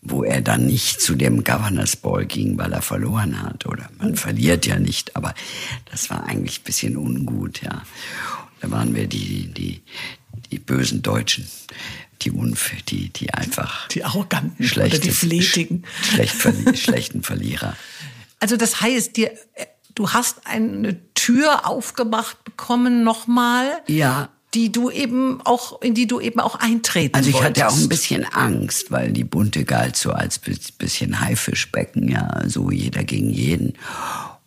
wo 0.00 0.22
er 0.22 0.40
dann 0.40 0.66
nicht 0.66 1.00
zu 1.00 1.14
dem 1.14 1.44
Governors 1.44 1.96
Ball 1.96 2.24
ging, 2.24 2.56
weil 2.58 2.72
er 2.72 2.82
verloren 2.82 3.42
hat. 3.42 3.66
Oder 3.66 3.90
man 3.98 4.16
verliert 4.16 4.66
ja 4.66 4.78
nicht, 4.78 5.16
aber 5.16 5.34
das 5.90 6.10
war 6.10 6.24
eigentlich 6.24 6.60
ein 6.60 6.64
bisschen 6.64 6.96
ungut, 6.96 7.62
ja. 7.62 7.82
Da 8.60 8.70
waren 8.70 8.94
wir 8.94 9.06
die, 9.06 9.46
die, 9.52 9.82
die 10.50 10.58
bösen 10.58 11.02
Deutschen, 11.02 11.46
die 12.22 12.30
Unf 12.30 12.72
die, 12.88 13.10
die 13.10 13.32
einfach. 13.32 13.88
Die 13.88 14.04
arroganten 14.04 14.64
oder 14.64 14.88
die 14.88 15.10
fletigen. 15.10 15.84
Schlecht, 16.02 16.36
schlechten 16.74 17.22
Verlierer. 17.22 17.76
Also 18.40 18.56
das 18.56 18.80
heißt, 18.80 19.16
dir, 19.16 19.32
du 19.94 20.10
hast 20.10 20.46
eine 20.46 20.96
Tür 21.14 21.66
aufgemacht 21.66 22.42
bekommen 22.44 23.04
nochmal. 23.04 23.82
Ja 23.86 24.30
die 24.58 24.72
du 24.72 24.90
eben 24.90 25.40
auch, 25.44 25.80
in 25.82 25.94
die 25.94 26.08
du 26.08 26.18
eben 26.18 26.40
auch 26.40 26.56
eintreten 26.56 27.14
Also 27.14 27.28
ich 27.28 27.36
wolltest. 27.36 27.62
hatte 27.62 27.72
auch 27.72 27.78
ein 27.78 27.88
bisschen 27.88 28.24
Angst, 28.24 28.90
weil 28.90 29.12
die 29.12 29.22
Bunte 29.22 29.64
galt 29.64 29.94
so 29.94 30.10
als 30.10 30.40
bisschen 30.40 31.20
Haifischbecken, 31.20 32.08
ja, 32.08 32.42
so 32.46 32.72
jeder 32.72 33.04
gegen 33.04 33.30
jeden. 33.30 33.74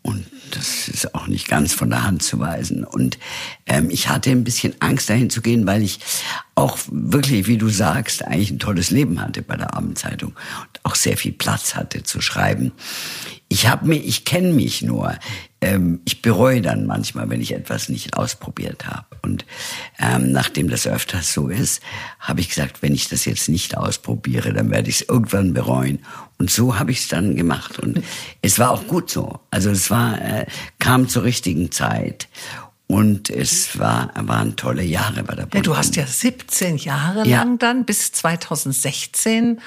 Und 0.02 0.26
das 0.52 0.90
ist 0.90 1.16
auch 1.16 1.28
nicht 1.28 1.48
ganz 1.48 1.74
von 1.74 1.92
der 1.92 2.04
Hand 2.04 2.24
zu 2.24 2.40
weisen. 2.40 2.84
Und 2.84 3.20
ähm, 3.68 3.90
ich 3.90 4.10
hatte 4.10 4.32
ein 4.32 4.44
bisschen 4.44 4.74
Angst, 4.80 5.10
dahin 5.10 5.30
zu 5.30 5.42
gehen, 5.42 5.66
weil 5.66 5.82
ich 5.82 6.00
auch 6.56 6.78
wirklich, 6.92 7.48
wie 7.48 7.58
du 7.58 7.70
sagst, 7.70 8.26
eigentlich 8.26 8.52
ein 8.52 8.60
tolles 8.60 8.92
Leben 8.92 9.22
hatte 9.22 9.42
bei 9.42 9.56
der 9.56 9.76
Abendzeitung 9.78 10.32
und 10.32 10.80
auch 10.84 10.96
sehr 10.96 11.16
viel 11.16 11.32
Platz 11.32 11.76
hatte 11.76 12.04
zu 12.04 12.20
schreiben. 12.20 12.74
Ich 13.48 13.70
habe 13.70 13.88
mir, 13.88 13.96
ich 14.04 14.26
kenne 14.26 14.52
mich 14.52 14.82
nur. 14.82 15.18
Ähm, 15.62 16.02
ich 16.04 16.22
bereue 16.22 16.62
dann 16.62 16.86
manchmal, 16.86 17.30
wenn 17.30 17.40
ich 17.40 17.54
etwas 17.54 17.88
nicht 17.88 18.18
ausprobiert 18.18 18.88
habe. 18.88 19.11
Und 19.22 19.46
ähm, 20.00 20.32
nachdem 20.32 20.70
das 20.70 20.88
öfters 20.88 21.34
so 21.34 21.48
ist, 21.48 21.82
habe 22.20 22.40
ich 22.42 22.50
gesagt, 22.50 22.82
wenn 22.82 22.94
ich 22.94 23.08
das 23.10 23.26
jetzt 23.26 23.50
nicht 23.50 23.78
ausprobiere, 23.78 24.54
dann 24.54 24.72
werde 24.72 24.90
ich 24.90 25.02
es 25.02 25.10
irgendwann 25.10 25.54
bereuen. 25.54 26.00
Und 26.38 26.50
so 26.50 26.80
habe 26.80 26.92
ich 26.92 27.02
es 27.02 27.08
dann 27.08 27.36
gemacht. 27.36 27.80
Und 27.80 28.04
es 28.42 28.58
war 28.58 28.72
auch 28.72 28.88
gut 28.88 29.10
so. 29.10 29.40
Also 29.52 29.70
es 29.70 29.92
war, 29.92 30.20
äh, 30.22 30.46
kam 30.80 31.08
zur 31.08 31.24
richtigen 31.24 31.72
Zeit. 31.72 32.28
Und 32.88 33.30
es 33.30 33.80
war, 33.80 34.12
waren 34.16 34.58
tolle 34.58 34.84
Jahre 34.84 35.24
bei 35.24 35.34
der 35.34 35.44
Bundeswehr. 35.44 35.62
Ja, 35.62 35.62
du 35.62 35.78
hast 35.78 35.96
ja 35.96 36.06
17 36.06 36.76
Jahre 36.76 37.26
ja. 37.26 37.38
lang 37.38 37.58
dann 37.58 37.86
bis 37.86 38.12
2016 38.12 39.62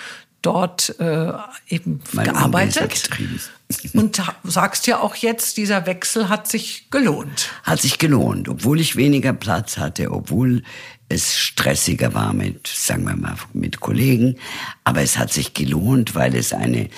dort 0.45 0.99
äh, 1.01 1.33
eben 1.69 2.01
mein 2.13 2.27
gearbeitet. 2.27 3.11
Und 3.95 4.23
sagst 4.45 4.87
ja 4.87 5.01
auch 5.01 5.17
jetzt, 5.17 5.57
dieser 5.57 5.87
Wechsel 5.87 6.29
hat 6.29 6.47
sich 6.47 6.91
gelohnt. 6.91 7.51
Hat 7.63 7.81
sich 7.81 7.99
gelohnt, 7.99 8.49
obwohl 8.49 8.79
ich 8.79 8.95
weniger 8.95 9.33
Platz 9.33 9.79
hatte, 9.79 10.13
obwohl 10.13 10.63
es 11.09 11.39
stressiger 11.39 12.15
war 12.15 12.33
mit, 12.33 12.67
sagen 12.67 13.05
wir 13.05 13.17
mal, 13.17 13.37
mit 13.53 13.81
Kollegen. 13.81 14.37
Aber 14.85 15.01
es 15.01 15.19
hat 15.19 15.33
sich 15.33 15.55
gelohnt, 15.55 16.15
weil 16.15 16.35
es 16.35 16.53
eine, 16.53 16.89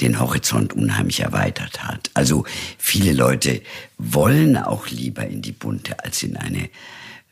den 0.00 0.18
Horizont 0.18 0.72
unheimlich 0.72 1.20
erweitert 1.20 1.84
hat. 1.84 2.10
Also 2.14 2.44
viele 2.78 3.12
Leute 3.12 3.62
wollen 3.98 4.56
auch 4.56 4.88
lieber 4.88 5.26
in 5.26 5.42
die 5.42 5.52
Bunte 5.52 6.02
als 6.04 6.22
in 6.22 6.36
eine 6.36 6.68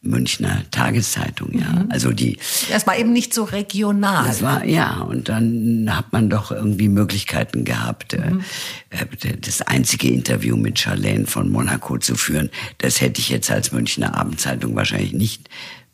Münchner 0.04 0.62
Tageszeitung, 0.70 1.58
ja. 1.58 1.70
Mhm. 1.70 1.86
Also 1.90 2.12
die. 2.12 2.38
Das 2.70 2.86
war 2.86 2.96
eben 2.96 3.12
nicht 3.12 3.34
so 3.34 3.44
regional. 3.44 4.26
Das 4.26 4.42
war, 4.42 4.64
ja. 4.64 5.00
Und 5.00 5.28
dann 5.28 5.88
hat 5.90 6.12
man 6.12 6.30
doch 6.30 6.50
irgendwie 6.50 6.88
Möglichkeiten 6.88 7.64
gehabt, 7.64 8.14
äh, 8.14 8.30
mhm. 8.30 8.44
äh, 8.90 9.36
das 9.40 9.62
einzige 9.62 10.08
Interview 10.08 10.56
mit 10.56 10.78
Charlene 10.78 11.26
von 11.26 11.50
Monaco 11.50 11.98
zu 11.98 12.14
führen. 12.16 12.50
Das 12.78 13.00
hätte 13.00 13.20
ich 13.20 13.28
jetzt 13.28 13.50
als 13.50 13.72
Münchner 13.72 14.16
Abendzeitung 14.16 14.74
wahrscheinlich 14.76 15.12
nicht 15.12 15.48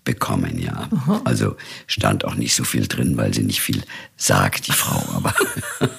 bekommen, 0.05 0.59
ja. 0.59 0.89
Mhm. 0.91 1.21
Also 1.25 1.57
stand 1.87 2.25
auch 2.25 2.35
nicht 2.35 2.55
so 2.55 2.65
viel 2.65 2.87
drin, 2.87 3.17
weil 3.17 3.35
sie 3.35 3.43
nicht 3.43 3.61
viel 3.61 3.83
sagt, 4.17 4.67
die 4.67 4.73
Frau, 4.73 5.03
aber. 5.15 5.35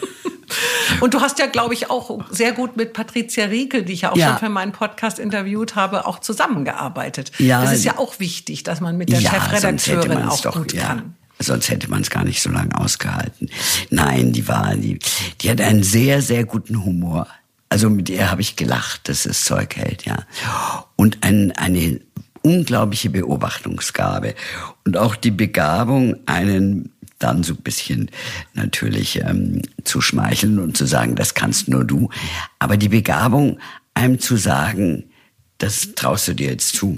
Und 1.01 1.13
du 1.13 1.21
hast 1.21 1.39
ja, 1.39 1.47
glaube 1.47 1.73
ich, 1.73 1.89
auch 1.89 2.19
sehr 2.29 2.51
gut 2.51 2.77
mit 2.77 2.93
Patricia 2.93 3.45
Riekel, 3.45 3.83
die 3.83 3.93
ich 3.93 4.01
ja 4.01 4.11
auch 4.11 4.17
ja. 4.17 4.29
schon 4.29 4.37
für 4.37 4.49
meinen 4.49 4.71
Podcast 4.71 5.19
interviewt 5.19 5.75
habe, 5.75 6.05
auch 6.07 6.19
zusammengearbeitet. 6.19 7.31
Ja, 7.37 7.61
das 7.61 7.73
ist 7.73 7.85
ja 7.85 7.97
auch 7.97 8.19
wichtig, 8.19 8.63
dass 8.63 8.81
man 8.81 8.97
mit 8.97 9.09
der 9.09 9.19
ja, 9.19 9.31
Chefredakteurin 9.31 10.23
auch 10.23 10.41
doch, 10.41 10.55
gut 10.55 10.73
ja. 10.73 10.87
kann. 10.87 11.15
Sonst 11.39 11.69
hätte 11.69 11.89
man 11.89 12.01
es 12.01 12.09
gar 12.09 12.23
nicht 12.23 12.41
so 12.41 12.49
lange 12.51 12.77
ausgehalten. 12.79 13.49
Nein, 13.89 14.31
die 14.31 14.47
war, 14.47 14.75
die, 14.75 14.99
die 15.41 15.49
hat 15.49 15.59
einen 15.59 15.83
sehr, 15.83 16.21
sehr 16.21 16.45
guten 16.45 16.83
Humor. 16.85 17.27
Also 17.69 17.89
mit 17.89 18.09
ihr 18.09 18.29
habe 18.29 18.41
ich 18.41 18.57
gelacht, 18.57 19.09
dass 19.09 19.25
es 19.25 19.45
Zeug 19.45 19.75
hält, 19.75 20.05
ja. 20.05 20.25
Und 20.97 21.19
ein, 21.21 21.51
eine 21.53 21.99
unglaubliche 22.43 23.09
Beobachtungsgabe 23.09 24.35
und 24.85 24.97
auch 24.97 25.15
die 25.15 25.31
Begabung, 25.31 26.15
einen 26.25 26.90
dann 27.23 27.43
so 27.43 27.53
ein 27.53 27.61
bisschen 27.61 28.09
natürlich 28.53 29.21
ähm, 29.21 29.61
zu 29.83 30.01
schmeicheln 30.01 30.59
und 30.59 30.77
zu 30.77 30.85
sagen, 30.85 31.15
das 31.15 31.33
kannst 31.33 31.67
nur 31.67 31.85
du. 31.85 32.09
Aber 32.59 32.77
die 32.77 32.89
Begabung, 32.89 33.59
einem 33.93 34.19
zu 34.19 34.37
sagen, 34.37 35.05
das 35.57 35.93
traust 35.95 36.27
du 36.27 36.33
dir 36.33 36.49
jetzt 36.51 36.75
zu. 36.75 36.97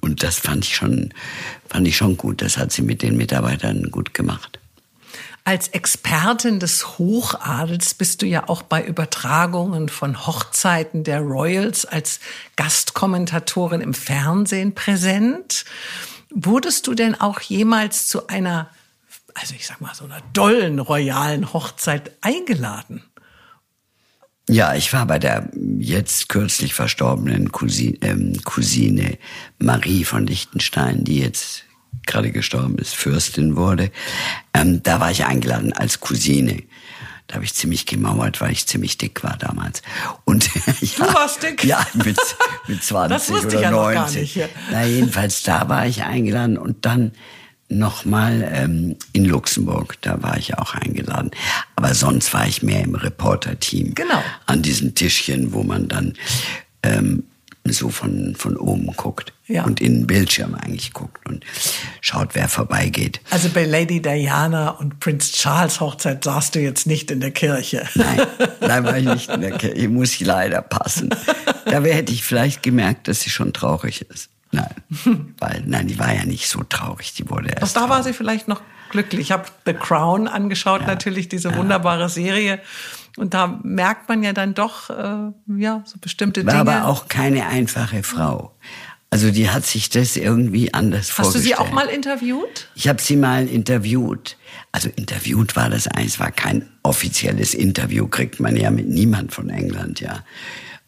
Und 0.00 0.22
das 0.22 0.38
fand 0.38 0.64
ich 0.64 0.76
schon, 0.76 1.12
fand 1.68 1.86
ich 1.86 1.96
schon 1.96 2.16
gut. 2.16 2.42
Das 2.42 2.56
hat 2.56 2.72
sie 2.72 2.82
mit 2.82 3.02
den 3.02 3.16
Mitarbeitern 3.16 3.90
gut 3.90 4.14
gemacht. 4.14 4.58
Als 5.46 5.68
Expertin 5.68 6.58
des 6.58 6.98
Hochadels 6.98 7.92
bist 7.92 8.22
du 8.22 8.26
ja 8.26 8.48
auch 8.48 8.62
bei 8.62 8.82
Übertragungen 8.82 9.90
von 9.90 10.26
Hochzeiten 10.26 11.04
der 11.04 11.20
Royals 11.20 11.84
als 11.84 12.20
Gastkommentatorin 12.56 13.82
im 13.82 13.92
Fernsehen 13.92 14.74
präsent. 14.74 15.66
Wurdest 16.30 16.86
du 16.86 16.94
denn 16.94 17.20
auch 17.20 17.42
jemals 17.42 18.08
zu 18.08 18.28
einer 18.28 18.70
also 19.34 19.54
ich 19.54 19.66
sag 19.66 19.80
mal, 19.80 19.94
so 19.94 20.04
einer 20.04 20.20
dollen 20.32 20.78
royalen 20.78 21.52
Hochzeit 21.52 22.12
eingeladen. 22.20 23.02
Ja, 24.48 24.74
ich 24.74 24.92
war 24.92 25.06
bei 25.06 25.18
der 25.18 25.48
jetzt 25.78 26.28
kürzlich 26.28 26.74
verstorbenen 26.74 27.50
Cousine, 27.50 27.96
ähm, 28.02 28.40
Cousine 28.44 29.18
Marie 29.58 30.04
von 30.04 30.26
Liechtenstein, 30.26 31.04
die 31.04 31.18
jetzt 31.18 31.64
gerade 32.06 32.30
gestorben 32.30 32.76
ist, 32.76 32.94
Fürstin 32.94 33.56
wurde. 33.56 33.90
Ähm, 34.52 34.82
da 34.82 35.00
war 35.00 35.10
ich 35.10 35.24
eingeladen 35.24 35.72
als 35.72 36.00
Cousine. 36.00 36.62
Da 37.26 37.36
habe 37.36 37.44
ich 37.46 37.54
ziemlich 37.54 37.86
gemauert, 37.86 38.42
weil 38.42 38.52
ich 38.52 38.66
ziemlich 38.66 38.98
dick 38.98 39.24
war 39.24 39.38
damals. 39.38 39.80
Und 40.24 40.50
ja, 40.82 41.06
du 41.06 41.14
warst 41.14 41.42
dick? 41.42 41.64
Ja, 41.64 41.86
mit, 41.94 42.18
mit 42.66 42.82
20 42.84 43.16
das 43.16 43.30
wusste 43.30 43.46
oder 43.46 43.56
ich 43.56 43.62
ja 43.62 43.70
19. 43.70 43.94
Noch 43.94 44.04
gar 44.04 44.20
nicht. 44.20 44.40
Na, 44.70 44.84
jedenfalls 44.84 45.42
da 45.42 45.68
war 45.70 45.86
ich 45.86 46.02
eingeladen 46.02 46.58
und 46.58 46.84
dann 46.84 47.12
nochmal 47.68 48.48
ähm, 48.52 48.96
in 49.12 49.24
Luxemburg, 49.24 49.96
da 50.02 50.22
war 50.22 50.36
ich 50.36 50.56
auch 50.58 50.74
eingeladen. 50.74 51.30
Aber 51.76 51.94
sonst 51.94 52.32
war 52.34 52.46
ich 52.46 52.62
mehr 52.62 52.82
im 52.82 52.94
Reporter-Team. 52.94 53.94
Genau. 53.94 54.22
An 54.46 54.62
diesen 54.62 54.94
Tischchen, 54.94 55.52
wo 55.52 55.62
man 55.62 55.88
dann 55.88 56.14
ähm, 56.82 57.24
so 57.66 57.88
von, 57.88 58.34
von 58.36 58.56
oben 58.58 58.86
guckt 58.94 59.32
ja. 59.46 59.64
und 59.64 59.80
in 59.80 60.00
den 60.00 60.06
Bildschirm 60.06 60.54
eigentlich 60.54 60.92
guckt 60.92 61.26
und 61.26 61.44
schaut, 62.02 62.34
wer 62.34 62.48
vorbeigeht. 62.48 63.20
Also 63.30 63.48
bei 63.48 63.64
Lady 63.64 64.02
Diana 64.02 64.70
und 64.70 65.00
Prinz 65.00 65.32
Charles 65.32 65.80
Hochzeit 65.80 66.24
saßt 66.24 66.54
du 66.54 66.60
jetzt 66.60 66.86
nicht 66.86 67.10
in 67.10 67.20
der 67.20 67.30
Kirche. 67.30 67.88
Nein, 67.94 68.20
nein 68.60 68.84
war 68.84 68.98
ich 68.98 69.06
nicht 69.06 69.30
in 69.30 69.40
der 69.40 69.52
Kirche. 69.52 69.88
Muss 69.88 70.12
ich 70.12 70.20
leider 70.20 70.60
passen. 70.60 71.08
Da 71.64 71.82
hätte 71.82 72.12
ich 72.12 72.22
vielleicht 72.22 72.62
gemerkt, 72.62 73.08
dass 73.08 73.22
sie 73.22 73.30
schon 73.30 73.54
traurig 73.54 74.02
ist. 74.10 74.28
Nein, 74.54 75.34
weil, 75.38 75.62
nein, 75.66 75.86
die 75.86 75.98
war 75.98 76.14
ja 76.14 76.24
nicht 76.24 76.48
so 76.48 76.62
traurig. 76.62 77.14
Die 77.14 77.28
wurde 77.28 77.48
erst. 77.48 77.76
Doch 77.76 77.82
da 77.82 77.88
war 77.88 78.02
sie 78.02 78.12
vielleicht 78.12 78.48
noch 78.48 78.62
glücklich. 78.90 79.20
Ich 79.20 79.32
habe 79.32 79.44
The 79.66 79.74
Crown 79.74 80.28
angeschaut, 80.28 80.82
ja, 80.82 80.86
natürlich 80.86 81.28
diese 81.28 81.50
ja. 81.50 81.56
wunderbare 81.56 82.08
Serie. 82.08 82.60
Und 83.16 83.34
da 83.34 83.60
merkt 83.62 84.08
man 84.08 84.22
ja 84.22 84.32
dann 84.32 84.54
doch, 84.54 84.90
äh, 84.90 85.32
ja, 85.56 85.82
so 85.84 85.98
bestimmte 86.00 86.44
war 86.44 86.52
Dinge. 86.52 86.66
War 86.66 86.76
aber 86.76 86.88
auch 86.88 87.08
keine 87.08 87.46
einfache 87.46 88.02
Frau. 88.02 88.56
Also 89.10 89.30
die 89.30 89.48
hat 89.48 89.64
sich 89.64 89.90
das 89.90 90.16
irgendwie 90.16 90.74
anders 90.74 91.02
Hast 91.02 91.10
vorgestellt. 91.10 91.44
Hast 91.44 91.60
du 91.60 91.64
sie 91.64 91.70
auch 91.70 91.72
mal 91.72 91.86
interviewt? 91.86 92.68
Ich 92.74 92.88
habe 92.88 93.00
sie 93.00 93.14
mal 93.14 93.46
interviewt. 93.46 94.36
Also 94.72 94.88
interviewt 94.96 95.54
war 95.54 95.70
das 95.70 95.86
eins, 95.86 96.18
war 96.18 96.32
kein 96.32 96.68
offizielles 96.82 97.54
Interview, 97.54 98.08
kriegt 98.08 98.40
man 98.40 98.56
ja 98.56 98.72
mit 98.72 98.88
niemand 98.88 99.32
von 99.32 99.50
England, 99.50 100.00
ja. 100.00 100.24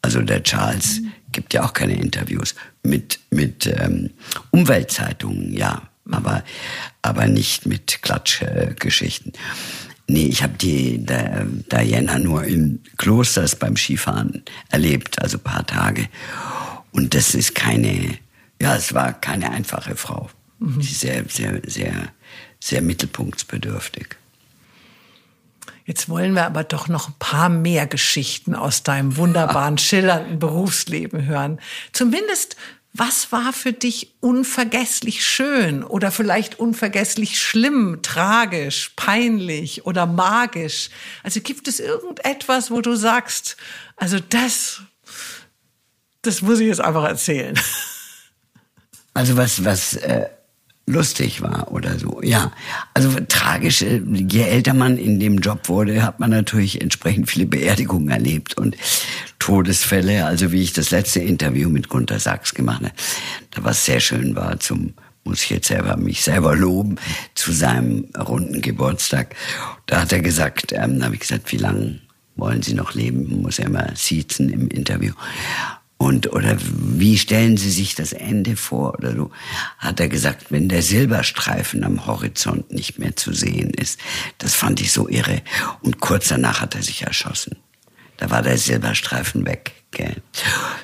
Also 0.03 0.23
der 0.23 0.43
Charles 0.43 1.01
mhm. 1.01 1.13
Gibt 1.37 1.53
ja 1.53 1.65
auch 1.65 1.75
keine 1.75 1.95
Interviews 1.95 2.55
mit 2.83 3.21
mit 3.31 3.67
ähm, 3.67 4.11
Umweltzeitungen, 4.51 5.53
ja, 5.53 5.83
aber 6.11 6.43
aber 7.03 7.27
nicht 7.27 7.67
mit 7.67 8.01
Klatschgeschichten. 8.01 9.33
Äh, 9.35 9.39
nee, 10.09 10.27
ich 10.27 10.43
habe 10.43 10.55
die 10.57 11.05
der, 11.05 11.47
Diana 11.71 12.19
nur 12.19 12.45
in 12.45 12.81
Klosters 12.97 13.55
beim 13.55 13.77
Skifahren 13.77 14.45
erlebt, 14.71 15.21
also 15.21 15.39
paar 15.39 15.67
Tage. 15.67 16.09
Und 16.91 17.15
das 17.15 17.35
ist 17.35 17.55
keine, 17.55 18.19
ja, 18.61 18.75
es 18.75 18.95
war 18.95 19.13
keine 19.13 19.51
einfache 19.51 19.95
Frau. 19.95 20.31
Mhm. 20.59 20.81
Die 20.81 20.87
sehr, 20.87 21.25
sehr, 21.29 21.61
sehr, 21.67 22.09
sehr 22.59 22.81
mittelpunktsbedürftig. 22.81 24.17
Jetzt 25.87 26.09
wollen 26.09 26.35
wir 26.35 26.45
aber 26.47 26.65
doch 26.65 26.89
noch 26.89 27.09
ein 27.09 27.15
paar 27.21 27.49
mehr 27.49 27.87
Geschichten 27.87 28.57
aus 28.57 28.83
deinem 28.83 29.17
wunderbaren, 29.17 29.79
schillernden 29.79 30.41
Berufsleben 30.41 31.27
hören. 31.27 31.61
Zumindest, 31.93 32.57
was 32.93 33.31
war 33.31 33.53
für 33.53 33.73
dich 33.73 34.15
unvergesslich 34.21 35.25
schön 35.25 35.85
oder 35.85 36.11
vielleicht 36.11 36.59
unvergesslich 36.59 37.39
schlimm, 37.39 38.01
tragisch, 38.03 38.93
peinlich 38.97 39.87
oder 39.87 40.07
magisch? 40.07 40.91
Also 41.23 41.41
gibt 41.41 41.69
es 41.69 41.79
irgendetwas, 41.79 42.73
wo 42.73 42.81
du 42.81 42.97
sagst, 42.97 43.57
also 43.95 44.19
das, 44.19 44.83
das 46.23 46.43
muss 46.43 46.59
ich 46.59 46.67
jetzt 46.67 46.81
einfach 46.81 47.05
erzählen. 47.05 47.57
Also 49.15 49.37
was, 49.37 49.65
was 49.65 49.95
äh, 49.95 50.29
lustig 50.87 51.43
war 51.43 51.73
oder 51.73 51.99
so. 51.99 52.21
Ja, 52.23 52.53
also 52.95 53.11
tragisch, 53.29 53.83
äh, 53.83 54.01
je 54.15 54.43
älter 54.43 54.73
man 54.73 54.97
in 54.97 55.19
dem 55.19 55.39
Job 55.39 55.69
wurde, 55.69 56.03
hat 56.03 56.21
man 56.21 56.31
natürlich 56.31 56.81
entsprechend 56.81 57.29
viele 57.29 57.47
Beerdigungen 57.47 58.09
erlebt 58.09 58.57
und 58.57 58.77
Todesfälle. 59.41 60.25
Also 60.25 60.53
wie 60.53 60.63
ich 60.63 60.73
das 60.73 60.91
letzte 60.91 61.21
Interview 61.21 61.69
mit 61.69 61.89
Gunter 61.89 62.21
Sachs 62.21 62.55
gemacht 62.55 62.83
habe, 62.83 62.95
da 63.51 63.65
was 63.65 63.85
sehr 63.85 64.01
schön 64.01 64.37
war 64.37 64.59
zum 64.61 64.95
muss 65.25 65.43
ich 65.43 65.51
jetzt 65.51 65.67
selber 65.67 65.97
mich 65.97 66.23
selber 66.23 66.55
loben, 66.55 66.99
zu 67.35 67.51
seinem 67.51 68.05
runden 68.17 68.63
Geburtstag. 68.63 69.35
Da 69.87 70.03
hat 70.03 70.13
er 70.13 70.21
gesagt, 70.21 70.73
ähm, 70.73 71.01
da 71.01 71.07
habe 71.07 71.17
ich 71.17 71.23
gesagt, 71.23 71.51
wie 71.51 71.57
lang, 71.57 71.99
wollen 72.37 72.63
Sie 72.63 72.75
noch 72.75 72.95
leben? 72.95 73.43
Muss 73.43 73.59
er 73.59 73.67
immer 73.67 73.89
siezen 73.95 74.51
im 74.51 74.69
Interview. 74.69 75.13
Und, 75.99 76.33
oder 76.33 76.57
wie 76.61 77.17
stellen 77.17 77.57
Sie 77.57 77.71
sich 77.71 77.95
das 77.95 78.13
Ende 78.13 78.57
vor? 78.57 78.95
Oder 78.99 79.15
so 79.15 79.31
hat 79.79 79.99
er 79.99 80.09
gesagt, 80.09 80.51
wenn 80.51 80.69
der 80.69 80.83
Silberstreifen 80.83 81.85
am 81.85 82.07
Horizont 82.07 82.71
nicht 82.71 82.99
mehr 82.99 83.17
zu 83.17 83.33
sehen 83.33 83.71
ist. 83.71 83.99
Das 84.39 84.55
fand 84.55 84.81
ich 84.81 84.93
so 84.93 85.09
irre. 85.09 85.43
Und 85.81 86.01
kurz 86.01 86.29
danach 86.29 86.61
hat 86.61 86.75
er 86.75 86.83
sich 86.83 87.03
erschossen. 87.03 87.57
Da 88.19 88.31
war 88.31 88.43
der 88.43 88.59
Silberstreifen 88.59 89.47
weg. 89.47 89.73
Gell? 89.91 90.17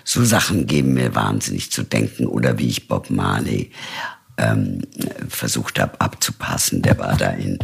So 0.04 0.24
Sachen 0.24 0.66
geben 0.66 0.94
mir 0.94 1.14
wahnsinnig 1.14 1.70
zu 1.70 1.82
denken. 1.82 2.26
Oder 2.26 2.58
wie 2.58 2.68
ich 2.68 2.88
Bob 2.88 3.10
Marley 3.10 3.70
ähm, 4.38 4.82
versucht 5.28 5.78
habe 5.78 6.00
abzupassen. 6.00 6.80
Der 6.80 6.98
war 6.98 7.16
da 7.16 7.30
in, 7.30 7.58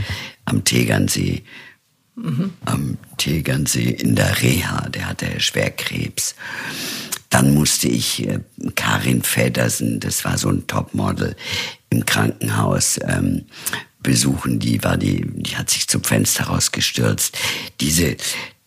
am 0.44 0.64
Tegernsee. 0.64 1.44
Mhm. 2.16 2.52
Am 2.64 2.98
Tegernsee 3.16 3.90
in 3.90 4.16
der 4.16 4.42
Reha. 4.42 4.88
Der 4.90 5.08
hatte 5.08 5.40
Schwerkrebs. 5.40 6.34
Dann 7.30 7.54
musste 7.54 7.88
ich 7.88 8.26
äh, 8.26 8.40
Karin 8.74 9.22
Feddersen, 9.22 10.00
das 10.00 10.24
war 10.24 10.38
so 10.38 10.48
ein 10.48 10.66
Topmodel 10.66 11.36
im 11.90 12.04
Krankenhaus, 12.06 12.98
ähm, 13.02 13.44
besuchen. 14.02 14.58
Die 14.58 14.82
war 14.82 14.96
die, 14.96 15.24
die 15.26 15.56
hat 15.56 15.70
sich 15.70 15.88
zum 15.88 16.02
Fenster 16.02 16.44
rausgestürzt. 16.44 17.36
Diese, 17.80 18.16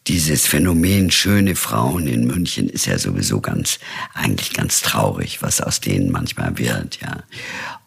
dieses 0.08 0.48
Phänomen 0.48 1.12
schöne 1.12 1.56
Frauen 1.56 2.08
in 2.08 2.28
München 2.28 2.70
ist 2.70 2.86
ja 2.86 2.98
sowieso 2.98 3.42
ganz, 3.42 3.80
eigentlich 4.14 4.54
ganz 4.54 4.82
traurig, 4.82 5.42
was 5.42 5.62
aus 5.62 5.80
denen 5.80 6.12
manchmal 6.12 6.58
wird, 6.58 7.00
ja. 7.02 7.24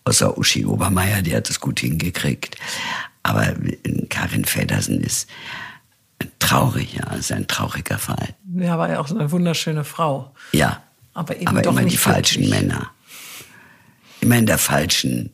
Außer 0.06 0.36
Uschi 0.36 0.66
Obermeier, 0.66 1.22
die 1.22 1.34
hat 1.34 1.48
es 1.48 1.60
gut 1.60 1.80
hingekriegt. 1.80 2.56
Aber 3.22 3.48
äh, 3.48 4.06
Karin 4.10 4.44
Feddersen 4.44 5.00
ist 5.00 5.28
traurig, 6.38 6.94
ja, 6.94 7.12
ist 7.14 7.32
ein 7.32 7.46
trauriger 7.46 7.98
Fall. 7.98 8.34
Ja, 8.56 8.78
war 8.78 8.90
ja 8.90 9.00
auch 9.00 9.08
so 9.08 9.16
eine 9.16 9.30
wunderschöne 9.30 9.84
Frau. 9.84 10.34
Ja. 10.52 10.82
Aber, 11.12 11.36
eben 11.36 11.46
aber 11.48 11.62
doch 11.62 11.72
immer 11.72 11.82
nicht 11.82 11.94
die 11.94 11.98
falschen 11.98 12.42
glücklich. 12.42 12.62
Männer. 12.62 12.90
Immer 14.20 14.36
in 14.36 14.46
der 14.46 14.58
falschen 14.58 15.32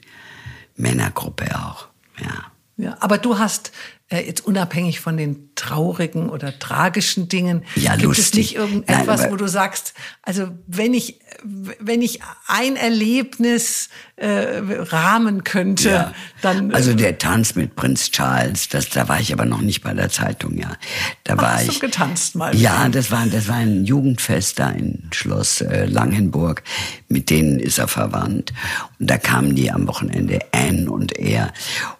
Männergruppe 0.77 1.47
auch, 1.57 1.89
ja. 2.19 2.51
Ja, 2.77 2.97
aber 3.01 3.19
du 3.19 3.39
hast 3.39 3.73
jetzt 4.19 4.45
unabhängig 4.45 5.01
von 5.01 5.17
den 5.17 5.51
traurigen 5.55 6.29
oder 6.31 6.59
tragischen 6.59 7.29
Dingen, 7.29 7.65
ja, 7.77 7.93
gibt 7.93 8.05
lustig. 8.05 8.27
es 8.27 8.35
nicht 8.35 8.57
irgendetwas, 8.57 9.21
Nein, 9.23 9.33
wo 9.33 9.37
du 9.37 9.47
sagst, 9.47 9.95
also 10.23 10.49
wenn 10.67 10.95
ich 10.95 11.21
wenn 11.43 12.03
ich 12.03 12.21
ein 12.47 12.77
Erlebnis 12.77 13.89
äh, 14.17 14.61
rahmen 14.69 15.45
könnte, 15.45 15.91
ja. 15.91 16.15
dann. 16.43 16.71
Äh, 16.71 16.75
also 16.75 16.95
der 16.95 17.19
Tanz 17.19 17.55
mit 17.55 17.77
Prinz 17.77 18.11
Charles, 18.11 18.69
das, 18.69 18.91
da 18.91 19.09
war 19.09 19.21
ich 19.21 19.33
aber 19.33 19.45
noch 19.45 19.61
nicht 19.61 19.83
bei 19.83 19.95
der 19.95 20.11
Zeitung, 20.11 20.59
ja. 20.59 20.77
Da 21.25 21.37
war 21.37 21.55
hast 21.55 21.69
ich. 21.69 21.79
Du 21.79 21.87
getanzt 21.87 22.35
mal. 22.35 22.55
Ja, 22.55 22.89
das 22.89 23.11
war, 23.11 23.27
das 23.27 23.49
war 23.49 23.57
ein 23.57 23.85
Jugendfest 23.85 24.59
da 24.59 24.71
in 24.71 25.09
Schloss 25.13 25.61
äh, 25.61 25.87
Langenburg. 25.87 26.63
Mit 27.09 27.31
denen 27.31 27.59
ist 27.59 27.79
er 27.79 27.89
verwandt. 27.89 28.53
Und 28.99 29.11
da 29.11 29.19
kamen 29.19 29.55
die 29.55 29.71
am 29.71 29.87
Wochenende 29.87 30.41
Anne 30.53 30.91
und 30.91 31.17
er. 31.19 31.53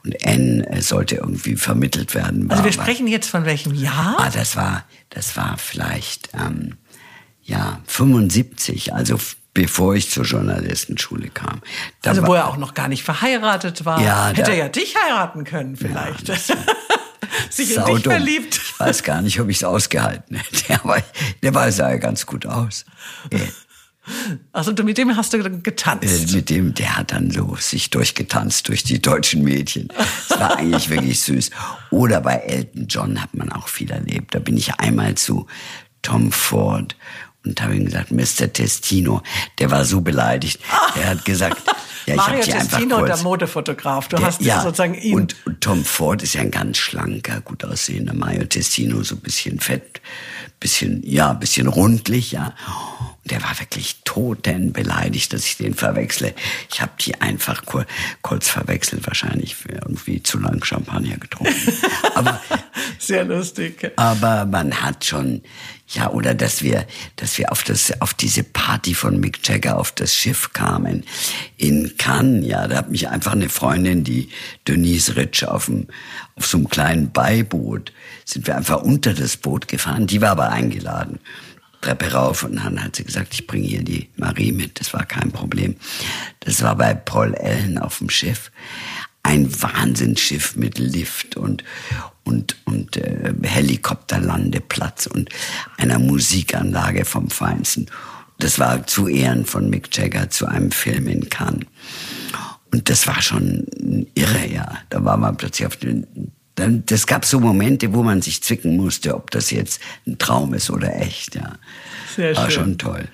Und 0.05 0.17
Anne 0.27 0.69
äh, 0.69 0.83
sollte 0.83 1.17
irgendwie 1.17 1.57
vermittelt 2.01 2.15
werden. 2.15 2.51
Also 2.51 2.65
wir 2.65 2.73
sprechen 2.73 3.07
jetzt 3.07 3.29
von 3.29 3.45
welchem 3.45 3.75
Jahr? 3.75 4.17
Ah, 4.19 4.31
das 4.31 4.57
war, 4.57 4.85
das 5.11 5.37
war 5.37 5.57
vielleicht. 5.59 6.31
Ähm, 6.35 6.77
ja, 7.43 7.81
75, 7.87 8.95
also 8.95 9.19
bevor 9.53 9.95
ich 9.95 10.11
zur 10.11 10.25
Journalistenschule 10.25 11.29
kam. 11.31 11.61
Da 12.03 12.11
also 12.11 12.27
wo 12.27 12.35
er 12.35 12.49
auch 12.49 12.57
noch 12.57 12.75
gar 12.75 12.89
nicht 12.89 13.03
verheiratet 13.03 13.85
war. 13.85 14.01
Ja, 14.01 14.29
Hätte 14.29 14.53
er 14.53 14.57
ja 14.57 14.69
dich 14.69 14.95
heiraten 14.97 15.45
können 15.45 15.77
vielleicht. 15.77 16.29
Ja, 16.29 16.37
Sich 17.51 17.77
in 17.77 17.85
dich 17.85 18.03
verliebt. 18.03 18.61
Ich 18.63 18.81
weiß 18.81 19.03
gar 19.03 19.23
nicht, 19.23 19.41
ob 19.41 19.49
ich 19.49 19.59
es 19.59 19.65
ausgehalten 19.65 20.37
hätte. 20.37 20.65
Der, 20.69 20.85
war, 20.85 21.03
der 21.43 21.55
war, 21.55 21.71
sah 21.73 21.91
ja 21.91 21.97
ganz 21.97 22.27
gut 22.27 22.47
aus. 22.47 22.85
Also 24.53 24.73
mit 24.83 24.99
dem 24.99 25.17
hast 25.17 25.33
du 25.33 25.61
getanzt? 25.61 26.31
Äh, 26.31 26.37
mit 26.37 26.51
dem, 26.51 26.75
der 26.75 26.97
hat 26.97 27.13
dann 27.13 27.31
so 27.31 27.57
sich 27.59 27.91
durchgetanzt 27.91 28.69
durch 28.69 28.83
die 28.83 29.01
deutschen 29.01 29.43
Mädchen. 29.43 29.89
Das 30.29 30.39
war 30.39 30.57
eigentlich 30.57 30.91
wirklich 30.91 31.21
süß. 31.21 31.51
Oder 31.91 32.21
bei 32.21 32.37
Elton 32.37 32.87
John 32.89 33.23
hat 33.23 33.35
man 33.35 33.53
auch 33.53 33.69
viel 33.69 33.91
erlebt. 33.91 34.35
Da 34.35 34.39
bin 34.39 34.57
ich 34.57 34.75
einmal 34.75 35.15
zu 35.15 35.47
Tom 36.03 36.33
Ford 36.33 36.97
und 37.45 37.61
habe 37.63 37.75
ihm 37.75 37.87
gesagt, 37.87 38.11
Mr. 38.11 38.53
Testino, 38.53 39.23
der 39.59 39.71
war 39.71 39.85
so 39.85 40.01
beleidigt. 40.01 40.61
Er 40.95 41.11
hat 41.11 41.25
gesagt, 41.25 41.63
ja, 42.07 42.15
ich 42.15 42.17
Mario 42.17 42.43
Testino, 42.43 42.97
kurz, 42.97 43.07
der 43.09 43.23
Modefotograf, 43.23 44.09
du 44.09 44.17
der, 44.17 44.27
hast 44.27 44.43
ja, 44.43 44.61
sozusagen 44.61 44.95
ihn. 44.95 45.15
Und, 45.15 45.37
und 45.47 45.61
Tom 45.61 45.85
Ford 45.85 46.23
ist 46.23 46.35
ja 46.35 46.43
ein 46.43 46.51
ganz 46.51 46.77
schlanker, 46.77 47.41
gut 47.41 47.65
aussehender 47.65 48.15
Mario 48.15 48.45
Testino, 48.45 49.03
so 49.03 49.15
ein 49.15 49.21
bisschen 49.21 49.59
fett, 49.61 50.01
bisschen, 50.59 51.03
ja, 51.05 51.31
ein 51.31 51.41
bisschen 51.41 51.67
rundlich, 51.67 52.33
ja. 52.33 52.55
Der 53.31 53.43
war 53.43 53.59
wirklich 53.61 53.97
toten 54.05 54.73
beleidigt, 54.73 55.33
dass 55.33 55.45
ich 55.45 55.57
den 55.57 55.75
verwechsle. 55.75 56.35
Ich 56.71 56.81
habe 56.81 56.93
die 57.01 57.21
einfach 57.21 57.65
kur 57.65 57.87
kurz 58.23 58.49
verwechselt, 58.49 59.07
wahrscheinlich 59.07 59.57
irgendwie 59.67 60.23
zu 60.23 60.39
lang 60.39 60.65
Champagner 60.65 61.17
getrunken. 61.17 61.73
Aber 62.15 62.41
sehr 62.99 63.25
lustig. 63.25 63.93
Aber 63.97 64.45
man 64.47 64.83
hat 64.83 65.05
schon, 65.05 65.43
ja, 65.89 66.11
oder 66.11 66.35
dass 66.35 66.63
wir, 66.63 66.87
dass 67.17 67.39
wir 67.39 67.51
auf 67.51 67.63
das, 67.65 68.01
auf 68.01 68.15
diese 68.15 68.43
Party 68.43 68.95
von 68.95 69.19
Mick 69.21 69.47
Jagger 69.47 69.79
auf 69.79 69.93
das 69.93 70.15
Schiff 70.15 70.53
kamen 70.53 71.05
in 71.57 71.95
Cannes. 71.99 72.47
Ja, 72.47 72.69
da 72.69 72.77
hat 72.77 72.91
mich 72.91 73.09
einfach 73.09 73.33
eine 73.33 73.49
Freundin, 73.49 74.05
die 74.05 74.29
Denise 74.69 75.17
Ritsch, 75.17 75.45
auf 75.45 75.67
dem, 75.67 75.87
auf 76.37 76.47
so 76.47 76.59
einem 76.59 76.69
kleinen 76.69 77.13
Beiboot, 77.13 77.93
sind 78.25 78.47
wir 78.47 78.57
einfach 78.57 78.83
unter 78.83 79.15
das 79.15 79.37
Boot 79.37 79.69
gefahren. 79.69 80.07
Die 80.07 80.21
war 80.21 80.31
aber 80.31 80.51
eingeladen. 80.51 81.21
Treppe 81.81 82.13
rauf 82.13 82.43
und 82.43 82.57
dann 82.57 82.83
hat 82.83 82.97
sie 82.97 83.05
gesagt, 83.05 83.33
ich 83.33 83.47
bringe 83.47 83.67
hier 83.67 83.83
die 83.83 84.09
Marie 84.17 84.53
mit. 84.53 84.81
Das 84.81 84.93
war 84.93 85.05
kein 85.05 85.33
Problem. 85.33 85.77
Das 86.41 86.63
war 86.63 86.77
bei 86.77 86.95
Paul 86.95 87.35
Ellen 87.35 87.79
auf 87.79 87.99
dem 87.99 88.11
Schiff. 88.11 88.51
Ein 89.23 89.51
Wahnsinnsschiff 89.63 90.57
mit 90.57 90.79
Lift 90.79 91.37
und, 91.37 91.65
und, 92.25 92.57
und 92.65 92.97
äh, 92.97 93.35
Helikopterlandeplatz 93.43 95.07
und 95.07 95.29
einer 95.77 95.99
Musikanlage 95.99 97.05
vom 97.05 97.29
Feinsten. 97.29 97.87
Das 98.39 98.59
war 98.59 98.87
zu 98.87 99.09
Ehren 99.09 99.45
von 99.45 99.69
Mick 99.69 99.95
Jagger 99.95 100.31
zu 100.31 100.47
einem 100.47 100.71
Film 100.71 101.07
in 101.09 101.29
Cannes. 101.29 101.67
Und 102.73 102.89
das 102.89 103.07
war 103.07 103.21
schon 103.21 103.67
irre, 104.15 104.47
ja. 104.47 104.79
Da 104.89 105.05
war 105.05 105.17
man 105.17 105.37
plötzlich 105.37 105.67
auf 105.67 105.77
den, 105.77 106.07
dann, 106.61 106.85
das 106.87 107.07
gab 107.07 107.25
so 107.25 107.41
Momente, 107.41 107.93
wo 107.93 108.03
man 108.03 108.23
sich 108.23 108.43
zwicken 108.43 108.77
musste, 108.77 109.15
ob 109.15 109.31
das 109.31 109.51
jetzt 109.51 109.81
ein 110.07 110.19
Traum 110.19 110.55
ist 110.55 110.71
oder 110.71 110.95
echt, 110.97 111.35
ja. 111.35 111.55
Sehr 112.15 112.37
war 112.37 112.51
schön. 112.51 112.63
schon 112.63 112.79
toll. 112.79 113.09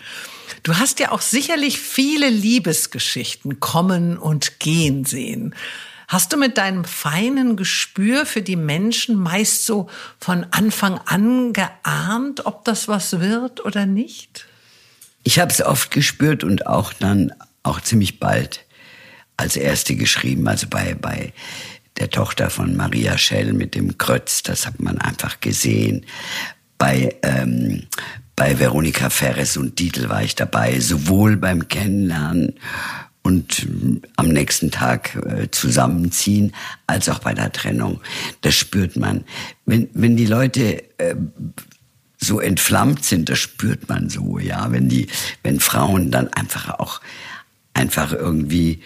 Du 0.63 0.77
hast 0.77 1.01
ja 1.01 1.13
auch 1.13 1.21
sicherlich 1.21 1.79
viele 1.79 2.29
Liebesgeschichten 2.29 3.61
kommen 3.61 4.19
und 4.19 4.59
gehen 4.59 5.05
sehen. 5.05 5.55
Hast 6.09 6.33
du 6.33 6.37
mit 6.37 6.57
deinem 6.57 6.85
feinen 6.85 7.57
Gespür 7.57 8.27
für 8.27 8.43
die 8.43 8.57
Menschen 8.57 9.17
meist 9.17 9.65
so 9.65 9.89
von 10.21 10.47
Anfang 10.51 11.01
an 11.07 11.53
geahnt, 11.53 12.47
ob 12.47 12.65
das 12.65 12.87
was 12.87 13.19
wird 13.19 13.65
oder 13.65 13.87
nicht? 13.87 14.47
Ich 15.25 15.41
habe 15.41 15.51
es 15.51 15.61
oft 15.61 15.91
gespürt 15.91 16.45
und 16.45 16.67
auch 16.67 16.93
dann 16.93 17.33
auch 17.65 17.81
ziemlich 17.81 18.21
bald 18.21 18.65
als 19.37 19.57
erste 19.57 19.97
geschrieben, 19.97 20.47
also 20.47 20.69
bei 20.69 20.95
bei 20.95 21.33
der 21.99 22.11
Tochter 22.11 22.51
von 22.51 22.77
Maria 22.77 23.19
Schell 23.19 23.53
mit 23.53 23.75
dem 23.75 23.99
Krötz, 23.99 24.43
das 24.43 24.67
hat 24.67 24.81
man 24.81 24.99
einfach 24.99 25.41
gesehen. 25.41 26.05
Bei 26.79 27.15
ähm, 27.23 27.87
bei 28.37 28.59
Veronika 28.59 29.09
Ferres 29.09 29.57
und 29.57 29.79
Dietl 29.79 30.11
war 30.11 30.23
ich 30.23 30.35
dabei, 30.35 30.79
sowohl 30.79 31.39
beim 31.39 31.69
Kennenlernen 31.69 32.53
und 33.23 33.63
äh, 33.65 34.01
am 34.17 34.29
nächsten 34.29 34.71
Tag 34.71 35.17
äh, 35.17 35.51
zusammenziehen, 35.51 36.53
als 36.87 37.09
auch 37.09 37.19
bei 37.19 37.33
der 37.33 37.51
Trennung. 37.51 38.01
Das 38.43 38.55
spürt 38.55 38.97
man. 38.97 39.25
Wenn, 39.65 39.89
wenn 39.95 40.17
die 40.17 40.27
Leute 40.27 40.83
äh, 40.99 41.17
so 42.19 42.39
entflammt 42.39 43.05
sind, 43.05 43.31
das 43.31 43.39
spürt 43.39 43.89
man 43.89 44.11
so, 44.11 44.39
ja. 44.39 44.71
Wenn 44.71 44.91
die, 44.91 45.09
wenn 45.43 45.59
Frauen 45.59 46.11
dann 46.11 46.29
einfach 46.29 46.79
auch 46.79 47.01
einfach 47.73 48.13
irgendwie 48.13 48.83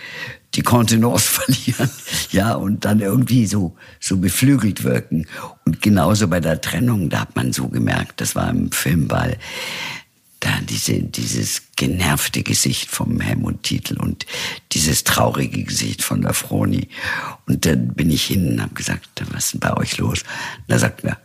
die 0.55 0.63
Kontenance 0.63 1.29
verlieren, 1.31 1.91
ja, 2.31 2.55
und 2.55 2.85
dann 2.85 3.01
irgendwie 3.01 3.47
so, 3.47 3.77
so 4.01 4.17
beflügelt 4.17 4.85
wirken. 4.85 5.27
Und 5.65 5.81
genauso 5.83 6.29
bei 6.29 6.41
der 6.41 6.61
Trennung, 6.61 7.09
da 7.09 7.21
hat 7.21 7.37
man 7.37 7.53
so 7.53 7.69
gemerkt, 7.69 8.21
das 8.21 8.35
war 8.35 8.51
im 8.51 8.73
Filmball, 8.73 9.39
da 10.41 10.59
diese, 10.63 11.03
dieses 11.03 11.63
genervte 11.77 12.43
Gesicht 12.43 12.91
vom 12.91 13.21
Helmut 13.21 13.63
Titel 13.63 13.99
und 14.01 14.25
dieses 14.73 15.05
traurige 15.05 15.63
Gesicht 15.65 16.03
von 16.03 16.23
der 16.23 16.33
Froni. 16.33 16.89
Und 17.47 17.67
dann 17.67 17.89
bin 17.89 18.11
ich 18.11 18.25
hin 18.25 18.53
und 18.53 18.63
habe 18.63 18.75
gesagt, 18.75 19.09
was 19.33 19.45
ist 19.45 19.53
denn 19.53 19.61
bei 19.61 19.77
euch 19.77 19.99
los? 19.99 20.23
Und 20.23 20.65
da 20.69 20.79
sagt 20.79 21.05
er, 21.05 21.19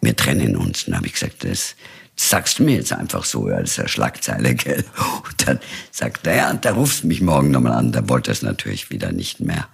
wir 0.00 0.16
trennen 0.16 0.56
uns. 0.56 0.82
Und 0.82 0.88
dann 0.88 0.96
habe 0.96 1.06
ich 1.06 1.14
gesagt, 1.14 1.44
das, 1.44 1.76
das 2.20 2.28
sagst 2.28 2.58
du 2.58 2.64
mir 2.64 2.76
jetzt 2.76 2.92
einfach 2.92 3.24
so, 3.24 3.48
ja, 3.48 3.60
das 3.60 3.70
ist 3.70 3.76
ja 3.78 3.88
Schlagzeile, 3.88 4.54
gell? 4.54 4.84
Und 5.24 5.48
dann 5.48 5.58
sagt 5.90 6.26
er, 6.26 6.36
ja, 6.36 6.52
da 6.52 6.72
rufst 6.72 7.02
du 7.02 7.06
mich 7.06 7.22
morgen 7.22 7.50
nochmal 7.50 7.72
an. 7.72 7.92
Da 7.92 8.10
wollte 8.10 8.30
er 8.30 8.32
es 8.32 8.42
natürlich 8.42 8.90
wieder 8.90 9.10
nicht 9.10 9.40
mehr 9.40 9.68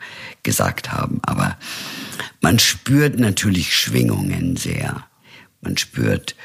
gesagt 0.44 0.92
haben. 0.92 1.18
Aber 1.22 1.56
man 2.40 2.60
spürt 2.60 3.18
natürlich 3.18 3.76
Schwingungen 3.76 4.56
sehr 4.56 5.04
Man 5.60 5.76
spürt, 5.76 6.36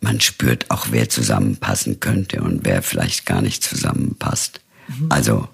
man 0.00 0.20
spürt 0.20 0.68
auch, 0.72 0.88
wer 0.90 1.08
zusammenpassen 1.08 2.00
könnte 2.00 2.42
und 2.42 2.64
wer 2.64 2.82
vielleicht 2.82 3.24
gar 3.24 3.40
nicht 3.40 3.62
zusammenpasst. 3.62 4.60
Mhm. 4.88 5.12
Also. 5.12 5.48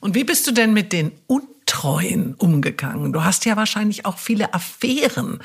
Und 0.00 0.14
wie 0.14 0.24
bist 0.24 0.46
du 0.46 0.52
denn 0.52 0.74
mit 0.74 0.92
den 0.92 1.10
Un 1.26 1.53
Untreuen 1.64 2.34
umgegangen? 2.34 3.12
Du 3.12 3.24
hast 3.24 3.46
ja 3.46 3.56
wahrscheinlich 3.56 4.04
auch 4.04 4.18
viele 4.18 4.52
Affären 4.52 5.38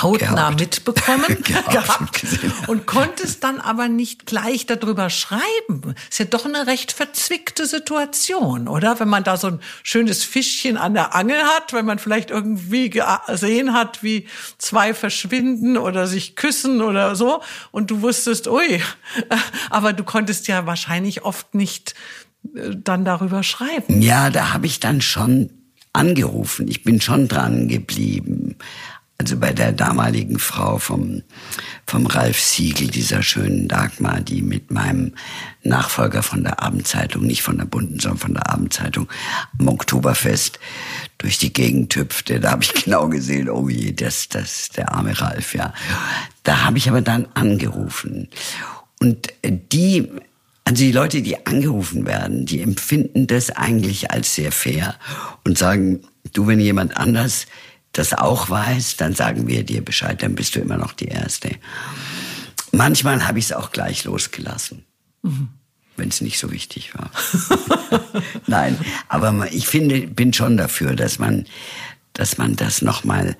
hautnah 0.00 0.50
gehabt. 0.50 0.60
mitbekommen 0.60 1.42
gehabt, 1.42 2.22
und 2.66 2.86
konntest 2.86 3.44
dann 3.44 3.60
aber 3.60 3.88
nicht 3.88 4.24
gleich 4.24 4.64
darüber 4.64 5.10
schreiben. 5.10 5.94
Ist 6.08 6.18
ja 6.18 6.24
doch 6.24 6.46
eine 6.46 6.66
recht 6.66 6.92
verzwickte 6.92 7.66
Situation, 7.66 8.68
oder? 8.68 8.98
Wenn 9.00 9.08
man 9.08 9.22
da 9.22 9.36
so 9.36 9.48
ein 9.48 9.60
schönes 9.82 10.24
Fischchen 10.24 10.78
an 10.78 10.94
der 10.94 11.14
Angel 11.14 11.42
hat, 11.42 11.74
wenn 11.74 11.84
man 11.84 11.98
vielleicht 11.98 12.30
irgendwie 12.30 12.88
gesehen 12.90 13.74
hat, 13.74 14.02
wie 14.02 14.28
zwei 14.56 14.94
verschwinden 14.94 15.76
oder 15.76 16.06
sich 16.06 16.36
küssen 16.36 16.80
oder 16.80 17.16
so 17.16 17.42
und 17.70 17.90
du 17.90 18.00
wusstest, 18.00 18.48
ui, 18.48 18.82
aber 19.70 19.92
du 19.92 20.04
konntest 20.04 20.48
ja 20.48 20.64
wahrscheinlich 20.66 21.22
oft 21.22 21.54
nicht 21.54 21.94
äh, 22.54 22.70
dann 22.74 23.04
darüber 23.04 23.42
schreiben. 23.42 24.00
Ja, 24.00 24.30
da 24.30 24.54
habe 24.54 24.66
ich 24.66 24.80
dann 24.80 25.02
schon 25.02 25.50
angerufen. 25.96 26.68
Ich 26.68 26.84
bin 26.84 27.00
schon 27.00 27.28
dran 27.28 27.68
geblieben. 27.68 28.56
Also 29.18 29.38
bei 29.38 29.52
der 29.54 29.72
damaligen 29.72 30.38
Frau 30.38 30.76
vom, 30.76 31.22
vom 31.86 32.06
Ralf 32.06 32.38
Siegel, 32.38 32.88
dieser 32.88 33.22
schönen 33.22 33.66
Dagmar, 33.66 34.20
die 34.20 34.42
mit 34.42 34.70
meinem 34.70 35.14
Nachfolger 35.62 36.22
von 36.22 36.44
der 36.44 36.62
Abendzeitung, 36.62 37.22
nicht 37.22 37.42
von 37.42 37.56
der 37.56 37.64
Bunten, 37.64 37.98
sondern 37.98 38.18
von 38.18 38.34
der 38.34 38.50
Abendzeitung, 38.50 39.08
am 39.58 39.68
Oktoberfest 39.68 40.60
durch 41.16 41.38
die 41.38 41.50
Gegend 41.50 41.96
hüpfte. 41.96 42.40
Da 42.40 42.50
habe 42.50 42.62
ich 42.62 42.74
genau 42.84 43.08
gesehen, 43.08 43.48
oh 43.48 43.70
je, 43.70 43.92
das, 43.92 44.28
das, 44.28 44.68
der 44.68 44.92
arme 44.92 45.18
Ralf, 45.18 45.54
ja. 45.54 45.72
Da 46.42 46.64
habe 46.64 46.76
ich 46.76 46.90
aber 46.90 47.00
dann 47.00 47.26
angerufen. 47.32 48.28
Und 49.00 49.32
die 49.42 50.10
also 50.66 50.82
die 50.82 50.90
Leute, 50.90 51.22
die 51.22 51.46
angerufen 51.46 52.06
werden, 52.06 52.44
die 52.44 52.60
empfinden 52.60 53.28
das 53.28 53.50
eigentlich 53.50 54.10
als 54.10 54.34
sehr 54.34 54.50
fair 54.50 54.96
und 55.44 55.56
sagen, 55.56 56.00
du, 56.32 56.48
wenn 56.48 56.58
jemand 56.58 56.96
anders 56.96 57.46
das 57.92 58.12
auch 58.12 58.50
weiß, 58.50 58.96
dann 58.96 59.14
sagen 59.14 59.46
wir 59.46 59.62
dir 59.62 59.84
Bescheid, 59.84 60.20
dann 60.24 60.34
bist 60.34 60.56
du 60.56 60.60
immer 60.60 60.76
noch 60.76 60.92
die 60.92 61.06
Erste. 61.06 61.50
Manchmal 62.72 63.28
habe 63.28 63.38
ich 63.38 63.44
es 63.44 63.52
auch 63.52 63.70
gleich 63.70 64.02
losgelassen, 64.02 64.84
mhm. 65.22 65.50
wenn 65.96 66.08
es 66.08 66.20
nicht 66.20 66.36
so 66.36 66.50
wichtig 66.50 66.94
war. 66.96 67.12
Nein, 68.48 68.76
aber 69.06 69.46
ich 69.52 69.68
finde, 69.68 70.08
bin 70.08 70.32
schon 70.32 70.56
dafür, 70.56 70.96
dass 70.96 71.20
man, 71.20 71.46
dass 72.12 72.38
man 72.38 72.56
das 72.56 72.82
nochmal 72.82 73.36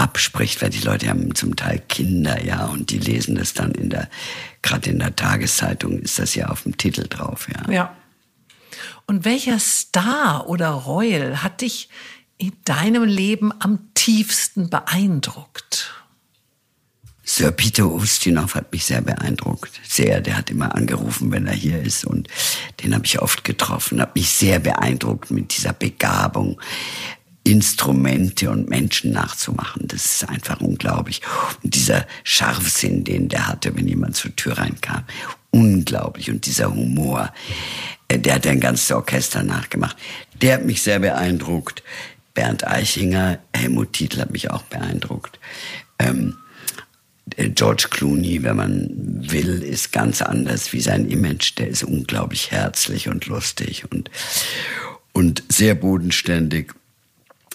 abspricht, 0.00 0.62
weil 0.62 0.70
die 0.70 0.80
Leute 0.80 1.08
haben 1.08 1.34
zum 1.34 1.56
Teil 1.56 1.82
Kinder, 1.88 2.42
ja, 2.44 2.66
und 2.66 2.90
die 2.90 2.98
lesen 2.98 3.34
das 3.34 3.52
dann 3.52 3.72
in 3.72 3.90
der, 3.90 4.08
gerade 4.62 4.90
in 4.90 4.98
der 4.98 5.14
Tageszeitung 5.14 5.98
ist 6.00 6.18
das 6.18 6.34
ja 6.34 6.48
auf 6.48 6.62
dem 6.62 6.76
Titel 6.76 7.06
drauf, 7.08 7.48
ja. 7.48 7.72
Ja. 7.72 7.96
Und 9.06 9.24
welcher 9.24 9.58
Star 9.58 10.48
oder 10.48 10.70
Royal 10.70 11.42
hat 11.42 11.60
dich 11.60 11.88
in 12.38 12.52
deinem 12.64 13.04
Leben 13.04 13.52
am 13.60 13.92
tiefsten 13.94 14.70
beeindruckt? 14.70 15.92
Sir 17.22 17.52
Peter 17.52 17.86
Ustinov 17.86 18.56
hat 18.56 18.72
mich 18.72 18.84
sehr 18.84 19.02
beeindruckt. 19.02 19.80
Sehr, 19.86 20.20
der 20.20 20.36
hat 20.36 20.50
immer 20.50 20.74
angerufen, 20.74 21.30
wenn 21.30 21.46
er 21.46 21.54
hier 21.54 21.80
ist 21.80 22.04
und 22.04 22.26
den 22.82 22.94
habe 22.94 23.04
ich 23.04 23.20
oft 23.20 23.44
getroffen, 23.44 24.00
hat 24.00 24.16
mich 24.16 24.30
sehr 24.30 24.58
beeindruckt 24.58 25.30
mit 25.30 25.56
dieser 25.56 25.72
Begabung, 25.72 26.60
Instrumente 27.44 28.50
und 28.50 28.68
Menschen 28.68 29.12
nachzumachen. 29.12 29.88
Das 29.88 30.04
ist 30.04 30.28
einfach 30.28 30.60
unglaublich. 30.60 31.22
Und 31.62 31.74
dieser 31.74 32.06
Scharfsinn, 32.22 33.04
den 33.04 33.28
der 33.28 33.48
hatte, 33.48 33.74
wenn 33.76 33.88
jemand 33.88 34.16
zur 34.16 34.34
Tür 34.36 34.58
reinkam, 34.58 35.04
unglaublich. 35.50 36.30
Und 36.30 36.46
dieser 36.46 36.74
Humor, 36.74 37.32
äh, 38.08 38.18
der 38.18 38.34
hat 38.34 38.46
ein 38.46 38.60
ganzes 38.60 38.92
Orchester 38.92 39.42
nachgemacht. 39.42 39.96
Der 40.42 40.54
hat 40.54 40.64
mich 40.64 40.82
sehr 40.82 40.98
beeindruckt. 40.98 41.82
Bernd 42.34 42.66
Eichinger, 42.66 43.38
Helmut 43.54 43.92
Titel 43.92 44.20
hat 44.20 44.30
mich 44.30 44.50
auch 44.50 44.62
beeindruckt. 44.62 45.38
Ähm, 45.98 46.36
äh, 47.36 47.48
George 47.48 47.88
Clooney, 47.90 48.42
wenn 48.42 48.56
man 48.56 48.88
will, 48.92 49.62
ist 49.62 49.92
ganz 49.92 50.22
anders 50.22 50.72
wie 50.72 50.80
sein 50.80 51.08
Image. 51.08 51.58
Der 51.58 51.68
ist 51.68 51.84
unglaublich 51.84 52.50
herzlich 52.50 53.08
und 53.08 53.26
lustig 53.26 53.84
und, 53.90 54.10
und 55.12 55.42
sehr 55.48 55.74
bodenständig. 55.74 56.74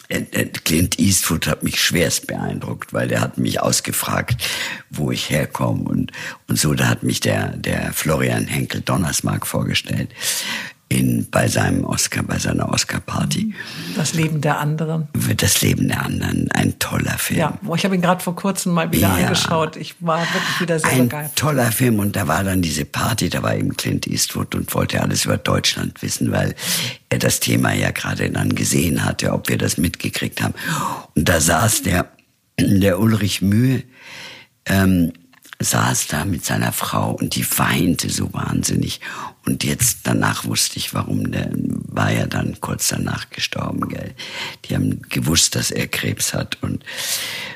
Äh, 0.07 0.23
äh, 0.31 0.45
Clint 0.45 0.99
Eastwood 0.99 1.47
hat 1.47 1.63
mich 1.63 1.81
schwerst 1.81 2.27
beeindruckt, 2.27 2.93
weil 2.93 3.07
der 3.07 3.21
hat 3.21 3.37
mich 3.37 3.61
ausgefragt, 3.61 4.43
wo 4.89 5.11
ich 5.11 5.29
herkomme 5.29 5.83
und, 5.83 6.11
und 6.47 6.59
so. 6.59 6.73
Da 6.73 6.87
hat 6.87 7.03
mich 7.03 7.19
der, 7.19 7.55
der 7.57 7.93
Florian 7.93 8.47
Henkel 8.47 8.81
Donnersmark 8.81 9.47
vorgestellt 9.47 10.09
in, 10.95 11.27
bei 11.29 11.47
seinem 11.47 11.83
Oscar, 11.83 12.23
bei 12.23 12.39
seiner 12.39 12.69
Oscar-Party. 12.69 13.53
Das 13.95 14.13
Leben 14.13 14.41
der 14.41 14.59
anderen. 14.59 15.09
Das 15.37 15.61
Leben 15.61 15.87
der 15.89 16.03
anderen, 16.03 16.49
ein 16.51 16.79
toller 16.79 17.17
Film. 17.17 17.39
Ja, 17.39 17.59
ich 17.75 17.83
habe 17.83 17.95
ihn 17.95 18.01
gerade 18.01 18.23
vor 18.23 18.35
kurzem 18.35 18.73
mal 18.73 18.91
wieder 18.91 19.09
ja, 19.09 19.15
angeschaut. 19.15 19.75
Ich 19.75 19.95
war 19.99 20.21
wirklich 20.21 20.61
wieder 20.61 20.79
sehr 20.79 20.89
ein 20.91 21.03
begeistert. 21.03 21.31
Ein 21.31 21.35
toller 21.35 21.71
Film 21.71 21.99
und 21.99 22.15
da 22.15 22.27
war 22.27 22.43
dann 22.43 22.61
diese 22.61 22.85
Party, 22.85 23.29
da 23.29 23.43
war 23.43 23.55
eben 23.55 23.75
Clint 23.75 24.07
Eastwood 24.07 24.55
und 24.55 24.73
wollte 24.73 25.01
alles 25.01 25.25
über 25.25 25.37
Deutschland 25.37 26.01
wissen, 26.01 26.31
weil 26.31 26.55
er 27.09 27.19
das 27.19 27.41
Thema 27.41 27.73
ja 27.73 27.91
gerade 27.91 28.29
dann 28.29 28.55
gesehen 28.55 29.03
hatte, 29.03 29.33
ob 29.33 29.49
wir 29.49 29.57
das 29.57 29.77
mitgekriegt 29.77 30.41
haben. 30.41 30.53
Und 31.13 31.27
da 31.27 31.41
saß 31.41 31.81
der, 31.83 32.07
der 32.57 32.99
Ulrich 32.99 33.41
Mühe, 33.41 33.83
ähm, 34.65 35.11
saß 35.65 36.07
da 36.07 36.25
mit 36.25 36.45
seiner 36.45 36.71
Frau 36.71 37.11
und 37.11 37.35
die 37.35 37.45
weinte 37.57 38.09
so 38.09 38.31
wahnsinnig. 38.33 39.01
Und 39.45 39.63
jetzt 39.63 39.99
danach 40.03 40.45
wusste 40.45 40.77
ich, 40.77 40.93
warum. 40.93 41.31
Der 41.31 41.49
war 41.53 42.11
ja 42.11 42.27
dann 42.27 42.59
kurz 42.61 42.87
danach 42.87 43.29
gestorben, 43.29 43.89
gell. 43.89 44.15
Die 44.65 44.75
haben 44.75 45.01
gewusst, 45.09 45.55
dass 45.55 45.71
er 45.71 45.87
Krebs 45.87 46.33
hat. 46.33 46.61
Und 46.61 46.83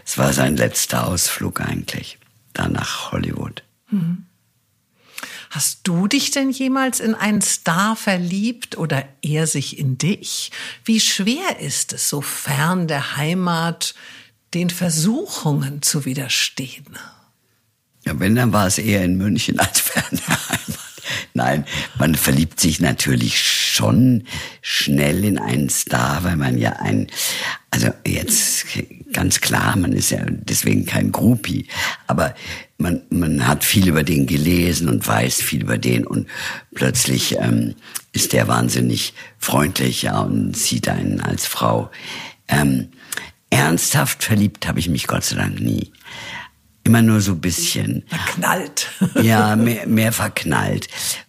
es 0.06 0.18
war 0.18 0.34
sein 0.34 0.58
letzter 0.58 1.08
Ausflug 1.08 1.62
eigentlich. 1.62 2.18
Da 2.54 2.68
nach 2.68 3.12
Hollywood. 3.12 3.64
Mhm. 3.90 4.26
Hast 5.50 5.80
du 5.88 6.08
dich 6.08 6.30
denn 6.30 6.52
jemals 6.52 7.00
in 7.00 7.16
einen 7.16 7.42
Star 7.42 7.96
verliebt 7.96 8.78
oder 8.78 9.08
er 9.24 9.48
sich 9.48 9.80
in 9.80 9.98
dich? 9.98 10.52
Wie 10.86 11.00
schwer 11.00 11.60
ist 11.60 11.94
es, 11.94 12.08
so 12.08 12.22
fern 12.22 12.88
der 12.88 13.18
Heimat, 13.18 13.96
den 14.54 14.70
Versuchungen 14.70 15.82
zu 15.82 16.06
widerstehen? 16.06 16.98
Ja, 18.06 18.20
wenn, 18.20 18.36
dann 18.36 18.54
war 18.54 18.68
es 18.68 18.78
eher 18.78 19.04
in 19.04 19.18
München 19.18 19.60
als 19.60 19.80
fern 19.80 20.04
der 20.12 20.50
Heimat. 20.50 20.80
Nein, 21.34 21.66
man 21.98 22.16
verliebt 22.16 22.60
sich 22.60 22.80
natürlich 22.80 23.40
schon 23.40 24.26
schnell 24.62 25.24
in 25.24 25.38
einen 25.38 25.70
Star, 25.70 26.24
weil 26.24 26.36
man 26.36 26.58
ja 26.58 26.74
ein, 26.74 27.08
also 27.72 27.90
jetzt 28.06 28.66
ganz 29.14 29.42
klar, 29.42 29.76
man 29.78 29.94
ist 29.94 30.12
ja 30.12 30.20
deswegen 30.28 30.86
kein 30.86 31.12
Groupie, 31.12 31.68
aber 32.08 32.36
man, 32.78 33.02
man 33.10 33.48
hat 33.48 33.64
viel 33.64 33.88
über 33.88 34.04
den 34.04 34.28
gelesen 34.28 34.90
und 34.90 35.08
weiß 35.08 35.42
viel 35.42 35.64
über 35.64 35.78
den 35.78 36.06
und 36.06 36.28
plötzlich 36.76 37.38
ähm, 37.40 37.76
ist 38.12 38.34
der 38.34 38.48
wahnsinnig 38.48 39.14
freundlich 39.38 40.04
ja, 40.04 40.20
und 40.20 40.56
sieht 40.56 40.88
einen 40.88 41.22
als 41.22 41.46
Frau. 41.46 41.90
Ähm, 42.48 42.90
ernsthaft 43.50 44.24
verliebt 44.24 44.68
habe 44.68 44.80
ich 44.80 44.90
mich 44.90 45.08
Gott 45.08 45.24
sei 45.24 45.38
Dank 45.38 45.60
nie 45.60 45.92
immer 46.84 47.02
nur 47.02 47.22
so 47.22 47.36
bisschen. 47.36 48.04
Verknallt. 48.08 48.90
ja, 49.22 49.56
mehr, 49.56 49.88
mehr 49.88 50.12
verknallt. 50.12 50.88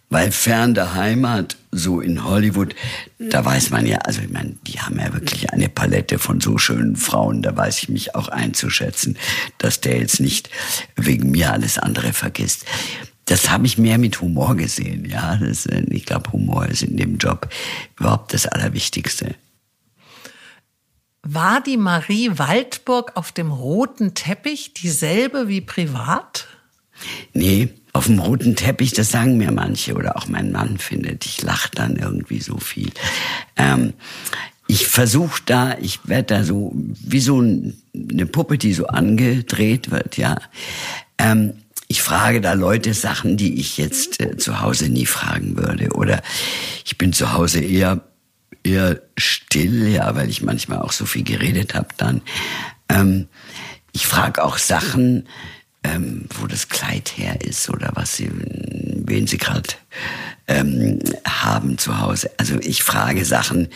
Weil 0.09 0.31
fern 0.31 0.73
der 0.73 0.93
Heimat, 0.93 1.55
so 1.71 2.01
in 2.01 2.25
Hollywood, 2.25 2.75
da 3.17 3.45
weiß 3.45 3.69
man 3.69 3.85
ja, 3.85 3.99
also 3.99 4.21
ich 4.21 4.29
meine, 4.29 4.55
die 4.67 4.79
haben 4.79 4.99
ja 4.99 5.13
wirklich 5.13 5.51
eine 5.51 5.69
Palette 5.69 6.19
von 6.19 6.41
so 6.41 6.57
schönen 6.57 6.97
Frauen, 6.97 7.41
da 7.41 7.55
weiß 7.55 7.83
ich 7.83 7.89
mich 7.89 8.13
auch 8.13 8.27
einzuschätzen, 8.27 9.17
dass 9.57 9.79
der 9.79 9.99
jetzt 9.99 10.19
nicht 10.19 10.49
wegen 10.97 11.31
mir 11.31 11.53
alles 11.53 11.77
andere 11.77 12.11
vergisst. 12.11 12.65
Das 13.25 13.49
habe 13.49 13.65
ich 13.65 13.77
mehr 13.77 13.97
mit 13.97 14.19
Humor 14.19 14.57
gesehen, 14.57 15.05
ja. 15.05 15.37
Das, 15.37 15.65
ich 15.65 16.05
glaube, 16.05 16.33
Humor 16.33 16.65
ist 16.65 16.83
in 16.83 16.97
dem 16.97 17.17
Job 17.17 17.47
überhaupt 17.97 18.33
das 18.33 18.47
Allerwichtigste. 18.47 19.35
War 21.23 21.61
die 21.61 21.77
Marie 21.77 22.31
Waldburg 22.35 23.11
auf 23.15 23.31
dem 23.31 23.51
roten 23.51 24.15
Teppich 24.15 24.73
dieselbe 24.73 25.47
wie 25.47 25.61
privat? 25.61 26.47
Nee, 27.33 27.69
auf 27.93 28.07
dem 28.07 28.19
roten 28.19 28.55
Teppich, 28.55 28.93
das 28.93 29.11
sagen 29.11 29.37
mir 29.37 29.51
manche 29.51 29.93
oder 29.93 30.17
auch 30.17 30.27
mein 30.27 30.51
Mann 30.51 30.77
findet, 30.77 31.25
ich 31.25 31.41
lache 31.41 31.69
dann 31.73 31.95
irgendwie 31.95 32.39
so 32.39 32.57
viel. 32.57 32.91
Ähm, 33.55 33.93
ich 34.67 34.87
versuche 34.87 35.41
da, 35.45 35.77
ich 35.79 35.99
werde 36.07 36.35
da 36.35 36.43
so 36.43 36.71
wie 36.73 37.19
so 37.19 37.39
eine 37.39 38.25
Puppe, 38.25 38.57
die 38.57 38.73
so 38.73 38.87
angedreht 38.87 39.91
wird, 39.91 40.17
ja. 40.17 40.37
Ähm, 41.17 41.53
ich 41.87 42.01
frage 42.01 42.39
da 42.39 42.53
Leute 42.53 42.93
Sachen, 42.93 43.35
die 43.35 43.59
ich 43.59 43.77
jetzt 43.77 44.21
äh, 44.21 44.37
zu 44.37 44.61
Hause 44.61 44.87
nie 44.87 45.05
fragen 45.05 45.57
würde. 45.57 45.89
Oder 45.89 46.21
ich 46.85 46.97
bin 46.97 47.11
zu 47.11 47.33
Hause 47.33 47.59
eher 47.59 47.99
eher 48.63 49.01
still, 49.17 49.87
ja, 49.87 50.15
weil 50.15 50.29
ich 50.29 50.41
manchmal 50.41 50.79
auch 50.79 50.91
so 50.91 51.05
viel 51.05 51.23
geredet 51.23 51.73
habe 51.73 51.89
dann. 51.97 52.21
Ähm, 52.89 53.27
ich 53.91 54.07
frage 54.07 54.43
auch 54.43 54.57
Sachen, 54.57 55.27
ähm, 55.83 56.25
wo 56.39 56.47
das 56.47 56.69
Kleid 56.69 57.17
her 57.17 57.41
ist 57.41 57.69
oder 57.69 57.91
was 57.95 58.15
sie, 58.15 58.29
wen 58.31 59.27
sie 59.27 59.37
gerade 59.37 59.69
ähm, 60.47 60.99
haben 61.25 61.77
zu 61.77 61.99
Hause. 61.99 62.31
Also 62.37 62.59
ich 62.59 62.83
frage 62.83 63.25
Sachen, 63.25 63.69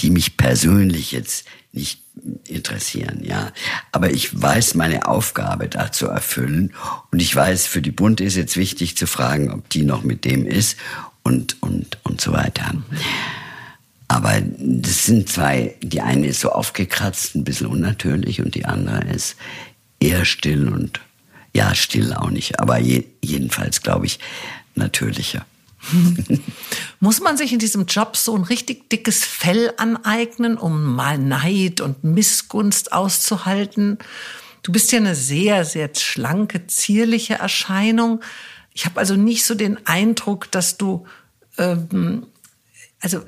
die 0.00 0.10
mich 0.10 0.36
persönlich 0.36 1.12
jetzt 1.12 1.46
nicht 1.72 2.02
interessieren, 2.46 3.20
ja. 3.22 3.52
Aber 3.92 4.10
ich 4.10 4.40
weiß 4.40 4.74
meine 4.74 5.06
Aufgabe 5.06 5.68
da 5.68 5.92
zu 5.92 6.06
erfüllen 6.06 6.74
und 7.12 7.20
ich 7.20 7.34
weiß, 7.34 7.66
für 7.66 7.82
die 7.82 7.92
Bunte 7.92 8.24
ist 8.24 8.36
jetzt 8.36 8.56
wichtig 8.56 8.96
zu 8.96 9.06
fragen, 9.06 9.52
ob 9.52 9.68
die 9.70 9.82
noch 9.82 10.02
mit 10.02 10.24
dem 10.24 10.46
ist 10.46 10.76
und, 11.22 11.62
und, 11.62 11.98
und 12.04 12.20
so 12.20 12.32
weiter. 12.32 12.57
Das 14.70 15.06
sind 15.06 15.30
zwei, 15.30 15.76
die 15.82 16.02
eine 16.02 16.26
ist 16.26 16.40
so 16.40 16.50
aufgekratzt, 16.52 17.34
ein 17.34 17.44
bisschen 17.44 17.68
unnatürlich 17.68 18.42
und 18.42 18.54
die 18.54 18.66
andere 18.66 19.02
ist 19.04 19.36
eher 19.98 20.26
still 20.26 20.68
und, 20.68 21.00
ja, 21.54 21.74
still 21.74 22.12
auch 22.12 22.28
nicht, 22.28 22.60
aber 22.60 22.78
je, 22.78 23.04
jedenfalls, 23.22 23.80
glaube 23.80 24.04
ich, 24.04 24.18
natürlicher. 24.74 25.46
Muss 27.00 27.20
man 27.20 27.38
sich 27.38 27.52
in 27.54 27.58
diesem 27.58 27.86
Job 27.86 28.14
so 28.14 28.36
ein 28.36 28.42
richtig 28.42 28.90
dickes 28.90 29.24
Fell 29.24 29.72
aneignen, 29.78 30.58
um 30.58 30.94
mal 30.94 31.16
Neid 31.16 31.80
und 31.80 32.04
Missgunst 32.04 32.92
auszuhalten? 32.92 33.96
Du 34.62 34.70
bist 34.70 34.92
ja 34.92 34.98
eine 34.98 35.14
sehr, 35.14 35.64
sehr 35.64 35.88
schlanke, 35.94 36.66
zierliche 36.66 37.36
Erscheinung. 37.36 38.20
Ich 38.74 38.84
habe 38.84 39.00
also 39.00 39.14
nicht 39.16 39.46
so 39.46 39.54
den 39.54 39.86
Eindruck, 39.86 40.50
dass 40.50 40.76
du, 40.76 41.06
ähm, 41.56 42.26
also 43.00 43.24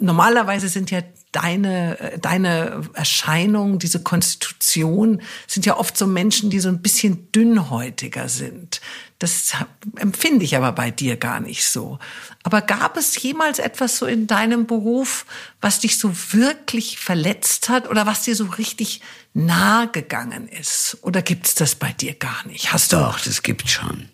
normalerweise 0.00 0.68
sind 0.68 0.90
ja 0.90 1.02
deine, 1.32 2.18
deine 2.20 2.82
Erscheinung, 2.94 3.78
diese 3.78 4.02
Konstitution, 4.02 5.22
sind 5.46 5.66
ja 5.66 5.76
oft 5.76 5.96
so 5.96 6.06
Menschen, 6.06 6.50
die 6.50 6.60
so 6.60 6.68
ein 6.68 6.80
bisschen 6.80 7.30
dünnhäutiger 7.32 8.28
sind. 8.28 8.80
Das 9.18 9.52
empfinde 9.96 10.44
ich 10.44 10.56
aber 10.56 10.72
bei 10.72 10.90
dir 10.90 11.16
gar 11.16 11.40
nicht 11.40 11.66
so. 11.66 11.98
Aber 12.44 12.62
gab 12.62 12.96
es 12.96 13.20
jemals 13.20 13.58
etwas 13.58 13.98
so 13.98 14.06
in 14.06 14.26
deinem 14.26 14.66
Beruf, 14.66 15.26
was 15.60 15.80
dich 15.80 15.98
so 15.98 16.14
wirklich 16.32 16.98
verletzt 16.98 17.68
hat 17.68 17.90
oder 17.90 18.06
was 18.06 18.22
dir 18.22 18.36
so 18.36 18.44
richtig 18.46 19.00
nahe 19.34 19.88
gegangen 19.88 20.48
ist? 20.48 20.98
Oder 21.02 21.22
gibt's 21.22 21.54
das 21.54 21.74
bei 21.74 21.92
dir 21.92 22.14
gar 22.14 22.46
nicht? 22.46 22.72
Hast 22.72 22.92
du? 22.92 22.96
Doch, 22.96 23.20
das 23.20 23.42
gibt 23.42 23.68
schon. 23.68 24.08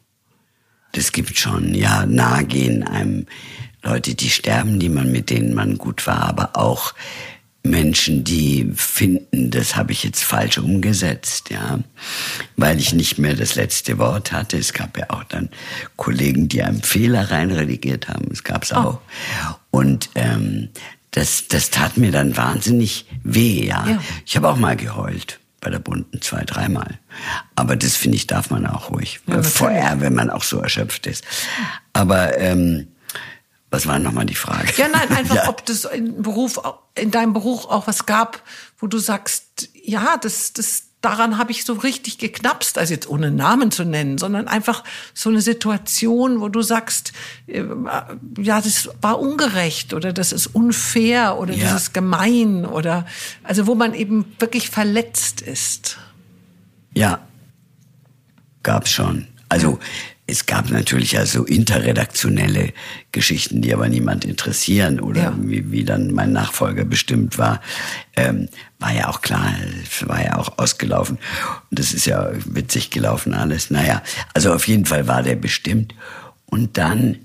Das 0.93 1.13
gibt 1.13 1.37
schon. 1.37 1.75
Ja, 1.75 2.07
nahe 2.07 2.45
gehen 2.45 2.83
einem 2.83 3.27
Leute, 3.85 4.15
die 4.15 4.31
sterben, 4.31 4.81
die 4.81 4.89
man 4.89 5.13
mit 5.13 5.31
denen 5.31 5.55
man 5.55 5.79
gut 5.79 6.07
war, 6.07 6.23
aber 6.23 6.57
auch 6.57 6.95
Menschen, 7.63 8.25
die 8.25 8.71
finden, 8.75 9.51
das 9.51 9.75
habe 9.75 9.93
ich 9.93 10.05
jetzt 10.05 10.23
falsch 10.23 10.59
umgesetzt, 10.59 11.49
ja, 11.51 11.79
weil 12.57 12.79
ich 12.79 12.93
nicht 12.93 13.19
mehr 13.19 13.35
das 13.35 13.55
letzte 13.55 13.99
Wort 13.99 14.33
hatte. 14.33 14.59
Es 14.59 14.75
gab 14.75 14.99
ja 14.99 15.07
auch 15.09 15.25
dann 15.25 15.49
Kollegen, 15.97 16.49
die 16.49 16.63
einen 16.63 16.83
Fehler 16.83 17.31
reinredigiert 17.31 18.09
haben. 18.09 18.29
Es 18.31 18.45
gab's 18.45 18.73
oh. 18.73 18.77
auch. 18.77 19.01
Und 19.71 20.11
ähm, 20.15 20.69
das, 21.11 21.49
das 21.49 21.71
tat 21.71 21.97
mir 21.97 22.13
dann 22.13 22.37
wahnsinnig 22.37 23.07
weh, 23.23 23.67
ja. 23.67 23.87
ja. 23.89 24.03
Ich 24.27 24.37
habe 24.37 24.49
auch 24.49 24.57
mal 24.57 24.77
geheult 24.77 25.41
bei 25.61 25.71
der 25.71 25.79
Bunten 25.79 26.21
zwei, 26.21 26.45
dreimal. 26.45 26.99
Aber 27.55 27.77
das 27.77 27.97
finde 27.97 28.17
ich 28.17 28.27
darf 28.27 28.51
man 28.51 28.67
auch 28.67 28.91
ruhig. 28.91 29.21
Ja, 29.27 29.43
Vorher, 29.43 30.01
wenn 30.03 30.15
man 30.15 30.29
auch 30.29 30.43
so 30.43 30.59
erschöpft 30.59 31.07
ist. 31.07 31.25
Aber 31.95 32.39
ähm, 32.39 32.89
was 33.75 33.89
war 33.89 33.99
nochmal 33.99 34.25
die 34.25 34.37
Frage? 34.37 34.73
Ja, 34.77 34.89
nein, 34.89 35.09
einfach, 35.17 35.35
ja. 35.35 35.49
ob 35.49 35.67
das 35.67 35.85
in 35.85 36.23
Beruf, 36.23 36.61
in 36.95 37.11
deinem 37.11 37.33
Beruf 37.33 37.67
auch 37.67 37.87
was 37.89 38.07
gab, 38.07 38.41
wo 38.79 38.87
du 38.87 38.99
sagst, 38.99 39.69
ja, 39.83 40.17
das, 40.17 40.53
das, 40.53 40.85
daran 41.01 41.39
habe 41.39 41.51
ich 41.51 41.65
so 41.65 41.73
richtig 41.75 42.19
geknapst, 42.19 42.79
also 42.79 42.95
jetzt 42.95 43.09
ohne 43.09 43.33
Namen 43.33 43.73
zu 43.73 43.85
nennen, 43.85 44.17
sondern 44.17 44.47
einfach 44.47 44.85
so 45.13 45.29
eine 45.29 45.41
Situation, 45.41 46.41
wo 46.41 46.49
du 46.49 46.63
sagst, 46.63 47.13
äh, 47.49 47.65
ja, 48.39 48.61
das 48.61 48.89
war 49.03 49.19
ungerecht 49.19 49.93
oder 49.93 50.13
das 50.13 50.33
ist 50.33 50.47
unfair 50.47 51.37
oder 51.39 51.53
ja. 51.53 51.65
das 51.65 51.83
ist 51.83 51.95
gemein 51.95 52.65
oder, 52.65 53.07
also 53.43 53.67
wo 53.67 53.75
man 53.75 53.93
eben 53.93 54.25
wirklich 54.39 54.71
verletzt 54.71 55.41
ist. 55.41 55.99
Ja, 56.95 57.19
gab's 58.63 58.93
schon. 58.93 59.27
Also, 59.49 59.81
es 60.27 60.47
gab 60.47 60.71
natürlich 60.71 61.19
also 61.19 61.45
interredaktionelle 61.45 62.73
Geschichten, 63.13 63.61
die 63.61 63.75
aber 63.75 63.89
niemand 63.89 64.25
interessieren 64.25 65.01
oder 65.01 65.23
ja. 65.23 65.35
wie, 65.39 65.71
wie 65.71 65.85
dann 65.85 66.13
mein 66.13 66.33
Nachfolger 66.33 66.85
bestimmt 66.85 67.37
war, 67.37 67.61
ähm, 68.17 68.49
war 68.79 68.93
ja 68.93 69.09
auch 69.09 69.21
klar, 69.21 69.53
war 70.07 70.25
ja 70.25 70.37
auch 70.37 70.59
ausgelaufen 70.59 71.19
und 71.71 71.79
das 71.79 71.93
ist 71.93 72.07
ja 72.07 72.31
witzig 72.47 72.91
gelaufen 72.91 73.35
alles. 73.35 73.71
Naja, 73.71 74.03
also 74.33 74.55
auf 74.55 74.67
jeden 74.67 74.87
Fall 74.87 75.07
war 75.07 75.23
der 75.23 75.37
bestimmt 75.37 75.95
und 76.47 76.79
dann 76.79 77.19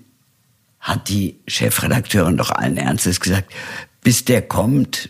hat 0.81 1.07
die 1.09 1.39
Chefredakteurin 1.47 2.37
doch 2.37 2.51
allen 2.51 2.77
Ernstes 2.77 3.19
gesagt, 3.19 3.51
bis 4.01 4.25
der 4.25 4.41
kommt, 4.41 5.09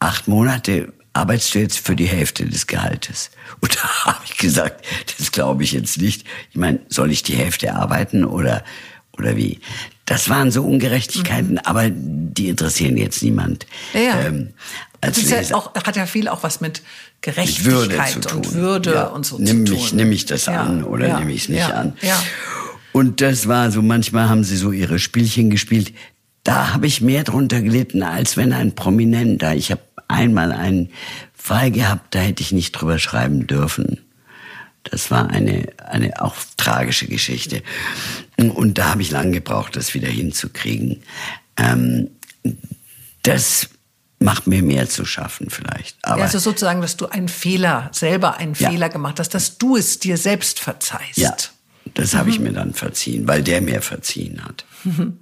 acht 0.00 0.28
Monate 0.28 0.92
jetzt 1.54 1.78
für 1.78 1.96
die 1.96 2.06
Hälfte 2.06 2.46
des 2.46 2.66
Gehaltes? 2.66 3.30
Und 3.60 3.76
da 3.76 3.82
habe 4.06 4.24
ich 4.24 4.36
gesagt, 4.36 4.84
das 5.18 5.32
glaube 5.32 5.64
ich 5.64 5.72
jetzt 5.72 6.00
nicht. 6.00 6.26
Ich 6.50 6.56
meine, 6.56 6.80
soll 6.88 7.10
ich 7.10 7.22
die 7.22 7.34
Hälfte 7.36 7.74
arbeiten 7.74 8.24
oder, 8.24 8.64
oder 9.18 9.36
wie? 9.36 9.60
Das 10.04 10.28
waren 10.28 10.50
so 10.50 10.62
Ungerechtigkeiten, 10.62 11.52
mhm. 11.52 11.58
aber 11.64 11.88
die 11.90 12.48
interessieren 12.48 12.96
jetzt 12.96 13.22
niemand. 13.22 13.66
Ja. 13.94 14.20
Ähm, 14.20 14.54
als 15.00 15.16
das 15.16 15.24
ist 15.24 15.50
ja 15.50 15.56
auch, 15.56 15.74
hat 15.74 15.96
ja 15.96 16.06
viel 16.06 16.28
auch 16.28 16.42
was 16.42 16.60
mit 16.60 16.82
Gerechtigkeit 17.22 18.16
mit 18.16 18.24
Würde 18.24 18.36
und 18.36 18.54
Würde 18.54 18.94
ja. 18.94 19.04
und 19.06 19.26
so 19.26 19.38
nimm 19.38 19.66
zu 19.66 19.74
mich, 19.74 19.88
tun. 19.90 19.96
Nimm 19.96 20.12
ich 20.12 20.26
das 20.26 20.46
ja. 20.46 20.62
an 20.62 20.84
oder 20.84 21.08
ja. 21.08 21.18
nehme 21.18 21.32
ich 21.32 21.42
es 21.42 21.48
nicht 21.48 21.64
an? 21.64 21.94
Ja. 22.02 22.20
Und 22.92 23.20
das 23.20 23.48
war 23.48 23.70
so, 23.70 23.82
manchmal 23.82 24.28
haben 24.28 24.44
sie 24.44 24.56
so 24.56 24.70
ihre 24.70 24.98
Spielchen 24.98 25.50
gespielt. 25.50 25.92
Da 26.44 26.74
habe 26.74 26.86
ich 26.86 27.00
mehr 27.00 27.24
drunter 27.24 27.62
gelitten, 27.62 28.02
als 28.02 28.36
wenn 28.36 28.52
ein 28.52 28.74
Prominenter, 28.74 29.54
ich 29.54 29.70
habe 29.70 29.80
einmal 30.12 30.52
einen 30.52 30.90
Fall 31.34 31.70
gehabt, 31.70 32.14
da 32.14 32.20
hätte 32.20 32.42
ich 32.42 32.52
nicht 32.52 32.72
drüber 32.72 32.98
schreiben 32.98 33.46
dürfen. 33.46 33.98
Das 34.84 35.10
war 35.10 35.30
eine, 35.30 35.68
eine 35.78 36.20
auch 36.20 36.36
tragische 36.56 37.06
Geschichte. 37.06 37.62
Und 38.36 38.78
da 38.78 38.90
habe 38.90 39.02
ich 39.02 39.10
lange 39.10 39.32
gebraucht, 39.32 39.76
das 39.76 39.94
wieder 39.94 40.08
hinzukriegen. 40.08 41.02
Ähm, 41.56 42.10
das 43.22 43.68
macht 44.18 44.46
mir 44.46 44.62
mehr 44.62 44.88
zu 44.88 45.04
schaffen 45.04 45.50
vielleicht. 45.50 45.96
Aber 46.02 46.22
also 46.22 46.38
sozusagen, 46.38 46.80
dass 46.80 46.96
du 46.96 47.06
einen 47.06 47.28
Fehler, 47.28 47.90
selber 47.92 48.36
einen 48.36 48.54
ja. 48.54 48.70
Fehler 48.70 48.88
gemacht 48.88 49.20
hast, 49.20 49.30
dass 49.34 49.58
du 49.58 49.76
es 49.76 49.98
dir 49.98 50.16
selbst 50.16 50.60
verzeihst. 50.60 51.18
Ja, 51.18 51.36
das 51.94 52.12
mhm. 52.12 52.18
habe 52.18 52.30
ich 52.30 52.40
mir 52.40 52.52
dann 52.52 52.74
verziehen, 52.74 53.28
weil 53.28 53.42
der 53.42 53.60
mir 53.60 53.82
verziehen 53.82 54.44
hat. 54.44 54.64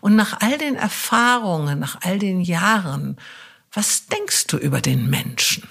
Und 0.00 0.16
nach 0.16 0.40
all 0.40 0.56
den 0.56 0.74
Erfahrungen, 0.74 1.78
nach 1.78 1.98
all 2.02 2.18
den 2.18 2.40
Jahren, 2.40 3.16
was 3.72 4.06
denkst 4.06 4.46
du 4.48 4.56
über 4.56 4.80
den 4.80 5.08
Menschen? 5.08 5.64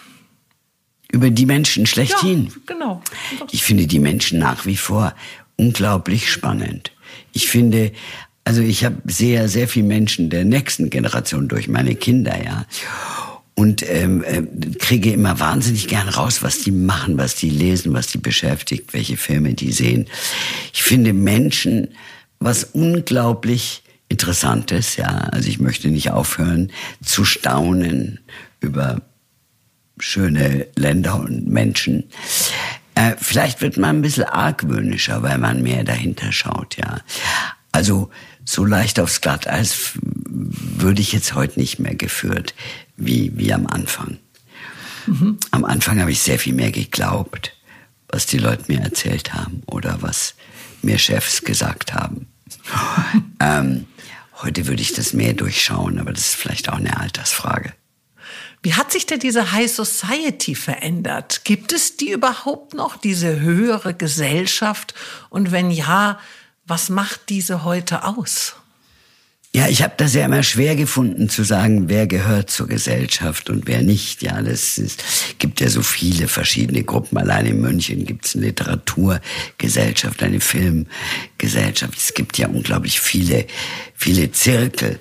Über 1.12 1.30
die 1.30 1.45
Menschen 1.45 1.86
schlechthin? 1.86 2.47
Ja, 2.47 2.54
genau. 2.66 3.02
Ich 3.52 3.64
finde 3.64 3.88
die 3.88 4.00
Menschen 4.00 4.39
nach 4.39 4.66
wie 4.66 4.78
vor 4.78 5.16
unglaublich 5.58 6.32
spannend. 6.32 6.91
Ich 7.34 7.50
finde, 7.50 7.91
also 8.45 8.62
ich 8.62 8.86
habe 8.86 8.97
sehr, 9.06 9.50
sehr 9.50 9.68
viele 9.68 9.88
Menschen 9.88 10.30
der 10.30 10.45
nächsten 10.45 10.89
Generation 10.89 11.47
durch 11.47 11.68
meine 11.68 11.95
Kinder, 11.95 12.41
ja. 12.43 12.66
Und 13.56 13.84
ähm, 13.89 14.24
äh, 14.24 14.43
kriege 14.78 15.12
immer 15.12 15.41
wahnsinnig 15.41 15.89
gern 15.89 16.08
raus, 16.08 16.43
was 16.43 16.60
die 16.60 16.72
machen, 16.72 17.18
was 17.18 17.36
die 17.36 17.50
lesen, 17.50 17.91
was 17.91 18.08
die 18.08 18.18
beschäftigt, 18.18 18.93
welche 18.93 19.18
Filme 19.18 19.54
die 19.54 19.74
sehen. 19.74 20.08
Ich 20.72 20.84
finde 20.84 21.12
Menschen 21.12 21.89
was 22.39 22.64
unglaublich 22.64 23.84
Interessantes, 24.10 24.97
ja. 24.97 25.07
Also 25.07 25.47
ich 25.47 25.60
möchte 25.60 25.89
nicht 25.89 26.12
aufhören 26.12 26.72
zu 27.03 27.24
staunen 27.26 28.20
über 28.60 29.01
schöne 29.99 30.68
Länder 30.76 31.20
und 31.20 31.47
Menschen. 31.47 32.10
Äh, 32.95 33.16
vielleicht 33.18 33.62
wird 33.62 33.78
man 33.78 33.97
ein 33.97 34.01
bisschen 34.01 34.26
argwöhnischer, 34.26 35.24
weil 35.24 35.38
man 35.38 35.62
mehr 35.62 35.84
dahinter 35.84 36.32
schaut, 36.32 36.78
ja. 36.78 37.01
Also 37.72 38.10
so 38.45 38.66
leicht 38.66 38.99
aufs 38.99 39.22
Glatteis 39.22 39.91
würde 40.01 41.01
ich 41.01 41.12
jetzt 41.12 41.36
heute 41.36 41.60
nicht 41.60 41.80
mehr 41.80 41.95
geführt, 41.95 42.55
wie, 42.97 43.32
wie 43.36 43.53
am 43.53 43.68
Anfang. 43.68 44.18
Mhm. 45.05 45.38
Am 45.51 45.66
Anfang 45.66 45.99
habe 46.01 46.12
ich 46.12 46.20
sehr 46.20 46.39
viel 46.39 46.53
mehr 46.53 46.72
geglaubt, 46.72 47.55
was 48.07 48.26
die 48.26 48.39
Leute 48.39 48.64
mir 48.68 48.80
erzählt 48.80 49.34
haben 49.34 49.62
oder 49.68 50.01
was 50.01 50.34
mir 50.82 50.97
Chefs 50.97 51.43
gesagt 51.43 51.93
haben. 51.93 52.28
ähm, 53.39 53.86
Heute 54.42 54.68
würde 54.68 54.82
ich 54.82 54.94
das 54.94 55.14
mehr 55.14 55.34
durchschauen, 55.34 56.00
aber 56.00 56.14
das 56.14 56.28
ist 56.28 56.36
vielleicht 56.36 56.70
auch 56.70 56.78
eine 56.78 56.98
Altersfrage. 56.98 57.74
Wie 58.62 58.74
hat 58.74 58.92
sich 58.92 59.06
denn 59.06 59.20
diese 59.20 59.52
High 59.52 59.72
Society 59.72 60.56
verändert? 60.56 61.46
Gibt 61.46 61.72
es 61.72 61.98
die 61.98 62.12
überhaupt 62.12 62.74
noch, 62.74 62.98
diese 62.98 63.40
höhere 63.40 63.94
Gesellschaft? 63.94 64.94
Und 65.30 65.52
wenn 65.52 65.72
ja, 65.72 66.20
was 66.66 66.90
macht 66.90 67.30
diese 67.30 67.64
heute 67.64 68.04
aus? 68.04 68.56
Ja, 69.52 69.68
ich 69.68 69.82
habe 69.82 69.95
das 69.97 70.14
ja 70.14 70.26
immer 70.26 70.43
schwer 70.43 70.76
gefunden 70.76 71.28
zu 71.28 71.43
sagen, 71.43 71.89
wer 71.89 72.06
gehört 72.06 72.52
zur 72.52 72.68
Gesellschaft 72.68 73.50
und 73.50 73.66
wer 73.66 73.82
nicht. 73.82 74.22
Ja, 74.22 74.39
das 74.43 74.78
ist, 74.78 75.04
gibt 75.39 75.60
ja 75.60 75.70
so 75.70 75.82
viele 75.82 76.28
verschiedene 76.28 76.84
Gruppen. 76.84 77.18
Allein 77.18 77.47
in 77.47 77.60
München 77.60 78.06
gibt 78.06 78.28
es 78.28 78.36
eine 78.36 78.45
Literaturgesellschaft, 78.45 80.22
eine 80.22 80.39
Filmgesellschaft. 80.39 81.97
Es 81.97 82.14
gibt 82.14 82.38
ja 82.38 82.47
unglaublich 82.47 83.00
viele, 83.00 83.47
viele 83.95 84.32
Zirkel. 84.32 85.00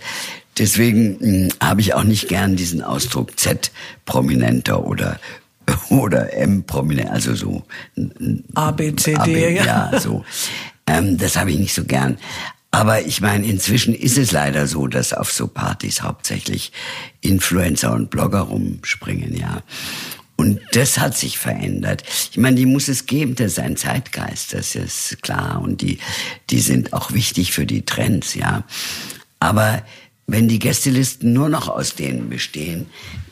Deswegen 0.56 1.20
hm, 1.20 1.48
habe 1.62 1.82
ich 1.82 1.92
auch 1.92 2.04
nicht 2.04 2.28
gern 2.28 2.56
diesen 2.56 2.82
Ausdruck 2.82 3.38
Z-Prominenter 3.38 4.82
oder 4.82 5.20
oder 5.90 6.32
M-Prominent, 6.32 7.10
also 7.10 7.34
so 7.34 7.64
A, 8.54 8.70
B, 8.70 8.96
C, 8.96 9.14
D, 9.24 9.56
ja. 9.56 9.90
ja, 9.92 10.00
so. 10.00 10.24
Ähm, 10.86 11.18
das 11.18 11.36
habe 11.36 11.50
ich 11.50 11.58
nicht 11.58 11.74
so 11.74 11.84
gern. 11.84 12.16
Aber 12.70 13.02
ich 13.02 13.20
meine, 13.20 13.46
inzwischen 13.46 13.94
ist 13.94 14.18
es 14.18 14.30
leider 14.30 14.66
so, 14.66 14.86
dass 14.88 15.12
auf 15.12 15.32
so 15.32 15.48
Partys 15.48 16.02
hauptsächlich 16.02 16.72
Influencer 17.20 17.92
und 17.92 18.10
Blogger 18.10 18.40
rumspringen, 18.40 19.34
ja. 19.34 19.62
Und 20.36 20.60
das 20.70 20.98
hat 20.98 21.16
sich 21.16 21.36
verändert. 21.36 22.04
Ich 22.30 22.36
meine, 22.36 22.54
die 22.54 22.66
muss 22.66 22.86
es 22.86 23.06
geben, 23.06 23.34
das 23.34 23.52
ist 23.52 23.58
ein 23.58 23.76
Zeitgeist, 23.76 24.54
das 24.54 24.76
ist 24.76 25.20
klar. 25.22 25.60
Und 25.60 25.80
die, 25.80 25.98
die 26.50 26.60
sind 26.60 26.92
auch 26.92 27.12
wichtig 27.12 27.52
für 27.52 27.66
die 27.66 27.84
Trends, 27.84 28.34
ja. 28.34 28.62
Aber 29.40 29.82
wenn 30.28 30.46
die 30.46 30.60
Gästelisten 30.60 31.32
nur 31.32 31.48
noch 31.48 31.68
aus 31.68 31.96
denen 31.96 32.28
bestehen, 32.28 32.86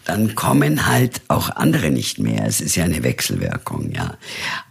dann 0.05 0.34
kommen 0.34 0.87
halt 0.87 1.20
auch 1.28 1.51
andere 1.51 1.91
nicht 1.91 2.18
mehr. 2.18 2.45
Es 2.47 2.61
ist 2.61 2.74
ja 2.74 2.84
eine 2.84 3.05
Wechselwirkung, 3.05 3.93
ja. 3.93 4.16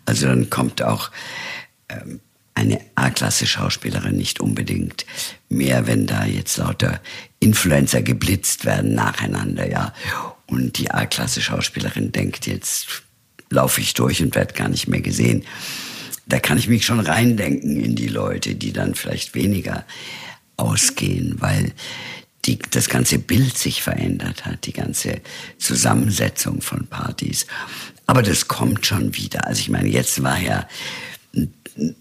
Also 0.05 0.27
dann 0.27 0.49
kommt 0.49 0.81
auch 0.81 1.11
ähm, 1.87 2.19
eine 2.55 2.79
A-Klasse-Schauspielerin 2.95 4.15
nicht 4.15 4.39
unbedingt 4.39 5.05
mehr, 5.49 5.87
wenn 5.87 6.07
da 6.07 6.25
jetzt 6.25 6.57
lauter 6.57 7.01
Influencer 7.39 8.01
geblitzt 8.01 8.65
werden 8.65 8.95
nacheinander, 8.95 9.69
ja. 9.69 9.93
Und 10.47 10.77
die 10.77 10.89
A-Klasse-Schauspielerin 10.89 12.11
denkt, 12.11 12.47
jetzt 12.47 13.03
laufe 13.49 13.81
ich 13.81 13.93
durch 13.93 14.21
und 14.21 14.35
werde 14.35 14.53
gar 14.53 14.69
nicht 14.69 14.87
mehr 14.87 15.01
gesehen. 15.01 15.43
Da 16.27 16.39
kann 16.39 16.57
ich 16.57 16.67
mich 16.67 16.85
schon 16.85 16.99
reindenken 16.99 17.79
in 17.79 17.95
die 17.95 18.07
Leute, 18.07 18.55
die 18.55 18.73
dann 18.73 18.95
vielleicht 18.95 19.35
weniger 19.35 19.85
ausgehen, 20.57 21.35
weil 21.39 21.73
die, 22.45 22.59
das 22.71 22.89
ganze 22.89 23.19
Bild 23.19 23.57
sich 23.57 23.81
verändert 23.81 24.45
hat, 24.45 24.65
die 24.65 24.73
ganze 24.73 25.21
Zusammensetzung 25.57 26.61
von 26.61 26.87
Partys. 26.87 27.47
Aber 28.05 28.21
das 28.21 28.47
kommt 28.47 28.85
schon 28.85 29.15
wieder. 29.15 29.47
Also 29.47 29.61
ich 29.61 29.69
meine, 29.69 29.89
jetzt 29.89 30.21
war 30.23 30.39
ja 30.39 30.67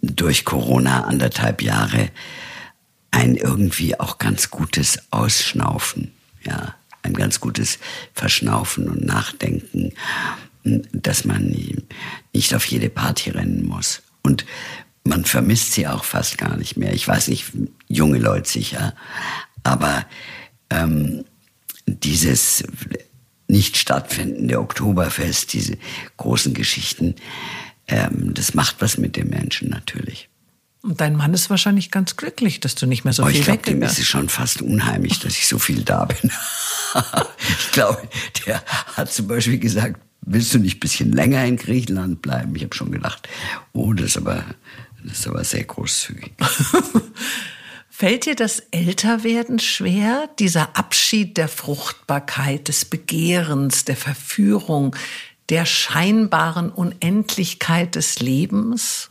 durch 0.02 0.44
Corona 0.44 1.04
anderthalb 1.04 1.62
Jahre 1.62 2.10
ein 3.10 3.36
irgendwie 3.36 3.98
auch 3.98 4.18
ganz 4.18 4.50
gutes 4.50 4.98
Ausschnaufen, 5.10 6.12
ja, 6.44 6.74
ein 7.02 7.14
ganz 7.14 7.40
gutes 7.40 7.78
Verschnaufen 8.12 8.88
und 8.88 9.04
Nachdenken, 9.04 9.92
dass 10.92 11.24
man 11.24 11.54
nicht 12.32 12.54
auf 12.54 12.64
jede 12.66 12.88
Party 12.88 13.30
rennen 13.30 13.66
muss. 13.66 14.02
Und 14.22 14.46
man 15.04 15.24
vermisst 15.24 15.72
sie 15.72 15.86
auch 15.86 16.04
fast 16.04 16.38
gar 16.38 16.56
nicht 16.56 16.76
mehr. 16.76 16.92
Ich 16.94 17.06
weiß 17.06 17.28
nicht, 17.28 17.52
junge 17.88 18.18
Leute 18.18 18.48
sicher, 18.48 18.94
aber 19.62 20.06
ähm, 20.70 21.24
dieses 21.86 22.64
nicht 23.46 23.76
stattfindende 23.76 24.58
Oktoberfest, 24.58 25.52
diese 25.52 25.76
großen 26.16 26.54
Geschichten, 26.54 27.14
ähm, 27.88 28.32
das 28.34 28.54
macht 28.54 28.76
was 28.80 28.98
mit 28.98 29.16
den 29.16 29.28
Menschen 29.28 29.68
natürlich. 29.68 30.28
Und 30.84 31.00
dein 31.00 31.16
Mann 31.16 31.32
ist 31.32 31.48
wahrscheinlich 31.48 31.90
ganz 31.90 32.16
glücklich, 32.16 32.60
dass 32.60 32.74
du 32.74 32.86
nicht 32.86 33.04
mehr 33.04 33.14
so 33.14 33.22
oh, 33.22 33.26
viel 33.26 33.40
ich 33.40 33.46
glaub, 33.46 33.62
dem 33.62 33.82
ist 33.82 33.98
es 33.98 34.06
schon 34.06 34.28
fast 34.28 34.60
unheimlich, 34.60 35.18
dass 35.18 35.32
ich 35.32 35.46
so 35.46 35.58
viel 35.58 35.82
da 35.82 36.04
bin. 36.04 36.30
ich 37.40 37.72
glaube, 37.72 38.06
der 38.46 38.62
hat 38.94 39.10
zum 39.10 39.26
Beispiel 39.26 39.58
gesagt, 39.58 39.98
willst 40.20 40.52
du 40.52 40.58
nicht 40.58 40.76
ein 40.76 40.80
bisschen 40.80 41.12
länger 41.12 41.42
in 41.44 41.56
Griechenland 41.56 42.20
bleiben? 42.20 42.54
Ich 42.54 42.62
habe 42.62 42.74
schon 42.74 42.92
gedacht, 42.92 43.26
oh, 43.72 43.94
das 43.94 44.08
ist 44.08 44.16
aber, 44.18 44.44
das 45.02 45.20
ist 45.20 45.26
aber 45.26 45.42
sehr 45.42 45.64
großzügig. 45.64 46.32
Fällt 47.88 48.26
dir 48.26 48.34
das 48.34 48.58
Älterwerden 48.70 49.60
schwer, 49.60 50.28
dieser 50.38 50.76
Abschied 50.76 51.38
der 51.38 51.48
Fruchtbarkeit, 51.48 52.68
des 52.68 52.84
Begehrens, 52.84 53.84
der 53.84 53.96
Verführung, 53.96 54.94
der 55.50 55.66
scheinbaren 55.66 56.70
Unendlichkeit 56.70 57.94
des 57.94 58.20
Lebens? 58.20 59.10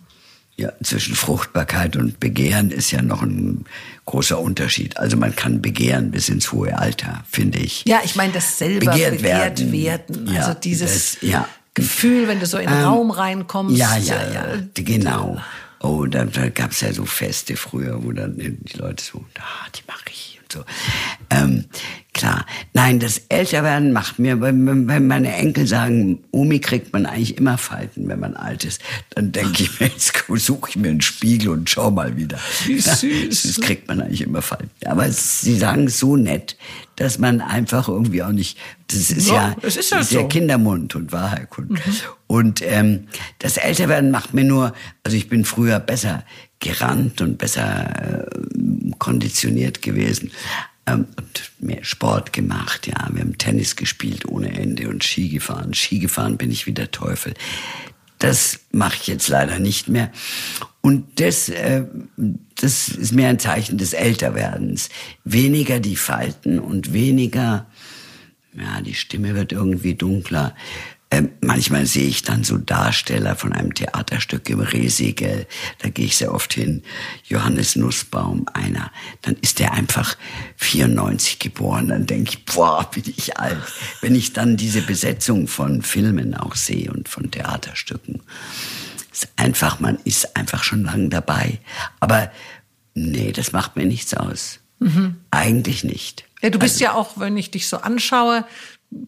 Ja, 0.55 0.71
zwischen 0.83 1.15
Fruchtbarkeit 1.15 1.95
und 1.95 2.19
Begehren 2.19 2.69
ist 2.69 2.91
ja 2.91 3.01
noch 3.01 3.23
ein 3.23 3.65
großer 4.05 4.39
Unterschied. 4.39 4.97
Also 4.97 5.17
man 5.17 5.35
kann 5.35 5.61
begehren 5.61 6.11
bis 6.11 6.29
ins 6.29 6.51
hohe 6.51 6.77
Alter, 6.77 7.23
finde 7.29 7.57
ich. 7.57 7.83
Ja, 7.87 8.01
ich 8.03 8.15
meine 8.15 8.33
das 8.33 8.59
selber 8.59 8.91
begehrt, 8.91 9.17
begehrt 9.17 9.59
werden. 9.59 9.71
werden. 9.71 10.27
Also 10.27 10.49
ja, 10.49 10.53
dieses 10.53 11.17
das, 11.19 11.21
ja. 11.21 11.47
Gefühl, 11.73 12.27
wenn 12.27 12.39
du 12.39 12.45
so 12.45 12.57
in 12.57 12.69
den 12.69 12.77
ähm, 12.77 12.85
Raum 12.85 13.09
reinkommst. 13.09 13.75
Ja, 13.75 13.97
ja, 13.97 14.31
ja, 14.31 14.43
genau. 14.75 15.39
Oh, 15.79 16.05
da, 16.05 16.25
gab 16.25 16.71
es 16.71 16.81
ja 16.81 16.93
so 16.93 17.05
Feste 17.05 17.57
früher, 17.57 18.03
wo 18.03 18.11
dann 18.11 18.37
die 18.37 18.77
Leute 18.77 19.03
so, 19.03 19.25
ah, 19.39 19.67
die 19.75 19.81
Marie 19.87 20.32
und 20.32 20.32
so. 20.53 20.63
Ähm, 21.29 21.65
klar. 22.13 22.45
Nein, 22.73 22.99
das 22.99 23.17
Älterwerden 23.29 23.91
macht 23.91 24.19
mir, 24.19 24.39
wenn, 24.39 24.87
wenn 24.87 25.07
meine 25.07 25.33
Enkel 25.33 25.67
sagen, 25.67 26.23
Omi 26.31 26.59
kriegt 26.59 26.93
man 26.93 27.05
eigentlich 27.05 27.37
immer 27.37 27.57
Falten, 27.57 28.07
wenn 28.07 28.19
man 28.19 28.35
alt 28.35 28.63
ist, 28.63 28.81
dann 29.09 29.31
denke 29.31 29.63
ich 29.63 29.79
mir, 29.79 29.87
jetzt 29.87 30.13
suche 30.27 30.69
ich 30.69 30.75
mir 30.75 30.89
einen 30.89 31.01
Spiegel 31.01 31.49
und 31.49 31.69
schau 31.69 31.91
mal 31.91 32.15
wieder. 32.15 32.37
Wie 32.65 32.79
süß. 32.79 33.43
Das 33.43 33.61
kriegt 33.61 33.87
man 33.87 34.01
eigentlich 34.01 34.21
immer 34.21 34.41
Falten. 34.41 34.69
Aber 34.85 35.09
sie 35.11 35.57
sagen 35.57 35.87
es 35.87 35.99
so 35.99 36.15
nett, 36.15 36.57
dass 36.95 37.17
man 37.17 37.41
einfach 37.41 37.87
irgendwie 37.87 38.21
auch 38.21 38.31
nicht, 38.31 38.57
das 38.87 39.09
ist 39.09 39.27
ja, 39.27 39.49
ja, 39.49 39.55
es 39.63 39.77
ist 39.77 39.91
ja, 39.91 40.03
so. 40.03 40.27
Kindermund 40.27 40.95
und 40.95 41.11
Wahrheitskund. 41.11 41.71
Mhm. 41.71 41.79
Und 42.27 42.61
ähm, 42.63 43.07
das 43.39 43.57
Älterwerden 43.57 44.11
macht 44.11 44.33
mir 44.33 44.43
nur, 44.43 44.73
also 45.03 45.17
ich 45.17 45.27
bin 45.27 45.45
früher 45.45 45.79
besser 45.79 46.23
gerannt 46.59 47.21
und 47.21 47.37
besser 47.37 48.25
äh, 48.25 48.39
konditioniert 49.03 49.81
gewesen 49.81 50.31
ähm, 50.85 51.07
und 51.17 51.51
mehr 51.59 51.83
Sport 51.83 52.31
gemacht, 52.31 52.87
ja. 52.87 53.09
Wir 53.11 53.21
haben 53.21 53.37
Tennis 53.37 53.75
gespielt 53.75 54.25
ohne 54.25 54.53
Ende 54.53 54.87
und 54.87 55.03
Ski 55.03 55.27
gefahren. 55.27 55.73
Ski 55.73 55.99
gefahren 55.99 56.37
bin 56.37 56.51
ich 56.51 56.65
wie 56.67 56.71
der 56.71 56.91
Teufel. 56.91 57.33
Das 58.19 58.61
mache 58.71 58.95
ich 59.01 59.07
jetzt 59.07 59.27
leider 59.27 59.59
nicht 59.59 59.89
mehr. 59.89 60.09
Und 60.79 61.19
das, 61.19 61.49
äh, 61.49 61.83
das 62.55 62.87
ist 62.87 63.11
mehr 63.11 63.27
ein 63.27 63.39
Zeichen 63.39 63.77
des 63.77 63.91
Älterwerdens. 63.91 64.87
Weniger 65.25 65.81
die 65.81 65.97
Falten 65.97 66.59
und 66.59 66.93
weniger, 66.93 67.67
ja, 68.53 68.79
die 68.79 68.93
Stimme 68.93 69.35
wird 69.35 69.51
irgendwie 69.51 69.95
dunkler. 69.95 70.55
Ähm, 71.13 71.29
manchmal 71.41 71.85
sehe 71.85 72.07
ich 72.07 72.23
dann 72.23 72.43
so 72.43 72.57
Darsteller 72.57 73.35
von 73.35 73.53
einem 73.53 73.75
Theaterstück 73.75 74.49
im 74.49 74.61
Rehsegel. 74.61 75.45
Da 75.77 75.89
gehe 75.89 76.05
ich 76.05 76.17
sehr 76.17 76.33
oft 76.33 76.51
hin. 76.55 76.81
Johannes 77.25 77.75
Nussbaum, 77.75 78.47
einer. 78.51 78.91
Dann 79.21 79.35
ist 79.41 79.59
der 79.59 79.73
einfach 79.73 80.17
94 80.57 81.37
geboren. 81.37 81.89
Dann 81.89 82.07
denke 82.07 82.31
ich, 82.31 82.45
boah, 82.45 82.89
bin 82.89 83.03
ich 83.15 83.37
alt. 83.37 83.61
Wenn 84.01 84.15
ich 84.15 84.33
dann 84.33 84.57
diese 84.57 84.81
Besetzung 84.81 85.47
von 85.47 85.83
Filmen 85.83 86.33
auch 86.33 86.55
sehe 86.55 86.91
und 86.91 87.07
von 87.07 87.29
Theaterstücken. 87.29 88.23
Ist 89.11 89.27
einfach, 89.35 89.79
man 89.79 89.99
ist 90.05 90.35
einfach 90.35 90.63
schon 90.63 90.83
lang 90.83 91.11
dabei. 91.11 91.59
Aber 91.99 92.31
nee, 92.95 93.31
das 93.31 93.51
macht 93.51 93.75
mir 93.75 93.85
nichts 93.85 94.15
aus. 94.15 94.61
Mhm. 94.79 95.17
Eigentlich 95.29 95.83
nicht. 95.83 96.25
Ja, 96.41 96.49
du 96.49 96.59
bist 96.59 96.75
also, 96.75 96.83
ja 96.83 96.93
auch, 96.95 97.19
wenn 97.19 97.37
ich 97.37 97.51
dich 97.51 97.69
so 97.69 97.77
anschaue, 97.77 98.45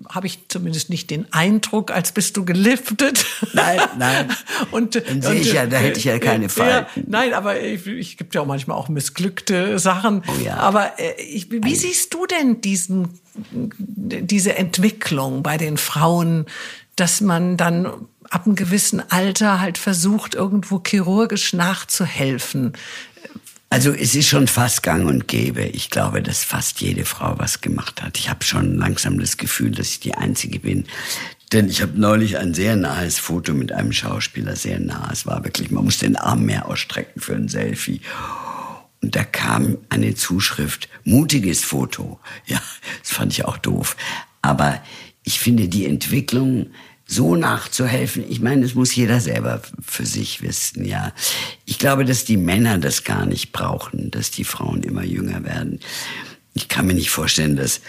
habe 0.09 0.27
ich 0.27 0.47
zumindest 0.47 0.89
nicht 0.89 1.09
den 1.09 1.31
Eindruck, 1.33 1.91
als 1.91 2.11
bist 2.11 2.37
du 2.37 2.45
geliftet. 2.45 3.25
Nein, 3.53 3.79
nein. 3.97 4.27
und, 4.71 4.95
Dann 4.95 5.21
sehe 5.21 5.35
ich 5.35 5.53
ja, 5.53 5.65
da 5.65 5.77
hätte 5.77 5.99
ich 5.99 6.05
ja 6.05 6.19
keine 6.19 6.49
Falten. 6.49 6.87
Ja, 6.95 7.03
nein, 7.07 7.33
aber 7.33 7.61
ich, 7.61 7.85
ich 7.87 8.17
gibt 8.17 8.35
ja 8.35 8.41
auch 8.41 8.45
manchmal 8.45 8.77
auch 8.77 8.89
missglückte 8.89 9.79
Sachen. 9.79 10.23
Oh 10.27 10.43
ja. 10.43 10.57
Aber 10.57 10.99
äh, 10.99 11.21
ich, 11.21 11.51
wie 11.51 11.61
Ein. 11.61 11.75
siehst 11.75 12.13
du 12.13 12.25
denn 12.25 12.61
diesen, 12.61 13.19
diese 13.35 14.55
Entwicklung 14.55 15.43
bei 15.43 15.57
den 15.57 15.77
Frauen, 15.77 16.45
dass 16.95 17.21
man 17.21 17.57
dann 17.57 17.87
ab 18.29 18.45
einem 18.45 18.55
gewissen 18.55 19.03
Alter 19.09 19.59
halt 19.59 19.77
versucht, 19.77 20.35
irgendwo 20.35 20.81
chirurgisch 20.85 21.53
nachzuhelfen? 21.53 22.73
Also 23.75 23.91
es 23.91 24.15
ist 24.15 24.29
schon 24.29 24.47
fast 24.47 24.83
gang 24.83 25.05
und 25.05 25.27
gäbe. 25.27 25.63
Ich 25.63 25.89
glaube, 25.89 26.23
dass 26.23 26.45
fast 26.45 26.79
jede 26.79 27.03
Frau 27.03 27.37
was 27.39 27.59
gemacht 27.59 28.01
hat. 28.01 28.17
Ich 28.17 28.29
habe 28.29 28.41
schon 28.45 28.77
langsam 28.77 29.19
das 29.19 29.35
Gefühl, 29.35 29.71
dass 29.71 29.89
ich 29.89 29.99
die 29.99 30.15
Einzige 30.15 30.59
bin. 30.59 30.85
Denn 31.51 31.67
ich 31.67 31.81
habe 31.81 31.99
neulich 31.99 32.37
ein 32.37 32.53
sehr 32.53 32.77
nahes 32.77 33.19
Foto 33.19 33.53
mit 33.53 33.73
einem 33.73 33.91
Schauspieler, 33.91 34.55
sehr 34.55 34.79
nah. 34.79 35.09
Es 35.11 35.25
war 35.25 35.43
wirklich, 35.43 35.71
man 35.71 35.83
muss 35.83 35.97
den 35.97 36.15
Arm 36.15 36.45
mehr 36.45 36.67
ausstrecken 36.67 37.19
für 37.19 37.35
ein 37.35 37.49
Selfie. 37.49 37.99
Und 39.01 39.17
da 39.17 39.25
kam 39.25 39.77
eine 39.89 40.15
Zuschrift, 40.15 40.87
mutiges 41.03 41.65
Foto. 41.65 42.21
Ja, 42.45 42.61
das 43.01 43.11
fand 43.11 43.33
ich 43.33 43.43
auch 43.43 43.57
doof. 43.57 43.97
Aber 44.41 44.81
ich 45.23 45.37
finde 45.37 45.67
die 45.67 45.85
Entwicklung 45.85 46.67
so 47.07 47.35
nachzuhelfen. 47.35 48.23
Ich 48.27 48.41
meine, 48.41 48.63
das 48.63 48.73
muss 48.73 48.95
jeder 48.95 49.19
selber 49.19 49.61
für 49.81 50.05
sich 50.05 50.41
wissen, 50.41 50.85
ja. 50.85 51.13
Ich 51.65 51.77
glaube, 51.77 52.03
dass 52.03 52.25
die 52.25 52.37
Männer 52.37 52.79
das 52.79 53.03
gar 53.03 53.25
nicht 53.25 53.51
brauchen, 53.51 54.09
dass 54.11 54.31
die 54.31 54.43
Frauen 54.43 54.81
immer 54.83 55.03
jünger 55.03 55.43
werden. 55.43 55.79
Ich 56.53 56.67
kann 56.67 56.87
mir 56.87 56.95
nicht 56.95 57.11
vorstellen, 57.11 57.55
dass 57.55 57.81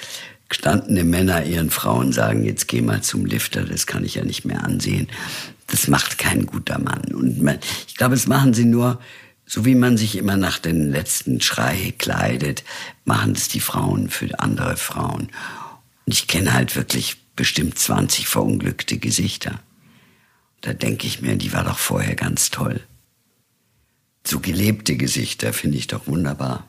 gestandene 0.48 1.04
Männer 1.04 1.44
ihren 1.44 1.70
Frauen 1.70 2.12
sagen, 2.12 2.44
jetzt 2.44 2.68
geh 2.68 2.82
mal 2.82 3.02
zum 3.02 3.24
Lifter, 3.24 3.64
das 3.64 3.86
kann 3.86 4.04
ich 4.04 4.14
ja 4.16 4.24
nicht 4.24 4.44
mehr 4.44 4.64
ansehen. 4.64 5.08
Das 5.66 5.88
macht 5.88 6.18
kein 6.18 6.46
guter 6.46 6.78
Mann. 6.78 7.02
Und 7.12 7.42
man, 7.42 7.58
ich 7.88 7.96
glaube, 7.96 8.14
das 8.14 8.26
machen 8.26 8.54
sie 8.54 8.64
nur, 8.64 9.00
so 9.46 9.64
wie 9.64 9.74
man 9.74 9.96
sich 9.96 10.16
immer 10.16 10.36
nach 10.36 10.58
den 10.58 10.90
letzten 10.90 11.40
Schrei 11.40 11.94
kleidet, 11.98 12.64
machen 13.04 13.32
es 13.32 13.48
die 13.48 13.60
Frauen 13.60 14.10
für 14.10 14.38
andere 14.40 14.76
Frauen. 14.76 15.28
Und 16.04 16.12
ich 16.12 16.26
kenne 16.26 16.52
halt 16.52 16.76
wirklich 16.76 17.16
bestimmt 17.36 17.78
20 17.78 18.26
verunglückte 18.26 18.98
Gesichter. 18.98 19.60
Da 20.62 20.72
denke 20.72 21.06
ich 21.06 21.20
mir, 21.22 21.36
die 21.36 21.52
war 21.52 21.64
doch 21.64 21.78
vorher 21.78 22.16
ganz 22.16 22.50
toll. 22.50 22.82
So 24.26 24.40
gelebte 24.40 24.96
Gesichter 24.96 25.52
finde 25.52 25.78
ich 25.78 25.86
doch 25.86 26.06
wunderbar. 26.08 26.66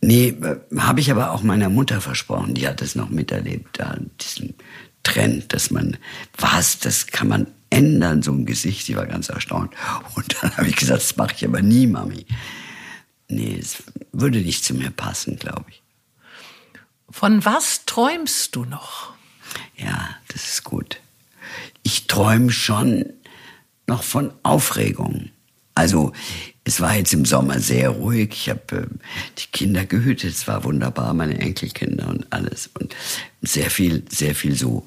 Nee, 0.00 0.28
äh, 0.28 0.60
habe 0.78 1.00
ich 1.00 1.10
aber 1.10 1.32
auch 1.32 1.42
meiner 1.42 1.68
Mutter 1.68 2.00
versprochen, 2.00 2.54
die 2.54 2.66
hat 2.66 2.82
es 2.82 2.94
noch 2.94 3.10
miterlebt, 3.10 3.78
da 3.78 3.96
diesen 4.20 4.54
Trend, 5.02 5.52
dass 5.52 5.70
man, 5.70 5.96
was, 6.36 6.78
das 6.78 7.06
kann 7.06 7.28
man 7.28 7.46
ändern, 7.70 8.22
so 8.22 8.32
ein 8.32 8.46
Gesicht, 8.46 8.88
die 8.88 8.96
war 8.96 9.06
ganz 9.06 9.28
erstaunt. 9.28 9.74
Und 10.14 10.36
dann 10.40 10.56
habe 10.56 10.68
ich 10.68 10.76
gesagt, 10.76 11.02
das 11.02 11.16
mache 11.16 11.34
ich 11.36 11.44
aber 11.44 11.62
nie, 11.62 11.86
Mami. 11.86 12.26
Nee, 13.28 13.58
es 13.60 13.82
würde 14.12 14.40
nicht 14.40 14.64
zu 14.64 14.74
mir 14.74 14.90
passen, 14.90 15.36
glaube 15.36 15.66
ich. 15.68 15.82
Von 17.10 17.44
was 17.44 17.84
träumst 17.86 18.54
du 18.56 18.64
noch? 18.64 19.15
Ja, 19.76 20.16
das 20.28 20.48
ist 20.48 20.64
gut. 20.64 21.00
Ich 21.82 22.06
träume 22.06 22.50
schon 22.50 23.06
noch 23.86 24.02
von 24.02 24.32
Aufregung. 24.42 25.30
Also 25.74 26.12
es 26.64 26.80
war 26.80 26.96
jetzt 26.96 27.12
im 27.12 27.24
Sommer 27.24 27.60
sehr 27.60 27.90
ruhig. 27.90 28.30
Ich 28.32 28.50
habe 28.50 28.76
äh, 28.76 28.86
die 29.38 29.46
Kinder 29.52 29.84
gehütet. 29.84 30.34
Es 30.34 30.48
war 30.48 30.64
wunderbar, 30.64 31.14
meine 31.14 31.38
Enkelkinder 31.38 32.08
und 32.08 32.32
alles. 32.32 32.68
Und 32.74 32.96
sehr 33.42 33.70
viel, 33.70 34.02
sehr 34.08 34.34
viel 34.34 34.56
so 34.56 34.86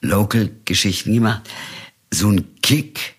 Local-Geschichten 0.00 1.12
gemacht. 1.12 1.42
So 2.10 2.30
ein 2.30 2.46
Kick, 2.62 3.16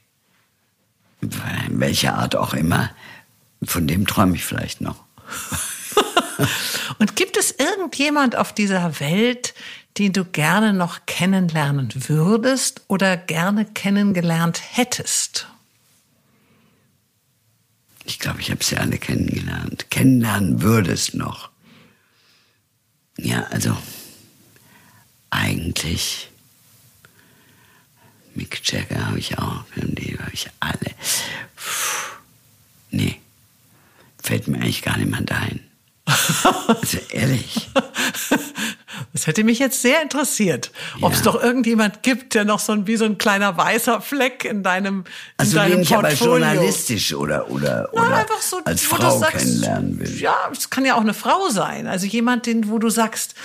in 1.21 1.79
welcher 1.79 2.15
Art 2.15 2.35
auch 2.35 2.53
immer, 2.53 2.89
von 3.63 3.85
dem 3.85 4.07
träume 4.07 4.35
ich 4.35 4.45
vielleicht 4.45 4.81
noch. 4.81 5.03
und 6.99 7.15
gibt 7.15 7.37
es 7.37 7.51
irgendjemand 7.51 8.35
auf 8.35 8.53
dieser 8.53 8.99
Welt, 8.99 9.53
den 9.97 10.13
du 10.13 10.23
gerne 10.23 10.73
noch 10.73 11.05
kennenlernen 11.05 11.89
würdest 12.07 12.81
oder 12.87 13.17
gerne 13.17 13.65
kennengelernt 13.65 14.61
hättest? 14.71 15.47
Ich 18.05 18.19
glaube, 18.19 18.41
ich 18.41 18.49
habe 18.49 18.63
sie 18.63 18.77
alle 18.77 18.97
kennengelernt. 18.97 19.91
Kennenlernen 19.91 20.61
würdest 20.61 21.13
noch. 21.13 21.49
Ja, 23.17 23.43
also 23.51 23.77
eigentlich 25.29 26.29
Mick 28.35 28.61
Jagger 28.63 29.05
habe 29.05 29.19
ich 29.19 29.37
auch, 29.37 29.63
die 29.75 30.17
habe 30.17 30.31
ich 30.31 30.49
alle. 30.59 30.95
Puh, 31.55 32.17
nee, 32.91 33.19
fällt 34.21 34.47
mir 34.47 34.57
eigentlich 34.57 34.81
gar 34.81 34.97
niemand 34.97 35.31
ein. 35.31 35.59
Also 36.67 36.99
ehrlich. 37.11 37.69
Das 39.13 39.27
hätte 39.27 39.43
mich 39.43 39.59
jetzt 39.59 39.81
sehr 39.81 40.01
interessiert, 40.01 40.71
ja. 40.97 41.07
ob 41.07 41.13
es 41.13 41.21
doch 41.21 41.41
irgendjemand 41.41 42.03
gibt, 42.03 42.33
der 42.33 42.45
noch 42.45 42.59
so 42.59 42.73
ein, 42.73 42.87
wie 42.87 42.95
so 42.95 43.05
ein 43.05 43.17
kleiner 43.17 43.55
weißer 43.57 44.01
Fleck 44.01 44.45
in 44.45 44.63
deinem, 44.63 44.99
in 44.99 45.05
also 45.37 45.57
deinem 45.57 45.71
den 45.71 45.81
ich 45.81 45.95
aber 45.95 46.13
journalistisch 46.13 47.13
oder, 47.13 47.49
oder, 47.49 47.89
oder 47.91 48.09
ja, 48.09 48.25
so, 48.41 48.61
als 48.65 48.83
Frau 48.83 49.17
sagst, 49.19 49.37
kennenlernen 49.37 49.99
will. 49.99 50.19
Ja, 50.19 50.35
es 50.51 50.69
kann 50.69 50.85
ja 50.85 50.95
auch 50.95 51.01
eine 51.01 51.13
Frau 51.13 51.49
sein. 51.49 51.87
Also 51.87 52.05
jemand, 52.07 52.45
den, 52.45 52.69
wo 52.69 52.79
du 52.79 52.89
sagst, 52.89 53.35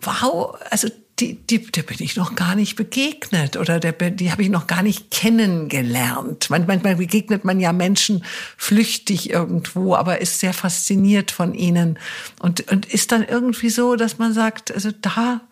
wow, 0.00 0.56
also 0.70 0.88
die, 1.20 1.34
die, 1.34 1.70
der 1.70 1.82
bin 1.82 1.98
ich 2.00 2.16
noch 2.16 2.34
gar 2.34 2.54
nicht 2.54 2.76
begegnet 2.76 3.56
oder 3.56 3.78
der, 3.78 3.92
die 3.92 4.32
habe 4.32 4.42
ich 4.42 4.48
noch 4.48 4.66
gar 4.66 4.82
nicht 4.82 5.10
kennengelernt. 5.10 6.48
Manchmal 6.48 6.96
begegnet 6.96 7.44
man 7.44 7.60
ja 7.60 7.72
Menschen 7.72 8.24
flüchtig 8.56 9.30
irgendwo, 9.30 9.94
aber 9.94 10.20
ist 10.20 10.40
sehr 10.40 10.54
fasziniert 10.54 11.30
von 11.30 11.54
ihnen 11.54 11.98
und, 12.40 12.70
und 12.72 12.86
ist 12.86 13.12
dann 13.12 13.22
irgendwie 13.22 13.70
so, 13.70 13.96
dass 13.96 14.18
man 14.18 14.32
sagt, 14.32 14.72
also 14.72 14.90
da 14.92 15.42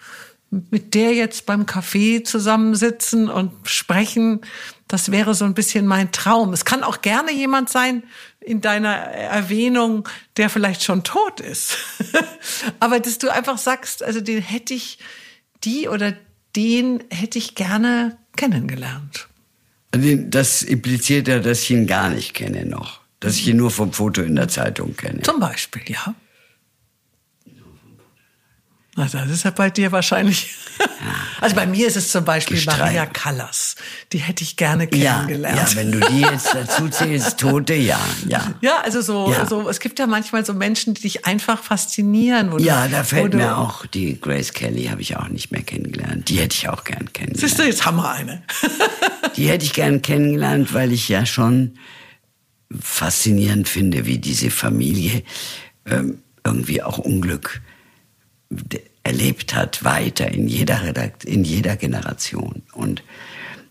mit 0.50 0.94
der 0.94 1.12
jetzt 1.12 1.44
beim 1.44 1.64
Café 1.64 2.24
zusammensitzen 2.24 3.28
und 3.28 3.52
sprechen, 3.64 4.40
das 4.86 5.10
wäre 5.10 5.34
so 5.34 5.44
ein 5.44 5.52
bisschen 5.52 5.86
mein 5.86 6.10
Traum. 6.10 6.54
Es 6.54 6.64
kann 6.64 6.82
auch 6.82 7.02
gerne 7.02 7.32
jemand 7.32 7.68
sein 7.68 8.02
in 8.40 8.62
deiner 8.62 8.94
Erwähnung, 8.94 10.08
der 10.38 10.48
vielleicht 10.48 10.82
schon 10.82 11.04
tot 11.04 11.40
ist. 11.40 11.76
Aber 12.80 12.98
dass 12.98 13.18
du 13.18 13.28
einfach 13.28 13.58
sagst, 13.58 14.02
also 14.02 14.22
den 14.22 14.40
hätte 14.40 14.72
ich 14.72 14.98
die 15.64 15.88
oder 15.88 16.14
den 16.56 17.02
hätte 17.10 17.38
ich 17.38 17.54
gerne 17.54 18.16
kennengelernt. 18.36 19.28
Also 19.90 20.16
das 20.16 20.62
impliziert 20.62 21.28
ja, 21.28 21.38
dass 21.38 21.62
ich 21.62 21.70
ihn 21.70 21.86
gar 21.86 22.10
nicht 22.10 22.34
kenne 22.34 22.66
noch. 22.66 23.00
Dass 23.20 23.36
ich 23.36 23.48
ihn 23.48 23.56
nur 23.56 23.70
vom 23.70 23.92
Foto 23.92 24.22
in 24.22 24.36
der 24.36 24.48
Zeitung 24.48 24.96
kenne. 24.96 25.22
Zum 25.22 25.40
Beispiel, 25.40 25.82
ja. 25.88 26.14
Na, 28.98 29.06
das 29.06 29.30
ist 29.30 29.44
ja 29.44 29.52
bei 29.52 29.70
dir 29.70 29.92
wahrscheinlich. 29.92 30.54
Also 31.40 31.54
bei 31.54 31.66
mir 31.66 31.86
ist 31.86 31.96
es 31.96 32.10
zum 32.10 32.24
Beispiel 32.24 32.56
Gestreit. 32.56 32.78
Maria 32.78 33.06
Callas. 33.06 33.76
Die 34.12 34.18
hätte 34.18 34.42
ich 34.42 34.56
gerne 34.56 34.88
kennengelernt. 34.88 35.56
Ja, 35.56 35.64
ja, 35.68 35.76
wenn 35.76 35.92
du 35.92 36.00
die 36.00 36.20
jetzt 36.20 36.52
dazu 36.52 36.88
zählst, 36.88 37.38
Tote, 37.38 37.74
ja, 37.74 38.00
ja. 38.26 38.54
Ja, 38.60 38.80
also 38.82 39.00
so, 39.00 39.32
ja. 39.32 39.46
so, 39.46 39.68
es 39.68 39.78
gibt 39.78 40.00
ja 40.00 40.08
manchmal 40.08 40.44
so 40.44 40.52
Menschen, 40.52 40.94
die 40.94 41.02
dich 41.02 41.26
einfach 41.26 41.62
faszinieren. 41.62 42.58
ja, 42.58 42.88
da 42.88 43.04
fällt 43.04 43.34
mir 43.34 43.56
auch 43.56 43.86
die 43.86 44.20
Grace 44.20 44.52
Kelly, 44.52 44.86
habe 44.86 45.00
ich 45.00 45.16
auch 45.16 45.28
nicht 45.28 45.52
mehr 45.52 45.62
kennengelernt. 45.62 46.28
Die 46.28 46.38
hätte 46.38 46.56
ich 46.56 46.68
auch 46.68 46.82
gern 46.82 47.12
kennengelernt. 47.12 47.38
Siehst 47.38 47.58
du, 47.60 47.62
jetzt 47.62 47.86
haben 47.86 47.98
wir 47.98 48.10
eine. 48.10 48.42
die 49.36 49.48
hätte 49.48 49.64
ich 49.64 49.74
gern 49.74 50.02
kennengelernt, 50.02 50.74
weil 50.74 50.92
ich 50.92 51.08
ja 51.08 51.24
schon 51.24 51.78
faszinierend 52.80 53.68
finde, 53.68 54.06
wie 54.06 54.18
diese 54.18 54.50
Familie 54.50 55.22
ähm, 55.86 56.18
irgendwie 56.44 56.82
auch 56.82 56.98
Unglück 56.98 57.60
erlebt 59.08 59.54
hat, 59.54 59.84
weiter 59.84 60.30
in 60.30 60.48
jeder, 60.48 60.82
Redakt 60.82 61.24
in 61.24 61.42
jeder 61.42 61.76
Generation. 61.76 62.62
Und 62.72 63.02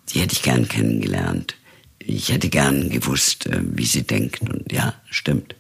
die 0.10 0.20
hätte 0.20 0.34
ich 0.34 0.42
gern 0.42 0.68
kennengelernt. 0.68 1.56
Ich 2.00 2.30
hätte 2.30 2.50
gern 2.50 2.90
gewusst, 2.90 3.46
äh, 3.46 3.62
wie 3.62 3.86
sie 3.86 4.04
denkt. 4.04 4.42
Und 4.42 4.72
ja, 4.72 4.96
stimmt. 5.10 5.56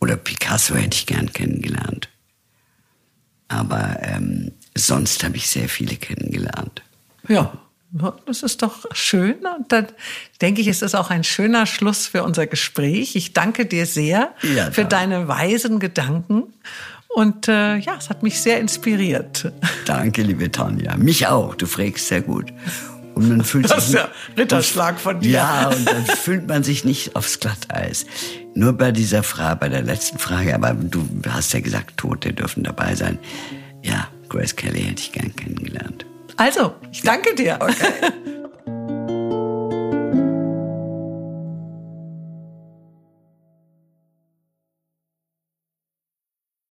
Oder 0.00 0.16
Picasso 0.16 0.74
hätte 0.74 0.96
ich 0.96 1.06
gern 1.06 1.32
kennengelernt. 1.32 2.08
Aber 3.48 3.98
ähm, 4.00 4.52
sonst 4.74 5.22
habe 5.24 5.36
ich 5.36 5.46
sehr 5.48 5.68
viele 5.68 5.96
kennengelernt. 5.96 6.82
Ja, 7.28 7.52
das 8.24 8.42
ist 8.42 8.62
doch 8.62 8.86
schön. 8.92 9.44
Und 9.58 9.70
dann 9.70 9.88
denke 10.40 10.62
ich, 10.62 10.68
ist 10.68 10.82
es 10.82 10.94
auch 10.94 11.10
ein 11.10 11.24
schöner 11.24 11.66
Schluss 11.66 12.06
für 12.06 12.24
unser 12.24 12.46
Gespräch. 12.46 13.14
Ich 13.16 13.34
danke 13.34 13.66
dir 13.66 13.84
sehr 13.84 14.34
ja, 14.42 14.70
für 14.70 14.86
deine 14.86 15.28
weisen 15.28 15.78
Gedanken. 15.78 16.54
Und 17.14 17.48
äh, 17.48 17.76
ja, 17.76 17.96
es 17.98 18.08
hat 18.08 18.22
mich 18.22 18.40
sehr 18.40 18.58
inspiriert. 18.58 19.52
Danke, 19.84 20.22
liebe 20.22 20.50
Tanja. 20.50 20.96
Mich 20.96 21.26
auch. 21.26 21.54
Du 21.54 21.66
fragst 21.66 22.08
sehr 22.08 22.22
gut. 22.22 22.52
Und 23.14 23.28
man 23.28 23.44
fühlt 23.44 23.70
das 23.70 23.88
sich 23.88 23.94
ist 23.94 24.00
ja 24.00 24.08
Ritterschlag 24.36 24.98
von 24.98 25.20
dir. 25.20 25.30
Ja, 25.30 25.68
und 25.68 25.86
dann 25.86 26.06
fühlt 26.06 26.48
man 26.48 26.62
sich 26.62 26.84
nicht 26.84 27.14
aufs 27.14 27.40
Glatteis. 27.40 28.06
Nur 28.54 28.72
bei 28.72 28.90
dieser 28.92 29.22
Frage, 29.22 29.56
bei 29.60 29.68
der 29.68 29.82
letzten 29.82 30.18
Frage, 30.18 30.54
aber 30.54 30.72
du 30.72 31.06
hast 31.28 31.52
ja 31.52 31.60
gesagt, 31.60 31.98
Tote 31.98 32.32
dürfen 32.32 32.62
dabei 32.62 32.94
sein. 32.94 33.18
Ja, 33.82 34.08
Grace 34.30 34.56
Kelly 34.56 34.82
hätte 34.82 35.02
ich 35.02 35.12
gern 35.12 35.34
kennengelernt. 35.36 36.06
Also, 36.36 36.74
ich 36.90 37.02
danke 37.02 37.34
dir. 37.34 37.58
Okay. 37.60 37.74